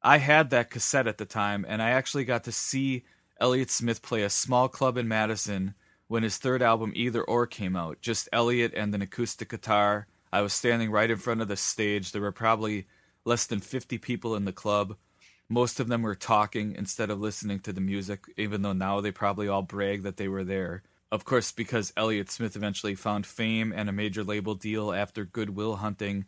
I 0.00 0.16
had 0.16 0.48
that 0.48 0.70
cassette 0.70 1.06
at 1.06 1.18
the 1.18 1.26
time, 1.26 1.66
and 1.68 1.82
I 1.82 1.90
actually 1.90 2.24
got 2.24 2.44
to 2.44 2.52
see 2.52 3.04
Elliott 3.38 3.70
Smith 3.70 4.00
play 4.00 4.22
a 4.22 4.30
small 4.30 4.70
club 4.70 4.96
in 4.96 5.06
Madison 5.06 5.74
when 6.08 6.22
his 6.22 6.38
third 6.38 6.62
album 6.62 6.92
Either 6.94 7.22
Or 7.24 7.46
came 7.46 7.76
out. 7.76 8.00
Just 8.00 8.26
Elliott 8.32 8.72
and 8.74 8.94
an 8.94 9.02
acoustic 9.02 9.50
guitar. 9.50 10.06
I 10.34 10.42
was 10.42 10.52
standing 10.52 10.90
right 10.90 11.08
in 11.08 11.16
front 11.16 11.42
of 11.42 11.46
the 11.46 11.56
stage. 11.56 12.10
There 12.10 12.20
were 12.20 12.32
probably 12.32 12.88
less 13.24 13.46
than 13.46 13.60
50 13.60 13.98
people 13.98 14.34
in 14.34 14.46
the 14.46 14.52
club. 14.52 14.96
Most 15.48 15.78
of 15.78 15.86
them 15.86 16.02
were 16.02 16.16
talking 16.16 16.74
instead 16.76 17.08
of 17.08 17.20
listening 17.20 17.60
to 17.60 17.72
the 17.72 17.80
music, 17.80 18.24
even 18.36 18.62
though 18.62 18.72
now 18.72 19.00
they 19.00 19.12
probably 19.12 19.46
all 19.46 19.62
brag 19.62 20.02
that 20.02 20.16
they 20.16 20.26
were 20.26 20.42
there. 20.42 20.82
Of 21.12 21.24
course, 21.24 21.52
because 21.52 21.92
Elliott 21.96 22.32
Smith 22.32 22.56
eventually 22.56 22.96
found 22.96 23.26
fame 23.26 23.72
and 23.72 23.88
a 23.88 23.92
major 23.92 24.24
label 24.24 24.56
deal 24.56 24.92
after 24.92 25.24
Good 25.24 25.50
Will 25.50 25.76
Hunting 25.76 26.24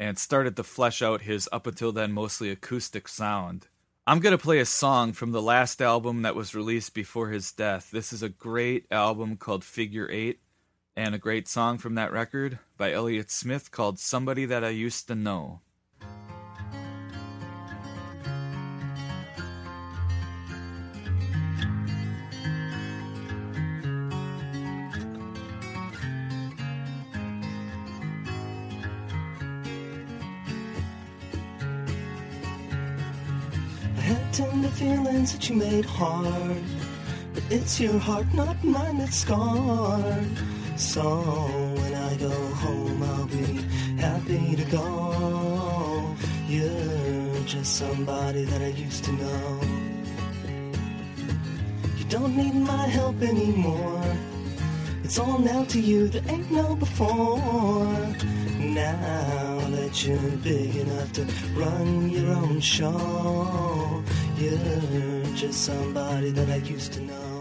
and 0.00 0.18
started 0.18 0.56
to 0.56 0.64
flesh 0.64 1.00
out 1.00 1.22
his 1.22 1.48
up 1.52 1.68
until 1.68 1.92
then 1.92 2.10
mostly 2.10 2.50
acoustic 2.50 3.06
sound. 3.06 3.68
I'm 4.04 4.18
going 4.18 4.36
to 4.36 4.44
play 4.44 4.58
a 4.58 4.66
song 4.66 5.12
from 5.12 5.30
the 5.30 5.40
last 5.40 5.80
album 5.80 6.22
that 6.22 6.34
was 6.34 6.56
released 6.56 6.92
before 6.92 7.28
his 7.28 7.52
death. 7.52 7.92
This 7.92 8.12
is 8.12 8.24
a 8.24 8.28
great 8.28 8.86
album 8.90 9.36
called 9.36 9.62
Figure 9.62 10.10
Eight, 10.10 10.40
and 10.96 11.14
a 11.14 11.18
great 11.18 11.48
song 11.48 11.78
from 11.78 11.94
that 11.96 12.12
record 12.12 12.58
by 12.76 12.92
Elliott 12.92 13.30
Smith 13.30 13.70
called 13.70 13.98
Somebody 13.98 14.44
That 14.44 14.64
I 14.64 14.70
Used 14.70 15.08
to 15.08 15.14
Know. 15.14 15.60
Tender 34.32 34.66
feelings 34.70 35.32
that 35.32 35.48
you 35.48 35.54
made 35.54 35.84
hard. 35.84 36.60
But 37.34 37.44
it's 37.50 37.78
your 37.78 37.96
heart, 38.00 38.26
not 38.34 38.64
mine, 38.64 38.98
that's 38.98 39.18
scarred. 39.18 40.26
So 40.76 41.02
when 41.80 41.94
I 41.94 42.16
go 42.16 42.30
home, 42.30 43.02
I'll 43.02 43.26
be 43.26 43.62
happy 44.00 44.56
to 44.56 44.64
go. 44.70 46.16
You're 46.48 47.44
just 47.46 47.76
somebody 47.76 48.44
that 48.44 48.60
I 48.60 48.68
used 48.68 49.04
to 49.04 49.12
know. 49.12 49.60
You 51.96 52.04
don't 52.08 52.36
need 52.36 52.54
my 52.54 52.86
help 52.88 53.22
anymore. 53.22 54.16
It's 55.04 55.18
all 55.18 55.38
now 55.38 55.64
to 55.64 55.80
you, 55.80 56.08
there 56.08 56.22
ain't 56.28 56.50
no 56.50 56.74
before. 56.74 57.86
Now 58.58 59.60
that 59.70 60.04
you're 60.04 60.36
big 60.42 60.74
enough 60.76 61.12
to 61.12 61.22
run 61.54 62.10
your 62.10 62.30
own 62.32 62.60
show, 62.60 64.02
you're 64.38 65.22
just 65.34 65.64
somebody 65.64 66.30
that 66.30 66.48
I 66.48 66.56
used 66.56 66.92
to 66.94 67.00
know. 67.00 67.33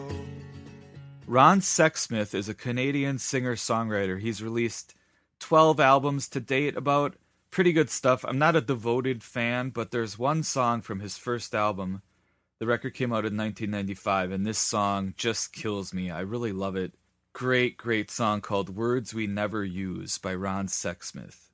Ron 1.26 1.62
Sexsmith 1.62 2.36
is 2.36 2.50
a 2.50 2.54
Canadian 2.54 3.18
singer 3.18 3.56
songwriter. 3.56 4.20
He's 4.20 4.44
released 4.44 4.94
12 5.40 5.80
albums 5.80 6.28
to 6.30 6.41
date, 6.41 6.76
about 6.76 7.16
pretty 7.50 7.72
good 7.72 7.90
stuff. 7.90 8.26
I'm 8.28 8.38
not 8.38 8.58
a 8.58 8.62
devoted 8.62 9.24
fan, 9.24 9.70
but 9.70 9.91
there's 9.91 10.20
one 10.20 10.44
song 10.44 10.82
from 10.82 11.00
his 11.00 11.18
first 11.18 11.56
album. 11.56 12.02
The 12.60 12.68
record 12.68 12.94
came 12.94 13.14
out 13.14 13.26
in 13.26 13.38
1995, 13.38 14.32
and 14.32 14.45
this 14.45 14.58
song 14.58 15.14
just 15.16 15.54
kills 15.54 15.94
me. 15.94 16.12
I 16.12 16.20
really 16.20 16.52
love 16.52 16.76
it. 16.76 16.94
Great, 17.32 17.78
great 17.78 18.12
song 18.12 18.41
called 18.41 18.76
Words 18.76 19.14
We 19.14 19.26
Never 19.26 19.64
Use 19.64 20.18
by 20.18 20.36
Ron 20.36 20.68
Sexsmith. 20.68 21.52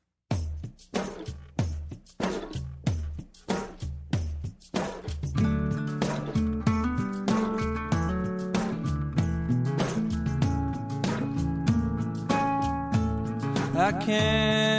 I 13.89 13.91
can't 13.93 14.78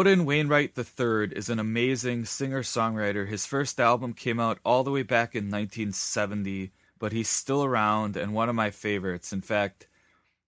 Loudon 0.00 0.24
Wainwright 0.24 0.78
III 0.78 1.36
is 1.36 1.50
an 1.50 1.58
amazing 1.58 2.24
singer 2.24 2.62
songwriter. 2.62 3.28
His 3.28 3.44
first 3.44 3.78
album 3.78 4.14
came 4.14 4.40
out 4.40 4.58
all 4.64 4.82
the 4.82 4.90
way 4.90 5.02
back 5.02 5.34
in 5.34 5.50
1970, 5.50 6.72
but 6.98 7.12
he's 7.12 7.28
still 7.28 7.62
around 7.62 8.16
and 8.16 8.32
one 8.32 8.48
of 8.48 8.54
my 8.54 8.70
favorites. 8.70 9.30
In 9.30 9.42
fact, 9.42 9.88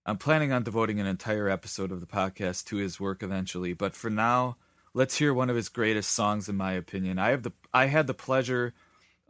I'm 0.07 0.17
planning 0.17 0.51
on 0.51 0.63
devoting 0.63 0.99
an 0.99 1.05
entire 1.05 1.49
episode 1.49 1.91
of 1.91 1.99
the 1.99 2.07
podcast 2.07 2.65
to 2.65 2.77
his 2.77 2.99
work 2.99 3.21
eventually, 3.21 3.73
but 3.73 3.95
for 3.95 4.09
now, 4.09 4.57
let's 4.95 5.17
hear 5.17 5.35
one 5.35 5.51
of 5.51 5.55
his 5.55 5.69
greatest 5.69 6.13
songs 6.13 6.49
in 6.49 6.57
my 6.57 6.71
opinion. 6.71 7.19
I 7.19 7.29
have 7.29 7.43
the 7.43 7.51
I 7.71 7.85
had 7.85 8.07
the 8.07 8.15
pleasure 8.15 8.73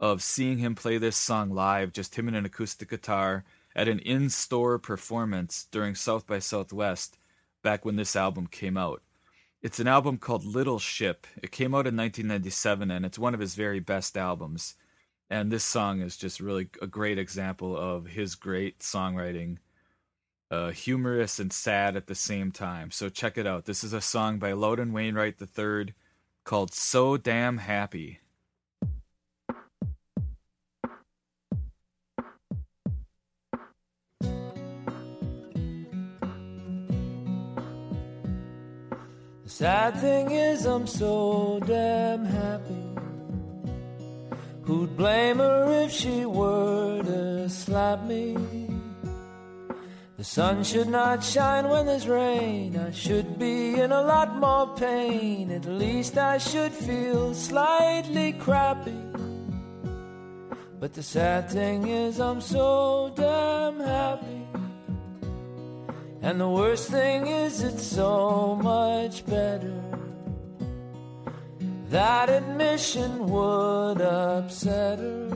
of 0.00 0.22
seeing 0.22 0.56
him 0.56 0.74
play 0.74 0.96
this 0.96 1.18
song 1.18 1.50
live, 1.50 1.92
just 1.92 2.14
him 2.14 2.28
and 2.28 2.36
an 2.38 2.46
acoustic 2.46 2.88
guitar 2.88 3.44
at 3.76 3.88
an 3.88 3.98
in-store 3.98 4.78
performance 4.78 5.66
during 5.70 5.94
South 5.94 6.26
by 6.26 6.38
Southwest 6.38 7.18
back 7.62 7.84
when 7.84 7.96
this 7.96 8.16
album 8.16 8.46
came 8.46 8.78
out. 8.78 9.02
It's 9.64 9.80
an 9.80 9.86
album 9.86 10.18
called 10.18 10.44
Little 10.44 10.78
Ship. 10.78 11.26
It 11.42 11.50
came 11.50 11.74
out 11.74 11.86
in 11.86 11.96
1997 11.96 12.90
and 12.90 13.06
it's 13.06 13.18
one 13.18 13.32
of 13.32 13.40
his 13.40 13.54
very 13.54 13.80
best 13.80 14.14
albums. 14.14 14.74
And 15.30 15.50
this 15.50 15.64
song 15.64 16.02
is 16.02 16.18
just 16.18 16.38
really 16.38 16.68
a 16.82 16.86
great 16.86 17.18
example 17.18 17.74
of 17.74 18.04
his 18.04 18.34
great 18.34 18.80
songwriting, 18.80 19.56
uh, 20.50 20.72
humorous 20.72 21.40
and 21.40 21.50
sad 21.50 21.96
at 21.96 22.08
the 22.08 22.14
same 22.14 22.52
time. 22.52 22.90
So 22.90 23.08
check 23.08 23.38
it 23.38 23.46
out. 23.46 23.64
This 23.64 23.82
is 23.82 23.94
a 23.94 24.02
song 24.02 24.38
by 24.38 24.52
Loudon 24.52 24.92
Wainwright 24.92 25.36
III 25.40 25.94
called 26.44 26.74
So 26.74 27.16
Damn 27.16 27.56
Happy. 27.56 28.20
Sad 39.54 39.96
thing 39.98 40.32
is, 40.32 40.66
I'm 40.66 40.84
so 40.84 41.60
damn 41.64 42.24
happy. 42.24 42.86
Who'd 44.62 44.96
blame 44.96 45.38
her 45.38 45.84
if 45.84 45.92
she 45.92 46.26
were 46.26 47.00
to 47.04 47.48
slap 47.48 48.02
me? 48.02 48.36
The 50.16 50.24
sun 50.24 50.64
should 50.64 50.88
not 50.88 51.22
shine 51.22 51.68
when 51.68 51.86
there's 51.86 52.08
rain. 52.08 52.76
I 52.76 52.90
should 52.90 53.38
be 53.38 53.78
in 53.78 53.92
a 53.92 54.02
lot 54.02 54.34
more 54.40 54.74
pain. 54.74 55.52
At 55.52 55.66
least 55.66 56.18
I 56.18 56.38
should 56.38 56.72
feel 56.72 57.32
slightly 57.32 58.32
crappy. 58.32 58.98
But 60.80 60.94
the 60.94 61.02
sad 61.04 61.48
thing 61.48 61.86
is, 61.86 62.18
I'm 62.18 62.40
so 62.40 63.12
damn 63.14 63.78
happy. 63.78 64.43
And 66.24 66.40
the 66.40 66.48
worst 66.48 66.88
thing 66.88 67.26
is, 67.26 67.62
it's 67.62 67.86
so 67.86 68.56
much 68.56 69.26
better 69.26 69.78
That 71.90 72.30
admission 72.30 73.28
would 73.28 74.00
upset 74.00 75.00
her. 75.00 75.28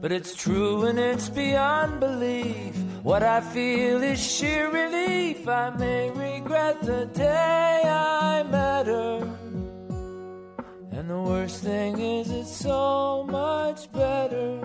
But 0.00 0.10
it's 0.10 0.34
true 0.34 0.86
and 0.86 0.98
it's 0.98 1.28
beyond 1.28 2.00
belief. 2.00 2.74
What 3.04 3.22
I 3.22 3.40
feel 3.40 4.02
is 4.02 4.18
sheer 4.18 4.72
relief. 4.72 5.46
I 5.46 5.70
may 5.70 6.10
regret 6.10 6.82
the 6.82 7.06
day 7.06 7.82
I 7.86 8.42
met 8.42 8.86
her. 8.86 9.20
And 10.90 11.08
the 11.08 11.22
worst 11.22 11.62
thing 11.62 12.00
is, 12.00 12.28
it's 12.32 12.56
so 12.56 13.24
much 13.30 13.90
better. 13.92 14.60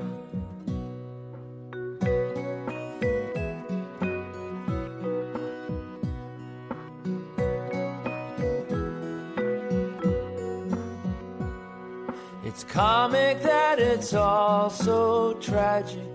It's 12.54 12.66
comic 12.66 13.42
that 13.42 13.80
it's 13.80 14.14
all 14.14 14.70
so 14.70 15.34
tragic. 15.42 16.14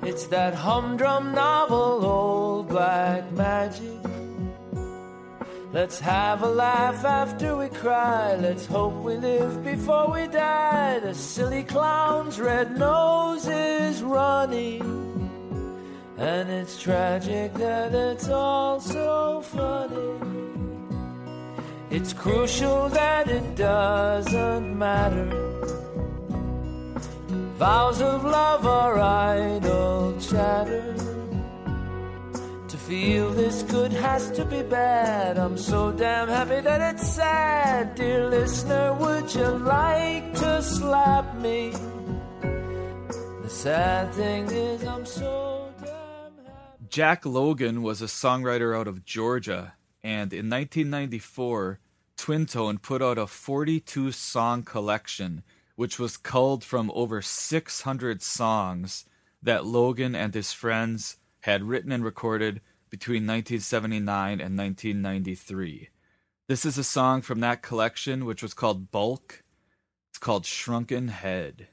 It's 0.00 0.26
that 0.28 0.54
humdrum 0.54 1.32
novel, 1.32 2.06
old 2.06 2.68
black 2.68 3.30
magic. 3.32 4.00
Let's 5.74 6.00
have 6.00 6.42
a 6.42 6.48
laugh 6.48 7.04
after 7.04 7.54
we 7.54 7.68
cry. 7.68 8.36
Let's 8.36 8.64
hope 8.64 8.94
we 9.04 9.16
live 9.16 9.62
before 9.62 10.10
we 10.10 10.26
die. 10.26 11.00
The 11.00 11.14
silly 11.14 11.64
clown's 11.64 12.40
red 12.40 12.78
nose 12.78 13.46
is 13.46 14.02
running. 14.02 14.80
And 16.16 16.48
it's 16.48 16.80
tragic 16.80 17.52
that 17.54 17.94
it's 17.94 18.30
all 18.30 18.80
so 18.80 19.42
funny. 19.42 20.43
It's 21.96 22.12
crucial 22.12 22.88
that 22.88 23.28
it 23.28 23.54
doesn't 23.54 24.76
matter. 24.76 25.30
Vows 27.56 28.02
of 28.02 28.24
love 28.24 28.66
are 28.66 28.98
idle 28.98 30.18
chatter. 30.20 30.92
To 32.66 32.76
feel 32.76 33.30
this 33.30 33.62
good 33.62 33.92
has 33.92 34.32
to 34.32 34.44
be 34.44 34.64
bad. 34.64 35.38
I'm 35.38 35.56
so 35.56 35.92
damn 35.92 36.26
happy 36.26 36.60
that 36.62 36.94
it's 36.94 37.08
sad. 37.12 37.94
Dear 37.94 38.28
listener, 38.28 38.92
would 38.94 39.32
you 39.32 39.50
like 39.58 40.34
to 40.34 40.62
slap 40.64 41.36
me? 41.36 41.70
The 43.44 43.50
sad 43.50 44.12
thing 44.14 44.46
is, 44.50 44.82
I'm 44.82 45.06
so 45.06 45.72
damn 45.78 46.44
happy. 46.44 46.86
Jack 46.88 47.24
Logan 47.24 47.84
was 47.84 48.02
a 48.02 48.06
songwriter 48.06 48.76
out 48.76 48.88
of 48.88 49.04
Georgia, 49.04 49.74
and 50.02 50.32
in 50.32 50.50
1994, 50.50 51.78
Twin/Tone 52.16 52.78
put 52.78 53.02
out 53.02 53.18
a 53.18 53.26
42 53.26 54.12
song 54.12 54.62
collection, 54.62 55.42
which 55.76 55.98
was 55.98 56.16
culled 56.16 56.64
from 56.64 56.90
over 56.94 57.20
600 57.20 58.22
songs 58.22 59.04
that 59.42 59.66
Logan 59.66 60.14
and 60.14 60.32
his 60.34 60.52
friends 60.52 61.16
had 61.40 61.64
written 61.64 61.92
and 61.92 62.04
recorded 62.04 62.60
between 62.88 63.26
1979 63.26 64.40
and 64.40 64.56
1993. 64.56 65.88
This 66.46 66.64
is 66.64 66.78
a 66.78 66.84
song 66.84 67.22
from 67.22 67.40
that 67.40 67.62
collection, 67.62 68.24
which 68.24 68.42
was 68.42 68.54
called 68.54 68.90
Bulk. 68.90 69.42
It's 70.10 70.18
called 70.18 70.46
Shrunken 70.46 71.08
Head. 71.08 71.68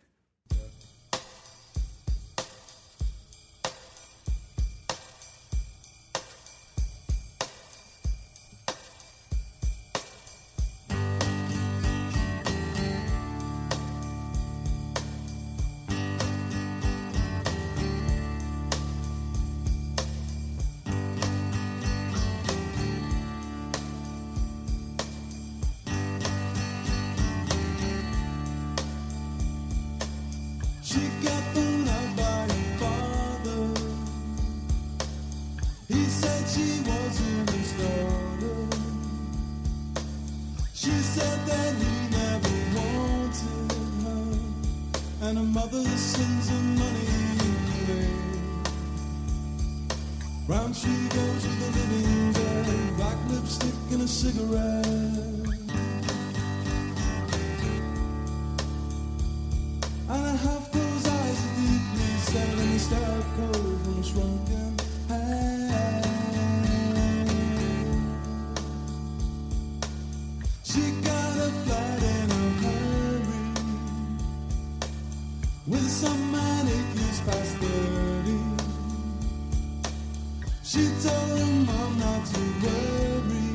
She 80.72 80.88
told 81.04 81.38
her 81.38 81.46
mom 81.68 82.00
not 82.00 82.26
to 82.28 82.42
worry. 82.64 83.50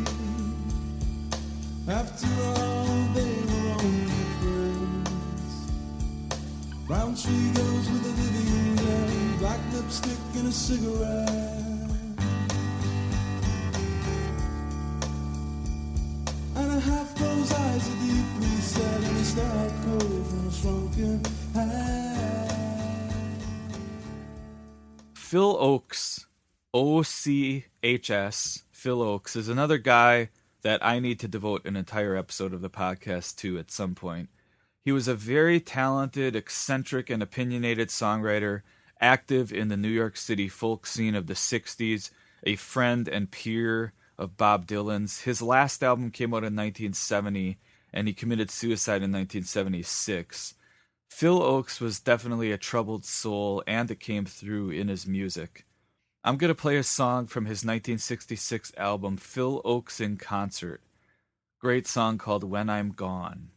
After 1.89 2.29
all, 2.45 2.87
they 3.15 3.35
were 3.49 3.69
only 3.81 4.25
friends. 4.39 5.51
Round 6.87 7.17
she 7.17 7.37
goes 7.55 7.89
with 7.89 8.05
a 8.05 8.13
living 8.21 9.39
black 9.39 9.61
lipstick 9.73 10.19
and 10.35 10.49
a 10.49 10.53
cigarette. 10.53 11.81
And 16.55 16.73
a 16.73 16.81
half 16.81 17.15
closed 17.15 17.53
eyes 17.55 17.89
are 17.89 18.01
deeply 18.05 18.57
set 18.61 19.05
and 19.05 19.17
a 19.17 19.25
star 19.25 19.71
cold 19.87 20.27
from 20.27 20.49
a 20.49 20.53
shrunken 20.53 21.23
head. 21.55 22.06
Phil 25.27 25.57
Ochs, 25.57 26.25
O 26.73 27.03
C 27.03 27.65
H 27.83 28.11
S, 28.11 28.63
Phil 28.71 28.99
Ochs, 28.99 29.35
is 29.35 29.49
another 29.49 29.77
guy 29.77 30.29
that 30.63 30.87
I 30.87 31.01
need 31.01 31.19
to 31.19 31.27
devote 31.27 31.67
an 31.67 31.75
entire 31.75 32.15
episode 32.15 32.55
of 32.55 32.61
the 32.61 32.71
podcast 32.71 33.35
to 33.39 33.59
at 33.59 33.73
some 33.73 33.97
point. 33.97 34.29
He 34.85 34.93
was 34.93 35.09
a 35.09 35.17
very 35.17 35.59
talented, 35.59 36.37
eccentric, 36.37 37.11
and 37.11 37.25
opinionated 37.25 37.89
songwriter, 37.89 38.63
active 39.01 39.53
in 39.53 39.67
the 39.67 39.77
New 39.77 39.89
York 39.89 40.17
City 40.17 40.47
folk 40.49 40.87
scene 40.87 41.17
of 41.17 41.27
the 41.27 41.35
60s, 41.35 42.13
a 42.45 42.55
friend 42.55 43.09
and 43.09 43.29
peer 43.29 43.95
of 44.17 44.37
Bob 44.37 44.69
Dylan's. 44.69 45.23
His 45.23 45.43
last 45.43 45.83
album 45.83 46.13
came 46.13 46.35
out 46.35 46.47
in 46.47 46.55
1970, 46.55 47.59
and 47.93 48.07
he 48.07 48.15
committed 48.15 48.49
suicide 48.49 49.03
in 49.03 49.11
1976. 49.11 50.55
Phil 51.09 51.41
Ochs 51.41 51.81
was 51.81 52.01
definitely 52.01 52.53
a 52.53 52.59
troubled 52.59 53.05
soul, 53.05 53.63
and 53.67 53.91
it 53.91 54.01
came 54.01 54.27
through 54.27 54.71
in 54.71 54.89
his 54.89 55.07
music. 55.07 55.65
I'm 56.23 56.37
going 56.37 56.49
to 56.49 56.55
play 56.55 56.77
a 56.77 56.83
song 56.83 57.27
from 57.27 57.45
his 57.45 57.65
1966 57.65 58.73
album, 58.77 59.17
Phil 59.17 59.63
Ochs 59.63 60.01
in 60.01 60.17
Concert. 60.17 60.83
Great 61.61 61.87
song 61.87 62.19
called 62.19 62.45
When 62.45 62.69
I'm 62.69 62.91
Gone. 62.91 63.51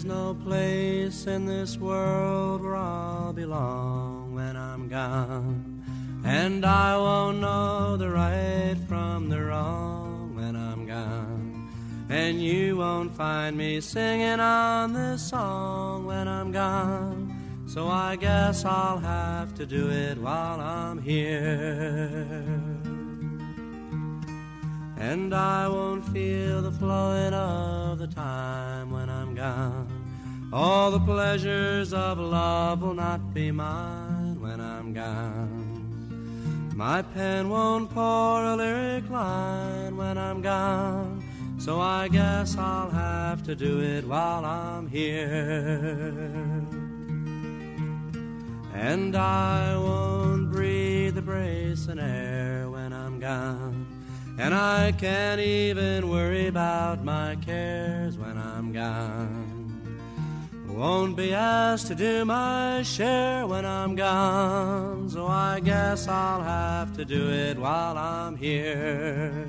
There's 0.00 0.14
no 0.14 0.32
place 0.32 1.26
in 1.26 1.44
this 1.44 1.76
world 1.76 2.62
where 2.62 2.74
I'll 2.74 3.34
belong 3.34 4.34
when 4.34 4.56
I'm 4.56 4.88
gone. 4.88 5.84
And 6.24 6.64
I 6.64 6.96
won't 6.96 7.40
know 7.40 7.98
the 7.98 8.08
right 8.08 8.78
from 8.88 9.28
the 9.28 9.42
wrong 9.42 10.34
when 10.34 10.56
I'm 10.56 10.86
gone. 10.86 11.68
And 12.08 12.40
you 12.40 12.78
won't 12.78 13.14
find 13.14 13.58
me 13.58 13.82
singing 13.82 14.40
on 14.40 14.94
this 14.94 15.28
song 15.28 16.06
when 16.06 16.26
I'm 16.26 16.50
gone. 16.50 17.66
So 17.66 17.86
I 17.86 18.16
guess 18.16 18.64
I'll 18.64 19.00
have 19.00 19.54
to 19.56 19.66
do 19.66 19.90
it 19.90 20.16
while 20.16 20.60
I'm 20.60 21.02
here. 21.02 22.24
And 24.96 25.34
I 25.34 25.68
won't 25.68 26.06
feel 26.08 26.62
the 26.62 26.72
flowing 26.72 27.34
of 27.34 27.98
the 27.98 28.06
time 28.40 28.90
when 28.90 29.08
I'm 29.18 29.34
gone. 29.34 29.88
All 30.52 30.90
the 30.90 31.04
pleasures 31.12 31.92
of 31.92 32.18
love 32.18 32.80
will 32.82 32.98
not 33.06 33.20
be 33.34 33.50
mine 33.50 34.36
when 34.44 34.58
I'm 34.60 34.88
gone. 34.92 36.72
My 36.74 37.02
pen 37.02 37.42
won't 37.50 37.90
pour 37.90 38.36
a 38.52 38.56
lyric 38.56 39.06
line 39.10 39.96
when 39.96 40.16
I'm 40.26 40.40
gone. 40.40 41.22
So 41.58 41.72
I 41.98 42.08
guess 42.08 42.56
I'll 42.56 42.90
have 42.90 43.42
to 43.48 43.54
do 43.54 43.72
it 43.94 44.04
while 44.12 44.44
I'm 44.44 44.86
here. 44.88 46.14
And 48.90 49.14
I 49.14 49.76
won't 49.76 50.50
breathe 50.50 51.14
the 51.16 51.26
bracing 51.32 51.98
air 51.98 52.70
when 52.70 52.90
I'm 53.02 53.20
gone. 53.20 53.99
And 54.42 54.54
I 54.54 54.92
can't 54.92 55.38
even 55.38 56.08
worry 56.08 56.46
about 56.46 57.04
my 57.04 57.36
cares 57.44 58.16
when 58.16 58.38
I'm 58.38 58.72
gone. 58.72 59.60
Won't 60.66 61.14
be 61.14 61.34
asked 61.34 61.88
to 61.88 61.94
do 61.94 62.24
my 62.24 62.82
share 62.82 63.46
when 63.46 63.66
I'm 63.66 63.94
gone, 63.94 65.10
so 65.10 65.26
I 65.26 65.60
guess 65.60 66.08
I'll 66.08 66.42
have 66.42 66.96
to 66.96 67.04
do 67.04 67.28
it 67.28 67.58
while 67.58 67.98
I'm 67.98 68.34
here. 68.34 69.46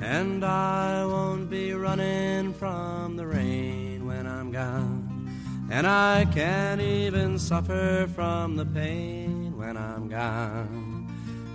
And 0.00 0.44
I 0.44 1.04
won't 1.04 1.50
be 1.50 1.72
running 1.72 2.54
from 2.54 3.16
the 3.16 3.26
rain 3.26 4.06
when 4.06 4.28
I'm 4.28 4.52
gone, 4.52 5.66
and 5.72 5.88
I 5.88 6.24
can't 6.26 6.80
even 6.80 7.36
suffer 7.40 8.08
from 8.14 8.54
the 8.54 8.66
pain 8.66 9.33
when 9.64 9.76
I'm 9.76 10.08
gone. 10.08 11.06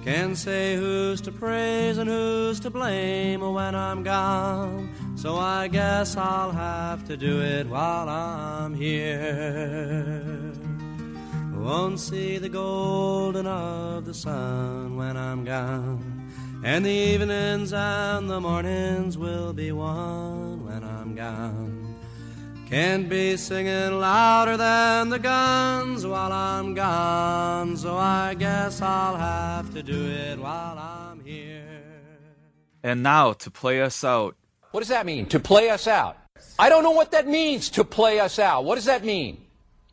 Can't 0.03 0.37
say 0.37 0.75
who's 0.75 1.21
to 1.21 1.31
praise 1.31 1.97
and 1.97 2.09
who's 2.09 2.59
to 2.61 2.69
blame 2.69 3.41
when 3.41 3.75
I'm 3.75 4.03
gone. 4.03 4.89
So 5.15 5.37
I 5.37 5.67
guess 5.67 6.17
I'll 6.17 6.51
have 6.51 7.05
to 7.07 7.17
do 7.17 7.41
it 7.41 7.67
while 7.67 8.09
I'm 8.09 8.73
here. 8.73 10.23
Won't 11.53 11.99
see 11.99 12.37
the 12.37 12.49
golden 12.49 13.45
of 13.45 14.05
the 14.05 14.13
sun 14.13 14.95
when 14.95 15.15
I'm 15.17 15.43
gone. 15.43 16.01
And 16.63 16.85
the 16.85 16.89
evenings 17.13 17.73
and 17.73 18.29
the 18.29 18.39
mornings 18.39 19.17
will 19.17 19.53
be 19.53 19.71
one 19.71 20.65
when 20.65 20.83
I'm 20.83 21.15
gone. 21.15 21.88
Can't 22.69 23.09
be 23.09 23.35
singing 23.35 23.99
louder 23.99 24.55
than 24.55 25.09
the 25.09 25.17
guns 25.17 26.05
while 26.05 26.31
I'm 26.31 26.75
gone, 26.75 27.75
so 27.75 27.97
I 27.97 28.35
guess 28.35 28.79
I'll 28.79 29.15
have 29.15 29.73
to 29.73 29.81
do 29.81 30.05
it 30.05 30.37
while 30.37 30.77
I'm 30.77 31.19
here. 31.25 31.81
And 32.83 33.01
now 33.01 33.33
to 33.33 33.49
play 33.49 33.81
us 33.81 34.03
out. 34.03 34.35
What 34.69 34.81
does 34.81 34.89
that 34.89 35.07
mean? 35.07 35.25
To 35.29 35.39
play 35.39 35.71
us 35.71 35.87
out? 35.87 36.15
I 36.59 36.69
don't 36.69 36.83
know 36.83 36.91
what 36.91 37.09
that 37.09 37.27
means, 37.27 37.71
to 37.71 37.83
play 37.83 38.19
us 38.19 38.37
out. 38.37 38.65
What 38.65 38.75
does 38.75 38.85
that 38.85 39.03
mean? 39.03 39.43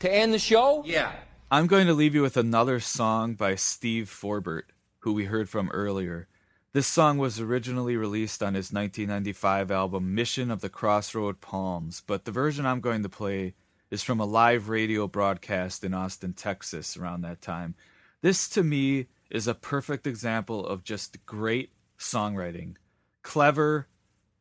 To 0.00 0.12
end 0.12 0.34
the 0.34 0.38
show? 0.38 0.82
Yeah. 0.84 1.12
I'm 1.50 1.68
going 1.68 1.86
to 1.86 1.94
leave 1.94 2.14
you 2.14 2.20
with 2.20 2.36
another 2.36 2.78
song 2.80 3.36
by 3.36 3.54
Steve 3.54 4.10
Forbert, 4.10 4.66
who 4.98 5.14
we 5.14 5.24
heard 5.24 5.48
from 5.48 5.70
earlier. 5.70 6.28
This 6.76 6.86
song 6.86 7.16
was 7.16 7.40
originally 7.40 7.96
released 7.96 8.42
on 8.42 8.52
his 8.52 8.70
1995 8.70 9.70
album 9.70 10.14
Mission 10.14 10.50
of 10.50 10.60
the 10.60 10.68
Crossroad 10.68 11.40
Palms, 11.40 12.02
but 12.06 12.26
the 12.26 12.30
version 12.30 12.66
I'm 12.66 12.82
going 12.82 13.02
to 13.02 13.08
play 13.08 13.54
is 13.90 14.02
from 14.02 14.20
a 14.20 14.26
live 14.26 14.68
radio 14.68 15.08
broadcast 15.08 15.84
in 15.84 15.94
Austin, 15.94 16.34
Texas 16.34 16.94
around 16.94 17.22
that 17.22 17.40
time. 17.40 17.76
This 18.20 18.46
to 18.50 18.62
me 18.62 19.06
is 19.30 19.48
a 19.48 19.54
perfect 19.54 20.06
example 20.06 20.66
of 20.66 20.84
just 20.84 21.24
great 21.24 21.72
songwriting. 21.98 22.76
Clever, 23.22 23.88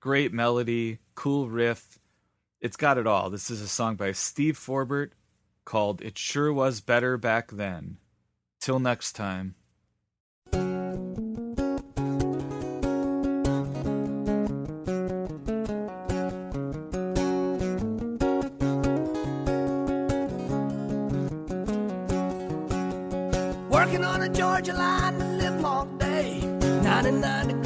great 0.02 0.34
melody, 0.34 1.00
cool 1.16 1.48
riff. 1.48 2.00
It's 2.60 2.76
got 2.76 2.98
it 2.98 3.08
all. 3.08 3.30
This 3.30 3.50
is 3.50 3.62
a 3.62 3.68
song 3.70 3.96
by 3.96 4.12
Steve 4.12 4.58
Forbert 4.58 5.14
called 5.64 6.02
It 6.02 6.18
Sure 6.18 6.52
Was 6.52 6.82
Better 6.82 7.18
Back 7.18 7.52
Then. 7.52 7.96
Till 8.60 8.80
next 8.80 9.14
time. 9.14 9.56
99 27.06 27.65